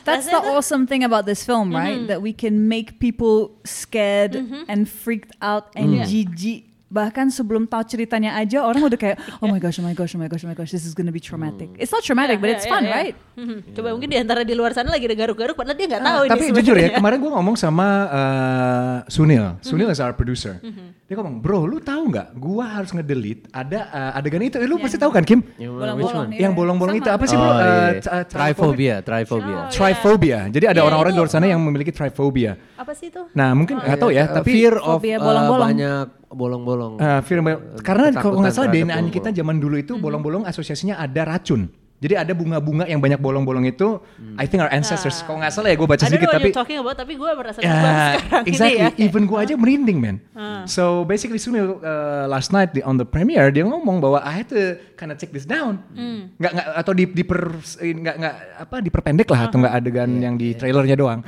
That's 0.06 0.26
the 0.30 0.38
awesome 0.38 0.86
thing 0.86 1.02
about 1.02 1.26
this 1.26 1.42
film, 1.42 1.74
right? 1.74 2.06
That 2.06 2.22
we 2.22 2.30
can 2.30 2.70
make 2.70 3.02
people 3.02 3.58
scared 3.66 4.38
and 4.70 4.86
freaked 4.86 5.34
out 5.42 5.74
and 5.74 6.06
jijik. 6.06 6.75
Bahkan 6.86 7.34
sebelum 7.34 7.66
tahu 7.66 7.82
ceritanya 7.82 8.38
aja 8.38 8.62
orang 8.62 8.78
udah 8.80 8.94
kayak 8.94 9.18
oh 9.42 9.50
my 9.50 9.58
gosh, 9.58 9.78
oh 9.78 9.84
my 9.84 9.90
gosh, 9.90 10.14
oh 10.14 10.20
my 10.20 10.26
gosh, 10.26 10.42
oh 10.42 10.48
my 10.48 10.54
gosh, 10.54 10.70
this 10.70 10.82
is 10.82 10.94
gonna 10.94 11.10
be 11.10 11.18
traumatic. 11.18 11.66
It's 11.76 11.90
not 11.90 12.00
traumatic, 12.00 12.38
but 12.38 12.46
Ya, 12.46 12.54
it's 12.54 12.66
ya, 12.66 12.70
fun, 12.70 12.82
ya. 12.86 12.94
right? 12.94 13.14
Mhm. 13.34 13.74
Coba 13.74 13.88
mungkin 13.90 14.08
di 14.08 14.18
antara 14.18 14.46
di 14.46 14.54
luar 14.54 14.70
sana 14.70 14.88
lagi 14.88 15.04
ada 15.04 15.18
garuk-garuk 15.18 15.58
padahal 15.58 15.74
dia 15.74 15.86
nggak 15.88 16.02
tahu 16.02 16.20
ini 16.22 16.30
Tapi 16.30 16.44
jujur 16.54 16.76
ya, 16.78 16.88
kemarin 16.94 17.18
gue 17.18 17.32
ngomong 17.34 17.54
sama 17.54 17.86
uh, 18.06 18.96
Sunil. 19.06 19.58
Sunil 19.60 19.90
is 19.90 19.98
our 19.98 20.14
producer. 20.14 20.62
Dia 21.06 21.14
ngomong, 21.14 21.38
bro, 21.38 21.62
lu 21.64 21.78
tahu 21.78 22.10
nggak? 22.10 22.34
Gua 22.34 22.66
harus 22.66 22.90
ngedelete 22.90 23.46
ada 23.54 23.86
uh, 23.90 24.18
adegan 24.18 24.42
itu. 24.42 24.58
Eh, 24.58 24.66
lu 24.66 24.74
pasti 24.76 24.98
tahu 24.98 25.14
kan, 25.14 25.22
Kim? 25.22 25.38
Bolong-bolong. 25.54 26.34
Yang 26.34 26.52
bolong-bolong 26.54 26.96
itu 26.98 27.06
apa 27.06 27.24
sih, 27.26 27.38
bro? 27.38 27.46
Oh, 27.46 27.54
Uh, 27.56 27.62
iya. 27.94 28.10
uh, 28.10 28.24
Triphobia, 28.26 28.94
triphobia. 29.02 29.58
Triphobia. 29.70 30.38
Jadi 30.50 30.66
ada 30.66 30.82
Iya, 30.82 30.86
orang-orang 30.86 31.14
di 31.14 31.18
luar 31.22 31.30
sana 31.30 31.46
yang 31.46 31.62
memiliki 31.62 31.94
triphobia. 31.94 32.58
Apa 32.74 32.90
sih 32.90 33.08
itu? 33.08 33.22
Nah, 33.32 33.54
mungkin 33.54 33.78
nggak 33.78 33.98
tahu 33.98 34.10
ya, 34.10 34.26
tapi 34.28 34.50
fear 34.50 34.74
of 34.76 34.98
eh, 35.00 35.14
bolong-bolong. 35.14 35.66
banyak 35.70 36.06
bolong-bolong. 36.30 36.98
Uh, 36.98 37.20
film 37.22 37.44
karena 37.82 38.10
kalau 38.16 38.42
nggak 38.42 38.54
salah 38.54 38.68
Ketakutan 38.70 38.88
DNA 38.88 38.94
terhadap 38.94 39.14
kita 39.14 39.28
zaman 39.42 39.56
dulu 39.62 39.76
itu 39.78 39.94
bolong-bolong 39.98 40.42
asosiasinya 40.46 40.98
ada 40.98 41.22
racun. 41.22 41.70
Jadi 41.96 42.12
ada 42.12 42.36
bunga-bunga 42.36 42.84
yang 42.84 43.00
banyak 43.00 43.16
bolong-bolong 43.16 43.72
itu, 43.72 43.96
I 44.36 44.44
think 44.44 44.60
our 44.60 44.68
ancestors. 44.68 45.24
Kalau 45.24 45.40
nggak 45.40 45.48
salah 45.48 45.72
ya 45.72 45.80
gue 45.80 45.88
baca 45.88 45.96
I 45.96 46.04
don't 46.04 46.12
sedikit 46.12 46.28
know 46.28 46.36
what 46.36 46.36
tapi 46.36 46.48
you're 46.52 46.60
talking 46.60 46.78
about, 46.84 46.96
tapi 47.00 47.12
gue 47.16 47.30
merasa 47.32 47.58
Ya, 47.64 47.72
yeah, 47.72 47.80
sekarang 47.80 48.44
exactly. 48.44 48.76
ini 48.76 48.84
ya. 48.84 48.88
Even 49.08 49.22
gue 49.24 49.38
aja 49.40 49.54
merinding, 49.56 49.98
man. 50.04 50.16
So 50.68 51.08
basically 51.08 51.40
Sunil 51.40 51.80
uh, 51.80 52.28
last 52.28 52.52
night 52.52 52.76
di, 52.76 52.84
on 52.84 53.00
the 53.00 53.08
premiere 53.08 53.48
dia 53.48 53.64
ngomong 53.64 54.04
bahwa 54.04 54.20
I 54.20 54.44
had 54.44 54.52
to 54.52 54.76
kind 55.00 55.08
of 55.08 55.16
take 55.16 55.32
this 55.32 55.48
down. 55.48 55.80
Nggak 56.36 56.52
nggak 56.52 56.66
atau 56.84 56.92
di 56.92 57.04
diper 57.08 57.40
nggak 57.80 58.16
nggak 58.20 58.34
apa 58.68 58.76
diperpendek 58.84 59.28
lah 59.32 59.40
atau 59.48 59.56
nggak 59.64 59.74
adegan 59.80 60.10
yang 60.20 60.36
di 60.36 60.52
trailernya 60.52 61.00
doang. 61.00 61.24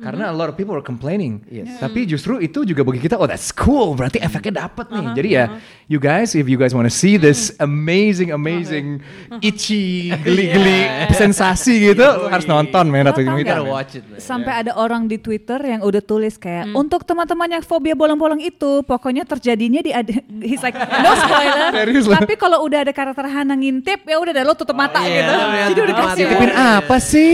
Karena 0.00 0.32
a 0.32 0.34
lot 0.34 0.48
of 0.48 0.56
people 0.56 0.72
were 0.72 0.84
complaining. 0.84 1.44
Tapi 1.76 2.08
justru 2.08 2.40
itu 2.40 2.64
juga 2.64 2.80
bagi 2.80 3.04
kita, 3.04 3.20
oh 3.20 3.28
that's 3.28 3.52
cool. 3.52 3.92
Berarti 3.92 4.16
efeknya 4.16 4.66
dapet 4.66 4.88
nih. 4.88 5.06
Jadi 5.12 5.28
ya, 5.36 5.44
you 5.86 6.00
guys, 6.00 6.32
if 6.32 6.48
you 6.48 6.56
guys 6.56 6.72
want 6.72 6.88
to 6.88 6.94
see 6.94 7.20
this 7.20 7.52
amazing, 7.60 8.32
amazing, 8.32 9.04
itchy, 9.44 10.08
geli-geli 10.24 10.88
sensasi 11.20 11.92
gitu, 11.92 12.06
harus 12.32 12.48
nonton, 12.48 12.88
man. 12.88 13.12
Ratu 13.12 13.20
Hitam, 13.20 13.68
watch 13.68 14.00
it, 14.00 14.04
man. 14.08 14.18
Sampai 14.18 14.64
ada 14.64 14.72
orang 14.80 15.04
di 15.04 15.20
Twitter 15.20 15.60
yang 15.60 15.84
udah 15.84 16.00
tulis 16.00 16.40
kayak 16.40 16.72
untuk 16.72 17.04
teman-teman 17.04 17.60
yang 17.60 17.62
fobia 17.62 17.92
bolong-bolong 17.92 18.40
itu 18.40 18.80
pokoknya 18.88 19.28
terjadinya 19.28 19.84
di 19.84 19.92
ada 19.92 20.16
he's 20.48 20.64
like 20.64 20.74
no 20.76 21.12
spoiler. 21.20 21.68
Tapi 22.16 22.34
kalau 22.40 22.64
udah 22.64 22.88
ada 22.88 22.92
karakter 22.96 23.28
Hana 23.28 23.52
ngintip 23.52 24.08
ya 24.08 24.16
udah 24.16 24.32
deh 24.32 24.44
lo 24.46 24.56
tutup 24.56 24.74
mata 24.74 25.04
iya, 25.04 25.20
gitu. 25.20 25.34
iya, 25.36 25.64
Jadi 25.70 25.80
udah 25.84 25.96
kasih. 25.96 26.24
Titipin 26.24 26.52
apa 26.56 26.96
sih? 26.98 27.32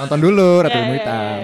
Nonton 0.00 0.18
dulu 0.18 0.48
Ratu 0.64 0.78
Ilmu 0.80 0.94
Hitam. 0.96 1.38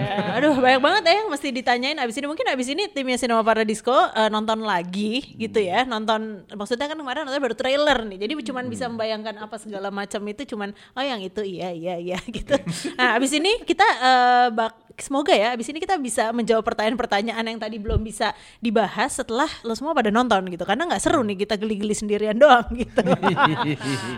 Aduh 0.46 0.62
banyak 0.62 0.78
banget 0.78 1.02
ya 1.10 1.14
yang 1.18 1.28
mesti 1.34 1.48
ditanyain 1.50 1.98
abis 1.98 2.22
ini. 2.22 2.26
Mungkin 2.30 2.46
abis 2.46 2.68
ini 2.70 2.86
timnya 2.86 3.18
Cinema 3.18 3.42
Paradisco 3.42 3.90
eh, 4.14 4.30
nonton 4.30 4.62
lagi 4.62 5.34
gitu 5.34 5.58
ya. 5.58 5.82
Nonton 5.82 6.46
maksudnya 6.54 6.86
kan 6.86 6.94
kemarin 6.94 7.26
nonton 7.26 7.42
baru 7.42 7.58
trailer 7.58 7.98
nih. 8.06 8.18
Jadi 8.22 8.32
cuman 8.54 8.70
bisa 8.70 8.86
membayangkan 8.86 9.34
apa 9.42 9.58
segala 9.58 9.90
macam 9.90 10.22
itu 10.30 10.46
cuman 10.54 10.70
oh 10.94 11.02
yang 11.02 11.18
itu 11.18 11.42
iya 11.42 11.74
iya 11.74 11.98
iya 11.98 12.18
gitu. 12.36 12.54
Nah 12.94 13.18
abis 13.18 13.34
ini 13.34 13.58
kita 13.66 13.82
eh, 13.82 14.46
bak 14.54 14.86
semoga 14.96 15.32
ya 15.36 15.52
abis 15.52 15.68
ini 15.68 15.78
kita 15.80 16.00
bisa 16.00 16.32
menjawab 16.32 16.64
pertanyaan-pertanyaan 16.64 17.44
yang 17.44 17.60
tadi 17.60 17.76
belum 17.76 18.00
bisa 18.00 18.32
dibahas 18.64 19.20
setelah 19.20 19.48
lo 19.62 19.76
semua 19.76 19.92
pada 19.92 20.08
nonton 20.08 20.46
gitu. 20.48 20.64
Karena 20.64 20.88
nggak 20.88 21.02
seru 21.02 21.20
nih 21.26 21.36
kita 21.44 21.60
geli-geli 21.60 21.92
sendirian 21.92 22.36
doang 22.36 22.64
gitu. 22.82 23.02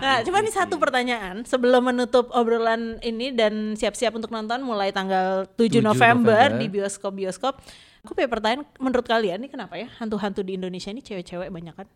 nah, 0.03 0.23
cuma 0.23 0.39
nih 0.43 0.55
satu 0.55 0.79
pertanyaan. 0.79 1.43
Sebelum 1.49 1.91
menutup 1.91 2.31
obrolan 2.35 3.03
ini 3.03 3.35
dan 3.35 3.75
siap-siap 3.75 4.15
untuk 4.15 4.31
nonton 4.31 4.63
mulai 4.63 4.95
tanggal 4.95 5.51
7, 5.59 5.83
7 5.83 5.83
November, 5.83 6.18
November. 6.21 6.59
di 6.59 6.67
bioskop-bioskop. 6.69 7.55
Aku 8.01 8.13
punya 8.13 8.27
pertanyaan 8.27 8.63
menurut 8.79 9.05
kalian 9.05 9.39
ini 9.39 9.49
kenapa 9.49 9.75
ya 9.75 9.91
hantu-hantu 9.99 10.41
di 10.41 10.55
Indonesia 10.55 10.89
ini 10.89 11.01
cewek-cewek 11.01 11.49
banyak 11.49 11.75
kan? 11.75 11.89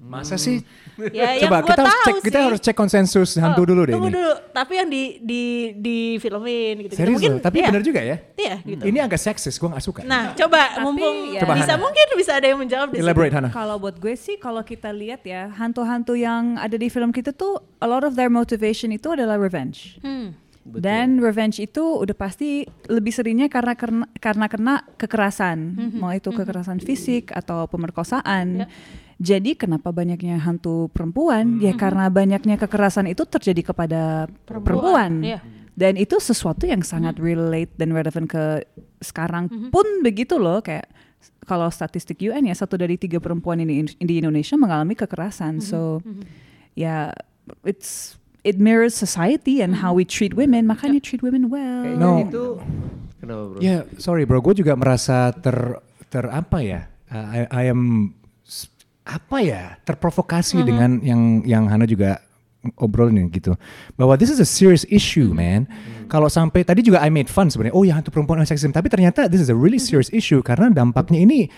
Masa 0.00 0.36
sih? 0.36 0.64
Ya, 1.00 1.32
Coba 1.40 1.60
yang 1.60 1.64
kita 1.64 1.80
harus 1.80 1.96
cek 2.04 2.16
kita 2.20 2.28
sih. 2.30 2.44
harus 2.44 2.60
cek 2.60 2.76
konsensus 2.76 3.30
hantu 3.36 3.64
Oh, 3.64 3.68
dulu 3.68 3.88
deh 3.88 3.96
Tunggu 3.96 4.12
ini. 4.12 4.16
dulu, 4.16 4.32
tapi 4.52 4.72
yang 4.76 4.88
di 4.88 5.02
di 5.16 5.42
di 5.72 5.96
filmin 6.16 6.76
gitu. 6.84 6.92
Serius 6.92 7.16
Mungkin 7.16 7.32
loh, 7.32 7.40
tapi 7.40 7.56
iya, 7.56 7.68
benar 7.72 7.80
juga 7.80 8.00
ya. 8.00 8.16
Iya, 8.36 8.54
gitu. 8.60 8.82
Ini 8.84 8.98
agak 9.00 9.16
seksis, 9.16 9.56
gue 9.56 9.64
gak 9.66 9.80
suka. 9.80 10.00
Nah, 10.04 10.36
coba 10.36 10.76
mumpung 10.80 11.32
ya. 11.32 11.40
Coba, 11.40 11.56
bisa 11.56 11.72
Hana. 11.72 11.80
mungkin 11.80 12.04
bisa 12.16 12.32
ada 12.36 12.46
yang 12.46 12.60
menjawab 12.60 12.92
di 12.92 12.96
sini. 12.96 13.04
Elaborate 13.04 13.32
Hana. 13.32 13.48
Kalau 13.48 13.76
buat 13.76 13.96
gue 13.96 14.12
sih, 14.12 14.36
kalau 14.36 14.60
kita 14.60 14.92
lihat 14.92 15.24
ya, 15.24 15.48
hantu-hantu 15.56 16.12
yang 16.12 16.60
ada 16.60 16.76
di 16.76 16.88
film 16.88 17.16
kita 17.16 17.32
tuh, 17.32 17.64
a 17.80 17.88
lot 17.88 18.04
of 18.04 18.12
their 18.12 18.28
motivation 18.28 18.92
itu 18.92 19.08
adalah 19.08 19.40
revenge. 19.40 19.96
Hmm. 20.04 20.36
Dan 20.60 21.24
revenge 21.24 21.56
itu 21.64 21.80
udah 21.80 22.12
pasti 22.12 22.68
lebih 22.86 23.10
seringnya 23.10 23.48
karena 23.48 23.72
karena, 23.72 24.04
karena 24.20 24.46
kena 24.46 24.74
kekerasan, 25.00 25.58
mau 25.96 26.12
itu 26.12 26.28
kekerasan 26.28 26.84
fisik 26.84 27.32
atau 27.32 27.64
pemerkosaan. 27.64 28.64
Ya. 28.64 28.66
Jadi 29.20 29.56
kenapa 29.56 29.88
banyaknya 29.92 30.36
hantu 30.40 30.92
perempuan? 30.92 31.60
Ya 31.64 31.72
karena 31.76 32.12
banyaknya 32.12 32.60
kekerasan 32.60 33.08
itu 33.08 33.24
terjadi 33.24 33.72
kepada 33.72 34.28
perempuan. 34.44 35.24
Iya. 35.24 35.40
Dan 35.72 35.96
itu 35.96 36.20
sesuatu 36.20 36.68
yang 36.68 36.84
sangat 36.84 37.16
relate 37.16 37.72
dan 37.80 37.96
relevan 37.96 38.28
ke 38.28 38.60
sekarang 39.00 39.48
pun 39.72 40.04
begitu 40.04 40.36
loh 40.36 40.60
kayak 40.60 40.84
kalau 41.48 41.72
statistik 41.72 42.20
UN 42.20 42.52
ya 42.52 42.54
satu 42.56 42.76
dari 42.76 43.00
tiga 43.00 43.16
perempuan 43.16 43.64
ini 43.64 43.88
di 43.96 44.14
Indonesia 44.20 44.60
mengalami 44.60 44.92
kekerasan. 44.92 45.64
So 45.64 46.04
ya 46.76 47.16
it's 47.64 48.19
it 48.44 48.56
mirrors 48.60 48.96
society 48.96 49.60
and 49.60 49.80
how 49.80 49.92
we 49.92 50.04
treat 50.04 50.34
women. 50.34 50.66
Makanya 50.66 51.00
treat 51.02 51.20
women 51.20 51.48
well. 51.52 51.84
Kayaknya 51.84 52.00
No. 52.00 52.12
itu 52.24 52.44
kenapa 53.20 53.42
bro? 53.52 53.58
Ya, 53.60 53.84
sorry 54.00 54.24
bro, 54.24 54.40
gue 54.40 54.54
juga 54.60 54.72
merasa 54.76 55.32
ter 55.36 55.80
ter 56.08 56.24
apa 56.28 56.58
ya? 56.64 56.88
Uh, 57.10 57.26
I, 57.26 57.40
I 57.50 57.62
am 57.70 58.12
apa 59.04 59.38
ya? 59.42 59.76
Terprovokasi 59.82 60.62
dengan 60.62 61.02
yang 61.02 61.42
yang 61.42 61.64
Hana 61.66 61.84
juga 61.88 62.22
obrolin 62.76 63.32
gitu. 63.32 63.56
Bahwa 63.96 64.20
this 64.20 64.28
is 64.28 64.38
a 64.38 64.48
serious 64.48 64.84
issue, 64.92 65.32
man. 65.32 65.64
Kalau 66.12 66.28
sampai 66.28 66.60
tadi 66.66 66.84
juga 66.84 67.00
I 67.00 67.08
made 67.08 67.30
fun 67.32 67.48
sebenarnya. 67.48 67.74
Oh 67.74 67.82
ya 67.86 67.96
hantu 67.96 68.12
perempuan 68.12 68.42
seksisme, 68.44 68.74
tapi 68.74 68.92
ternyata 68.92 69.26
this 69.26 69.40
is 69.40 69.48
a 69.48 69.56
really 69.56 69.80
serious 69.80 70.12
issue 70.12 70.44
karena 70.44 70.68
dampaknya 70.70 71.24
ini 71.24 71.48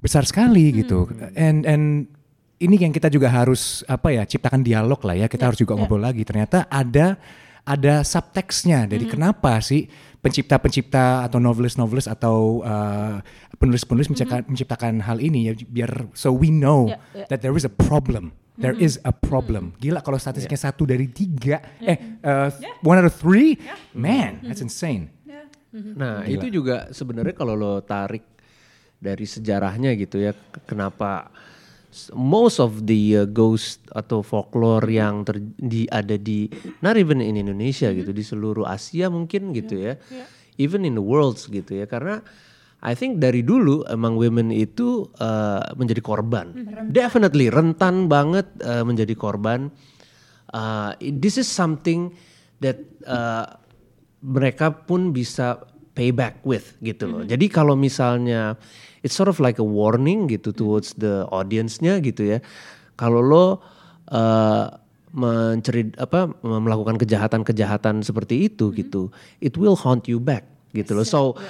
besar 0.00 0.24
sekali 0.24 0.72
gitu. 0.72 1.08
And 1.36 1.66
and 1.68 2.08
ini 2.56 2.76
yang 2.80 2.92
kita 2.92 3.12
juga 3.12 3.28
harus 3.28 3.84
apa 3.84 4.12
ya 4.12 4.22
ciptakan 4.24 4.64
dialog 4.64 5.00
lah 5.04 5.16
ya. 5.16 5.26
Kita 5.28 5.48
harus 5.48 5.60
juga 5.60 5.76
ngobrol 5.76 6.00
lagi. 6.00 6.24
Ternyata 6.24 6.68
ada 6.72 7.20
ada 7.66 7.94
subteksnya. 8.06 8.86
Jadi 8.86 9.10
kenapa 9.10 9.58
sih 9.60 9.90
pencipta-pencipta 10.22 11.22
atau 11.26 11.38
novelis-novelis 11.38 12.10
atau 12.10 12.62
uh, 12.66 13.22
penulis-penulis 13.58 14.10
menciptakan, 14.10 14.42
menciptakan 14.50 14.94
hal 15.02 15.22
ini 15.22 15.50
ya 15.50 15.54
biar 15.54 16.10
so 16.18 16.34
we 16.34 16.50
know 16.50 16.90
Ya, 16.90 16.98
ya. 17.14 17.26
that 17.30 17.40
there 17.42 17.54
is 17.54 17.66
a 17.66 17.70
problem. 17.72 18.34
There 18.56 18.72
is 18.72 18.96
a 19.04 19.12
problem. 19.12 19.76
Gila 19.76 20.00
kalau 20.00 20.16
statistiknya 20.16 20.72
satu 20.72 20.88
dari 20.88 21.12
tiga, 21.12 21.60
eh 21.84 22.16
uh, 22.24 22.48
one 22.80 22.96
out 22.96 23.04
of 23.04 23.12
three, 23.12 23.60
man, 23.92 24.40
that's 24.48 24.64
insane. 24.64 25.12
Nah 25.76 26.24
itu 26.24 26.48
juga 26.48 26.88
sebenarnya 26.88 27.36
kalau 27.36 27.52
lo 27.52 27.84
tarik 27.84 28.24
dari 28.96 29.28
sejarahnya 29.28 29.92
gitu 30.00 30.24
ya, 30.24 30.32
kenapa 30.64 31.28
most 32.14 32.60
of 32.60 32.84
the 32.84 33.22
uh, 33.22 33.28
ghost 33.28 33.84
atau 33.92 34.20
folklore 34.20 34.84
yang 34.88 35.24
ter, 35.24 35.40
di, 35.40 35.88
ada 35.88 36.16
di 36.20 36.48
not 36.84 36.96
even 37.00 37.18
in 37.24 37.36
Indonesia 37.36 37.90
gitu, 37.92 38.12
di 38.12 38.24
seluruh 38.24 38.68
Asia 38.68 39.08
mungkin 39.08 39.52
gitu 39.56 39.80
ya, 39.80 39.96
even 40.60 40.84
in 40.84 40.94
the 40.96 41.04
world 41.04 41.40
gitu 41.40 41.82
ya, 41.82 41.88
karena 41.88 42.20
I 42.84 42.92
think 42.92 43.18
dari 43.18 43.40
dulu 43.42 43.88
emang 43.88 44.20
women 44.20 44.52
itu 44.52 45.08
uh, 45.18 45.64
menjadi 45.74 46.04
korban, 46.04 46.52
definitely 46.92 47.48
rentan 47.50 48.06
banget 48.06 48.46
uh, 48.62 48.84
menjadi 48.84 49.16
korban. 49.16 49.72
Uh, 50.52 50.94
this 51.00 51.40
is 51.40 51.50
something 51.50 52.14
that 52.62 52.78
uh, 53.08 53.58
mereka 54.22 54.70
pun 54.72 55.10
bisa 55.10 55.60
payback 55.96 56.44
with 56.44 56.76
gitu 56.84 57.08
loh. 57.08 57.24
Jadi 57.24 57.48
kalau 57.48 57.72
misalnya 57.72 58.60
it's 59.00 59.16
sort 59.16 59.32
of 59.32 59.40
like 59.40 59.56
a 59.56 59.64
warning 59.64 60.28
gitu 60.28 60.52
towards 60.52 60.92
the 61.00 61.24
audience-nya 61.32 62.04
gitu 62.04 62.36
ya. 62.36 62.38
Kalau 63.00 63.24
lo 63.24 63.44
uh, 64.12 64.68
menceri 65.16 65.96
apa 65.96 66.28
melakukan 66.44 67.00
kejahatan-kejahatan 67.00 68.04
seperti 68.04 68.52
itu 68.52 68.68
gitu, 68.76 69.08
it 69.40 69.56
will 69.56 69.74
haunt 69.74 70.04
you 70.04 70.20
back 70.20 70.44
gitu 70.76 70.92
loh. 70.92 71.08
So 71.08 71.40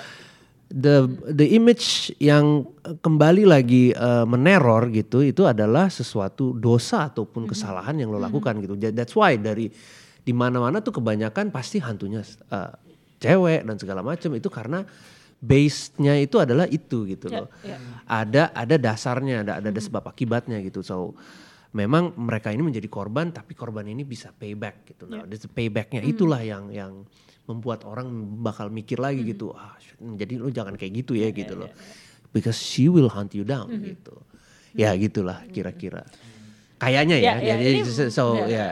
the 0.70 1.10
the 1.26 1.58
image 1.58 2.14
yang 2.22 2.70
kembali 3.02 3.46
lagi 3.46 3.90
uh, 3.94 4.22
meneror 4.26 4.90
gitu 4.94 5.26
itu 5.26 5.42
adalah 5.42 5.90
sesuatu 5.90 6.54
dosa 6.54 7.10
ataupun 7.10 7.50
kesalahan 7.50 7.98
yang 7.98 8.14
lo 8.14 8.22
lakukan 8.22 8.62
gitu. 8.62 8.78
That's 8.78 9.14
why 9.18 9.34
dari 9.38 9.66
di 10.26 10.32
mana-mana 10.34 10.82
tuh 10.82 11.02
kebanyakan 11.02 11.54
pasti 11.54 11.78
hantunya 11.78 12.22
uh, 12.50 12.85
cewek 13.18 13.64
dan 13.64 13.76
segala 13.76 14.00
macam 14.00 14.30
itu 14.34 14.48
karena 14.48 14.84
base-nya 15.36 16.16
itu 16.16 16.40
adalah 16.40 16.64
itu 16.66 17.04
gitu 17.04 17.28
Ya, 17.28 17.44
loh. 17.44 17.48
Ada 18.08 18.52
ada 18.52 18.76
dasarnya, 18.80 19.44
ada 19.44 19.52
ada, 19.60 19.68
ada 19.68 19.80
sebab 19.80 20.08
akibatnya 20.08 20.58
gitu. 20.64 20.80
So 20.80 21.12
memang 21.76 22.16
mereka 22.16 22.48
ini 22.48 22.64
menjadi 22.64 22.88
korban 22.88 23.28
tapi 23.30 23.52
korban 23.52 23.84
ini 23.84 24.00
bisa 24.02 24.32
payback 24.32 24.96
gitu. 24.96 25.04
Nah, 25.06 25.28
the 25.28 25.36
paybacknya 25.46 26.00
itulah 26.00 26.40
yang 26.40 26.72
yang 26.72 27.04
membuat 27.46 27.84
orang 27.84 28.08
bakal 28.40 28.72
mikir 28.72 28.96
lagi 28.98 29.22
gitu. 29.22 29.52
Ah, 29.52 29.76
shit, 29.78 29.94
jadi 30.00 30.40
lu 30.40 30.48
jangan 30.50 30.74
kayak 30.74 31.04
gitu 31.04 31.12
ya 31.14 31.28
gitu 31.30 31.54
loh. 31.54 31.70
Because 32.32 32.58
she 32.58 32.88
will 32.88 33.08
hunt 33.12 33.36
you 33.36 33.44
down 33.44 33.68
gitu. 33.70 34.16
Ya 34.76 34.92
gitulah 34.96 35.44
kira-kira. 35.48 36.04
Kayaknya 36.76 37.16
ya. 37.16 37.34
Ya, 37.40 37.56
ya, 37.56 37.80
so- 37.84 38.12
so 38.12 38.24
ya. 38.44 38.44
ya. 38.44 38.68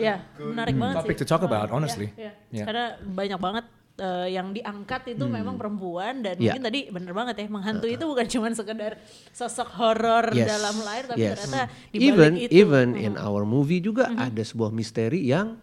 Ya, 0.00 0.14
menarik 0.40 0.72
banget 0.72 1.04
Topic 1.04 1.16
sih. 1.16 1.20
to 1.20 1.26
talk 1.28 1.44
about, 1.44 1.68
Ah, 1.68 1.76
honestly. 1.76 2.08
ya, 2.16 2.32
ya. 2.48 2.62
Ya. 2.62 2.64
Karena 2.64 2.84
banyak 3.04 3.36
banget 3.36 3.64
eh, 4.02 4.28
yang 4.30 4.50
diangkat 4.50 5.14
itu 5.14 5.24
memang 5.24 5.54
perempuan 5.54 6.20
dan 6.20 6.34
Ya. 6.34 6.50
mungkin 6.50 6.64
tadi 6.64 6.80
bener 6.88 7.12
banget 7.12 7.34
ya 7.36 7.46
menghantui 7.48 7.94
itu 7.94 8.02
bukan 8.02 8.26
cuma 8.26 8.50
sekedar 8.50 8.98
sosok 9.30 9.68
horor 9.72 10.26
Yes. 10.32 10.48
dalam 10.48 10.74
layar 10.80 11.04
tapi 11.06 11.22
Yes. 11.22 11.38
ternyata 11.38 11.62
di 11.86 11.98
balik 12.00 12.10
even 12.10 12.32
itu 12.36 12.50
even 12.52 12.88
in 12.96 13.14
our 13.16 13.44
movie 13.44 13.78
juga 13.78 14.10
ada 14.10 14.42
sebuah 14.42 14.70
misteri 14.70 15.22
yang 15.22 15.54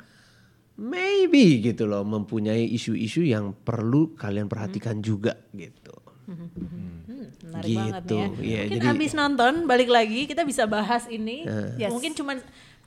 maybe 0.75 1.59
gitu 1.61 1.83
loh 1.83 2.01
mempunyai 2.01 2.63
isu-isu 2.65 3.19
yang 3.21 3.51
perlu 3.53 4.15
kalian 4.15 4.47
perhatikan 4.47 4.97
juga 4.99 5.35
gitu. 5.51 5.91
menarik 6.29 7.65
Gitu, 7.65 7.75
banget 7.75 8.03
nih 8.05 8.13
ya. 8.13 8.27
iya, 8.39 8.59
mungkin 8.63 8.79
jadi- 8.79 8.93
abis 8.93 9.11
nonton 9.13 9.53
balik 9.65 9.89
lagi 9.89 10.21
kita 10.23 10.45
bisa 10.45 10.63
bahas 10.65 11.09
ini. 11.09 11.41
Yes. 11.75 11.89
Mungkin 11.89 12.13
cuman 12.13 12.37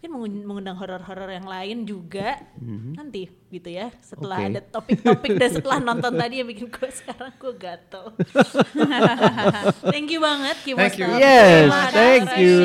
mungkin 0.02 0.34
mengun- 0.34 0.46
mengundang 0.50 0.76
horor-horor 0.82 1.30
yang 1.30 1.46
lain 1.46 1.86
juga 1.86 2.42
nanti 2.98 3.30
gitu 3.54 3.70
ya. 3.70 3.94
Setelah 4.02 4.42
Oke. 4.42 4.48
ada 4.50 4.60
topik-topik 4.66 5.30
dan 5.38 5.50
setelah 5.54 5.78
nonton 5.78 6.12
tadi 6.18 6.42
yang 6.42 6.48
bikin 6.50 6.66
gue 6.66 6.90
sekarang 6.90 7.30
gue 7.38 7.54
gatel. 7.54 8.10
thank 9.94 10.10
you 10.10 10.18
banget 10.18 10.56
Kim 10.66 10.74
Thank 10.74 10.98
you. 10.98 11.06
Yes, 11.22 11.70
Terima 11.70 11.82
thank 11.94 12.28
you. 12.34 12.58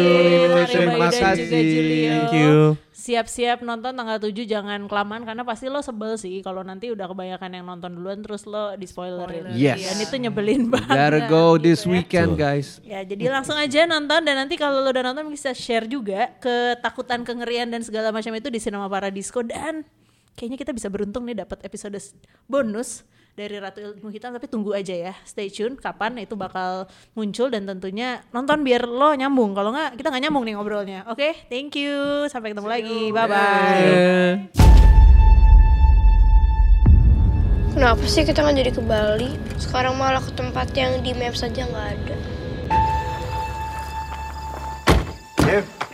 Terima 0.66 1.08
kasih. 1.14 1.46
Thank 1.46 2.34
you. 2.34 2.87
Siap-siap 3.08 3.64
nonton 3.64 3.96
tanggal 3.96 4.20
7 4.20 4.36
jangan 4.44 4.84
kelamaan 4.92 5.24
karena 5.24 5.48
pasti 5.48 5.72
lo 5.72 5.80
sebel 5.80 6.20
sih 6.20 6.44
kalau 6.44 6.60
nanti 6.60 6.92
udah 6.92 7.08
kebanyakan 7.08 7.56
yang 7.56 7.64
nonton 7.64 7.96
duluan 7.96 8.20
terus 8.20 8.44
lo 8.44 8.76
di 8.76 8.84
spoilerin. 8.84 9.56
Yes. 9.56 9.80
Dan 9.80 9.98
itu 10.04 10.16
nyebelin 10.28 10.68
banget. 10.68 10.92
Gotta 10.92 11.20
go 11.32 11.56
this 11.56 11.88
gitu 11.88 11.88
ya. 11.88 11.94
weekend 11.96 12.32
guys. 12.36 12.84
Ya, 12.84 13.08
jadi 13.08 13.32
langsung 13.32 13.56
aja 13.56 13.88
nonton 13.88 14.28
dan 14.28 14.36
nanti 14.36 14.60
kalau 14.60 14.84
lo 14.84 14.92
udah 14.92 15.08
nonton 15.08 15.32
bisa 15.32 15.56
share 15.56 15.88
juga 15.88 16.36
ketakutan, 16.44 17.24
kengerian 17.24 17.72
dan 17.72 17.80
segala 17.80 18.12
macam 18.12 18.36
itu 18.36 18.52
di 18.52 18.60
Cinema 18.60 18.92
Paradisco 18.92 19.40
dan 19.40 19.88
kayaknya 20.36 20.60
kita 20.60 20.76
bisa 20.76 20.92
beruntung 20.92 21.24
nih 21.24 21.48
dapat 21.48 21.64
episode 21.64 21.96
bonus 22.44 23.08
dari 23.38 23.62
Ratu 23.62 23.78
Ilmu 23.86 24.10
Hitam 24.10 24.34
tapi 24.34 24.50
tunggu 24.50 24.74
aja 24.74 24.98
ya. 24.98 25.14
Stay 25.22 25.54
tune 25.54 25.78
kapan 25.78 26.18
itu 26.18 26.34
bakal 26.34 26.90
muncul 27.14 27.54
dan 27.54 27.70
tentunya 27.70 28.26
nonton 28.34 28.66
biar 28.66 28.90
lo 28.90 29.14
nyambung. 29.14 29.54
Kalau 29.54 29.70
nggak 29.70 29.94
kita 29.94 30.10
nggak 30.10 30.24
nyambung 30.26 30.44
nih 30.50 30.54
ngobrolnya. 30.58 31.06
Oke, 31.06 31.46
thank 31.46 31.78
you. 31.78 32.26
Sampai 32.34 32.58
ketemu 32.58 32.66
lagi. 32.66 33.14
Bye 33.14 33.30
bye. 33.30 33.86
Kenapa 37.78 38.02
sih 38.10 38.26
kita 38.26 38.42
nggak 38.42 38.58
jadi 38.58 38.72
ke 38.74 38.82
Bali? 38.82 39.30
Sekarang 39.62 40.02
malah 40.02 40.26
ke 40.26 40.34
tempat 40.34 40.74
yang 40.74 41.06
di 41.06 41.14
map 41.14 41.38
saja 41.38 41.62
nggak 41.62 41.88
ada. 41.94 42.18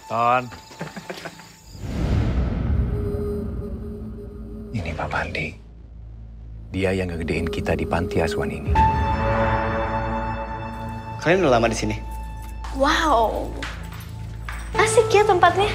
Ton. 0.08 0.44
Ini 4.72 4.90
Pak 4.96 5.08
Pandi. 5.12 5.63
Dia 6.74 6.90
yang 6.90 7.14
ngegedein 7.14 7.46
kita 7.46 7.78
di 7.78 7.86
panti 7.86 8.18
asuhan 8.18 8.50
ini. 8.50 8.74
Kalian 11.22 11.46
udah 11.46 11.54
lama 11.54 11.70
di 11.70 11.78
sini? 11.78 11.94
Wow. 12.74 13.46
Asik 14.74 15.06
ya 15.14 15.22
tempatnya. 15.22 15.70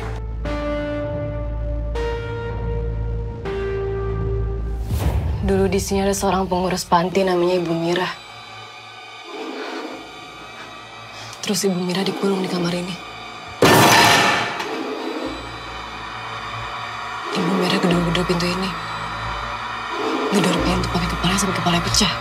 Dulu 5.47 5.71
di 5.71 5.79
sini 5.79 6.03
ada 6.03 6.11
seorang 6.11 6.51
pengurus 6.51 6.83
panti 6.83 7.23
namanya 7.23 7.63
Ibu 7.63 7.73
Mira. 7.79 8.11
Terus 11.47 11.63
Ibu 11.63 11.79
Mira 11.79 12.03
dikurung 12.03 12.43
di 12.43 12.51
kamar 12.51 12.75
ini. 12.75 12.95
Ibu 17.39 17.53
Mira 17.55 17.79
gedor-gedor 17.79 18.27
pintu 18.27 18.51
ini. 18.51 18.71
Gedor 20.35 20.68
kepalanya 21.39 21.55
sampai 21.55 21.57
kepalanya 21.63 21.85
pecah. 21.87 22.13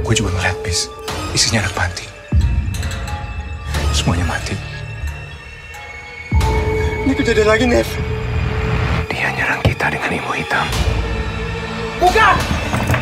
Gue 0.00 0.14
juga 0.14 0.30
ngeliat 0.32 0.56
bis. 0.64 0.88
Isinya 1.36 1.60
anak 1.60 1.74
panti. 1.76 2.06
Semuanya 3.92 4.24
mati. 4.24 4.56
Ini 7.04 7.12
kejadian 7.12 7.48
lagi, 7.50 7.64
Nev. 7.68 7.88
Dia 9.12 9.28
nyerang 9.36 9.60
kita 9.66 9.92
dengan 9.92 10.10
ilmu 10.16 10.32
hitam. 10.32 10.66
Buka! 12.00 12.28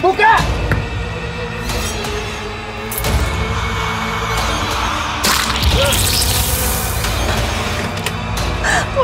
Buka! 0.03 0.53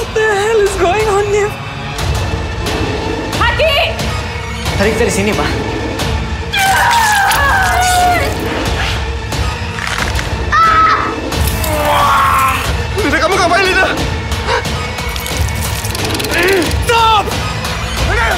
What 0.01 0.15
the 0.15 0.21
hell 0.25 0.61
is 0.65 0.75
going 0.81 1.07
on 1.13 1.25
here? 1.29 1.53
Haki! 3.37 3.93
Tarik 4.81 4.97
dari 4.97 5.13
sini, 5.13 5.29
Pak. 5.37 5.45
Kamu 13.21 13.35
ngapain, 13.37 13.69
Stop! 16.81 17.29
Lina! 18.09 18.29